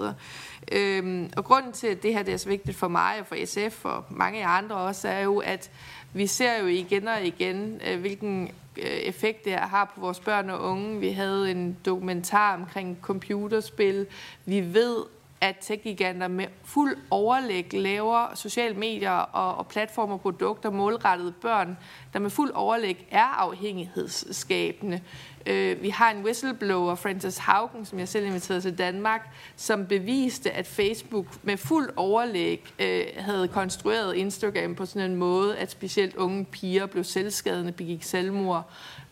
Øhm, 0.71 1.30
og 1.38 1.45
grunden 1.45 1.71
til, 1.71 1.88
at 1.88 2.03
det 2.03 2.13
her 2.13 2.23
det 2.23 2.34
er 2.34 2.38
så 2.38 2.49
vigtigt 2.49 2.78
for 2.78 2.88
mig 2.88 3.19
og 3.19 3.25
for 3.25 3.36
SF 3.45 3.86
og 3.86 4.03
mange 4.09 4.45
andre 4.45 4.75
også, 4.75 5.07
er 5.07 5.19
jo, 5.19 5.38
at 5.38 5.71
vi 6.13 6.28
ser 6.28 6.59
jo 6.59 6.67
igen 6.67 7.07
og 7.07 7.25
igen, 7.25 7.82
øh, 7.88 7.99
hvilken 7.99 8.51
øh, 8.78 8.84
effekt 8.84 9.45
det 9.45 9.53
har 9.53 9.91
på 9.95 10.01
vores 10.01 10.19
børn 10.19 10.49
og 10.49 10.61
unge. 10.61 10.99
Vi 10.99 11.09
havde 11.09 11.51
en 11.51 11.78
dokumentar 11.86 12.55
omkring 12.55 12.97
computerspil. 13.01 14.05
Vi 14.45 14.73
ved, 14.73 15.03
at 15.41 15.55
tech-giganter 15.61 16.27
med 16.27 16.45
fuld 16.63 16.97
overlæg 17.09 17.73
laver 17.73 18.35
sociale 18.35 18.75
medier 18.75 19.11
og, 19.11 19.55
og 19.55 19.67
platformer 19.67 20.13
og 20.13 20.21
produkter 20.21 20.69
målrettet 20.69 21.35
børn, 21.35 21.77
der 22.13 22.19
med 22.19 22.29
fuld 22.29 22.51
overlæg 22.51 23.07
er 23.11 23.23
afhængighedsskabende. 23.23 25.01
Øh, 25.45 25.81
vi 25.81 25.89
har 25.89 26.11
en 26.11 26.23
whistleblower, 26.23 26.95
Francis 26.95 27.38
Haugen, 27.38 27.85
som 27.85 27.99
jeg 27.99 28.07
selv 28.07 28.25
inviterede 28.25 28.61
til 28.61 28.77
Danmark, 28.77 29.29
som 29.55 29.85
beviste, 29.85 30.51
at 30.51 30.67
Facebook 30.67 31.25
med 31.43 31.57
fuld 31.57 31.89
overlæg 31.95 32.73
øh, 32.79 33.05
havde 33.17 33.47
konstrueret 33.47 34.15
Instagram 34.15 34.75
på 34.75 34.85
sådan 34.85 35.11
en 35.11 35.17
måde, 35.17 35.57
at 35.57 35.71
specielt 35.71 36.15
unge 36.15 36.45
piger 36.45 36.85
blev 36.85 37.03
selvskadende, 37.03 37.71
begik 37.71 38.03
selvmord, 38.03 38.69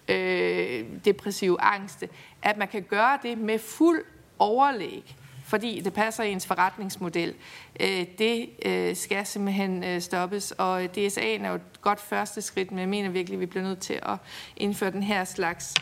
øh, 0.07 0.86
depressiv 1.05 1.57
angste. 1.59 2.09
At 2.41 2.57
man 2.57 2.67
kan 2.67 2.84
gøre 2.84 3.19
det 3.23 3.38
med 3.38 3.59
fuld 3.59 4.03
overlæg 4.39 5.15
fordi 5.46 5.82
det 5.82 5.93
passer 5.93 6.24
i 6.24 6.32
ens 6.32 6.48
forretningsmodel. 6.48 7.34
Øh, 7.80 8.06
det 8.18 8.50
øh, 8.66 8.96
skal 8.96 9.26
simpelthen 9.26 9.84
øh, 9.84 10.02
stoppes, 10.02 10.52
og 10.52 10.84
DSA'en 10.84 11.43
er 11.46 11.50
jo 11.50 11.56
et 11.56 11.82
godt 11.82 12.00
første 12.00 12.41
skridt, 12.41 12.72
men 12.72 12.80
jeg 12.80 12.89
mener 12.89 13.10
virkelig, 13.10 13.38
at 13.38 13.41
vi 13.41 13.46
bliver 13.46 13.64
nødt 13.64 13.80
til 13.80 14.00
at 14.04 14.18
indføre 14.58 14.91
den 14.91 15.04
her 15.04 15.24
slags 15.24 15.74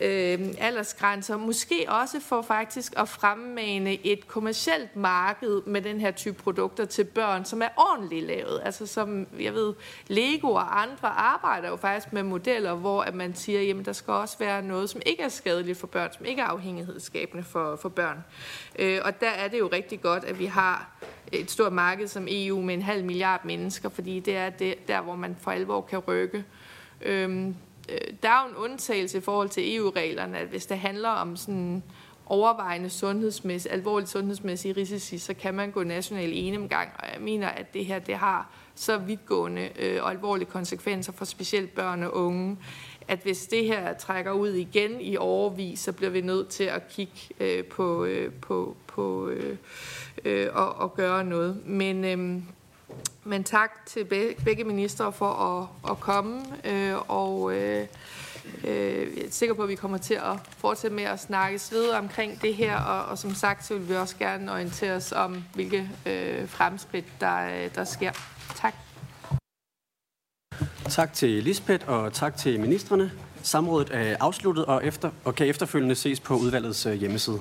øh, 0.00 0.40
aldersgrænser. 0.58 1.36
Måske 1.36 1.86
også 1.88 2.20
for 2.20 2.42
faktisk 2.42 2.92
at 2.96 3.08
fremmane 3.08 4.06
et 4.06 4.28
kommercielt 4.28 4.96
marked 4.96 5.62
med 5.66 5.82
den 5.82 6.00
her 6.00 6.10
type 6.10 6.42
produkter 6.42 6.84
til 6.84 7.04
børn, 7.04 7.44
som 7.44 7.62
er 7.62 7.68
ordentligt 7.76 8.26
lavet. 8.26 8.60
Altså 8.64 8.86
som, 8.86 9.26
jeg 9.40 9.54
ved, 9.54 9.74
Lego 10.08 10.48
og 10.48 10.82
andre 10.82 11.08
arbejder 11.08 11.68
jo 11.68 11.76
faktisk 11.76 12.12
med 12.12 12.22
modeller, 12.22 12.74
hvor 12.74 13.02
at 13.02 13.14
man 13.14 13.34
siger, 13.34 13.62
jamen 13.62 13.84
der 13.84 13.92
skal 13.92 14.12
også 14.12 14.38
være 14.38 14.62
noget, 14.62 14.90
som 14.90 15.02
ikke 15.06 15.22
er 15.22 15.28
skadeligt 15.28 15.78
for 15.78 15.86
børn, 15.86 16.10
som 16.12 16.26
ikke 16.26 16.42
er 16.42 16.46
afhængighedsskabende 16.46 17.44
for, 17.44 17.76
for 17.76 17.88
børn. 17.88 18.24
Øh, 18.78 19.00
og 19.04 19.20
der 19.20 19.30
er 19.30 19.48
det 19.48 19.58
jo 19.58 19.68
rigtig 19.72 20.00
godt, 20.00 20.24
at 20.24 20.38
vi 20.38 20.46
har 20.46 20.90
et 21.32 21.50
stort 21.50 21.72
marked 21.72 22.08
som 22.08 22.26
EU 22.30 22.60
med 22.60 22.74
en 22.74 22.82
halv 22.82 23.04
milliard 23.04 23.44
mennesker, 23.44 23.88
fordi 23.88 24.20
det 24.20 24.36
er 24.36 24.50
det, 24.50 24.88
der, 24.88 25.00
hvor 25.00 25.16
man 25.16 25.36
for 25.40 25.50
alvor 25.50 25.80
kan 25.80 25.98
rykke. 25.98 26.44
Øhm, 27.00 27.48
øh, 27.48 27.54
Øh, 27.88 27.98
der 28.22 28.28
er 28.28 28.42
jo 28.42 28.48
en 28.48 28.70
undtagelse 28.70 29.18
i 29.18 29.20
forhold 29.20 29.48
til 29.48 29.76
EU-reglerne, 29.76 30.38
at 30.38 30.48
hvis 30.48 30.66
det 30.66 30.78
handler 30.78 31.08
om 31.08 31.36
sådan 31.36 31.82
overvejende 32.26 32.90
sundhedsmæssige, 32.90 33.72
alvorligt 33.72 34.10
sundhedsmæssige 34.10 34.74
risici, 34.76 35.18
så 35.18 35.34
kan 35.34 35.54
man 35.54 35.70
gå 35.70 35.82
national 35.82 36.30
enemgang, 36.32 36.88
og 36.98 37.04
jeg 37.14 37.20
mener, 37.20 37.48
at 37.48 37.74
det 37.74 37.86
her 37.86 37.98
det 37.98 38.14
har 38.14 38.50
så 38.74 38.98
vidtgående 38.98 39.68
øh, 39.78 40.02
og 40.02 40.10
alvorlige 40.10 40.50
konsekvenser 40.50 41.12
for 41.12 41.24
specielt 41.24 41.74
børn 41.74 42.02
og 42.02 42.16
unge, 42.16 42.56
at 43.08 43.18
hvis 43.22 43.46
det 43.46 43.64
her 43.64 43.94
trækker 43.94 44.32
ud 44.32 44.48
igen 44.48 45.00
i 45.00 45.16
overvis, 45.16 45.80
så 45.80 45.92
bliver 45.92 46.10
vi 46.10 46.20
nødt 46.20 46.48
til 46.48 46.64
at 46.64 46.88
kigge 46.88 47.20
øh, 47.40 47.64
på, 47.64 48.04
øh, 48.04 48.32
på, 48.32 48.76
på 48.86 49.28
øh, 49.28 49.56
øh, 50.24 50.48
og, 50.52 50.74
og 50.74 50.94
gøre 50.94 51.24
noget. 51.24 51.66
Men, 51.66 52.04
øh, 52.04 52.42
men 53.24 53.44
tak 53.44 53.86
til 53.86 54.04
begge 54.44 54.64
ministre 54.64 55.12
for 55.12 55.30
at, 55.30 55.90
at 55.90 56.00
komme, 56.00 56.42
øh, 56.64 56.94
og 57.08 57.54
øh, 57.54 57.86
øh, 58.64 59.16
jeg 59.16 59.24
er 59.24 59.30
sikker 59.30 59.54
på, 59.54 59.62
at 59.62 59.68
vi 59.68 59.74
kommer 59.74 59.98
til 59.98 60.14
at 60.14 60.36
fortsætte 60.58 60.96
med 60.96 61.04
at 61.04 61.20
snakke 61.20 61.60
videre 61.70 61.98
omkring 61.98 62.42
det 62.42 62.54
her, 62.54 62.76
og, 62.76 63.04
og 63.04 63.18
som 63.18 63.34
sagt, 63.34 63.66
så 63.66 63.74
vil 63.74 63.88
vi 63.88 63.94
også 63.94 64.16
gerne 64.16 64.52
orientere 64.52 64.92
os 64.92 65.12
om, 65.12 65.44
hvilke 65.54 65.90
øh, 66.06 66.48
fremskridt, 66.48 67.06
der, 67.20 67.68
der 67.68 67.84
sker. 67.84 68.12
Tak. 68.54 68.74
Tak 70.88 71.12
til 71.12 71.42
Lisbeth, 71.42 71.88
og 71.88 72.12
tak 72.12 72.36
til 72.36 72.60
ministerne. 72.60 73.12
Samrådet 73.42 73.90
er 73.92 74.16
afsluttet 74.20 74.64
og, 74.64 74.84
efter, 74.84 75.10
og 75.24 75.34
kan 75.34 75.46
efterfølgende 75.46 75.94
ses 75.94 76.20
på 76.20 76.34
udvalgets 76.34 76.86
øh, 76.86 76.92
hjemmeside. 76.92 77.40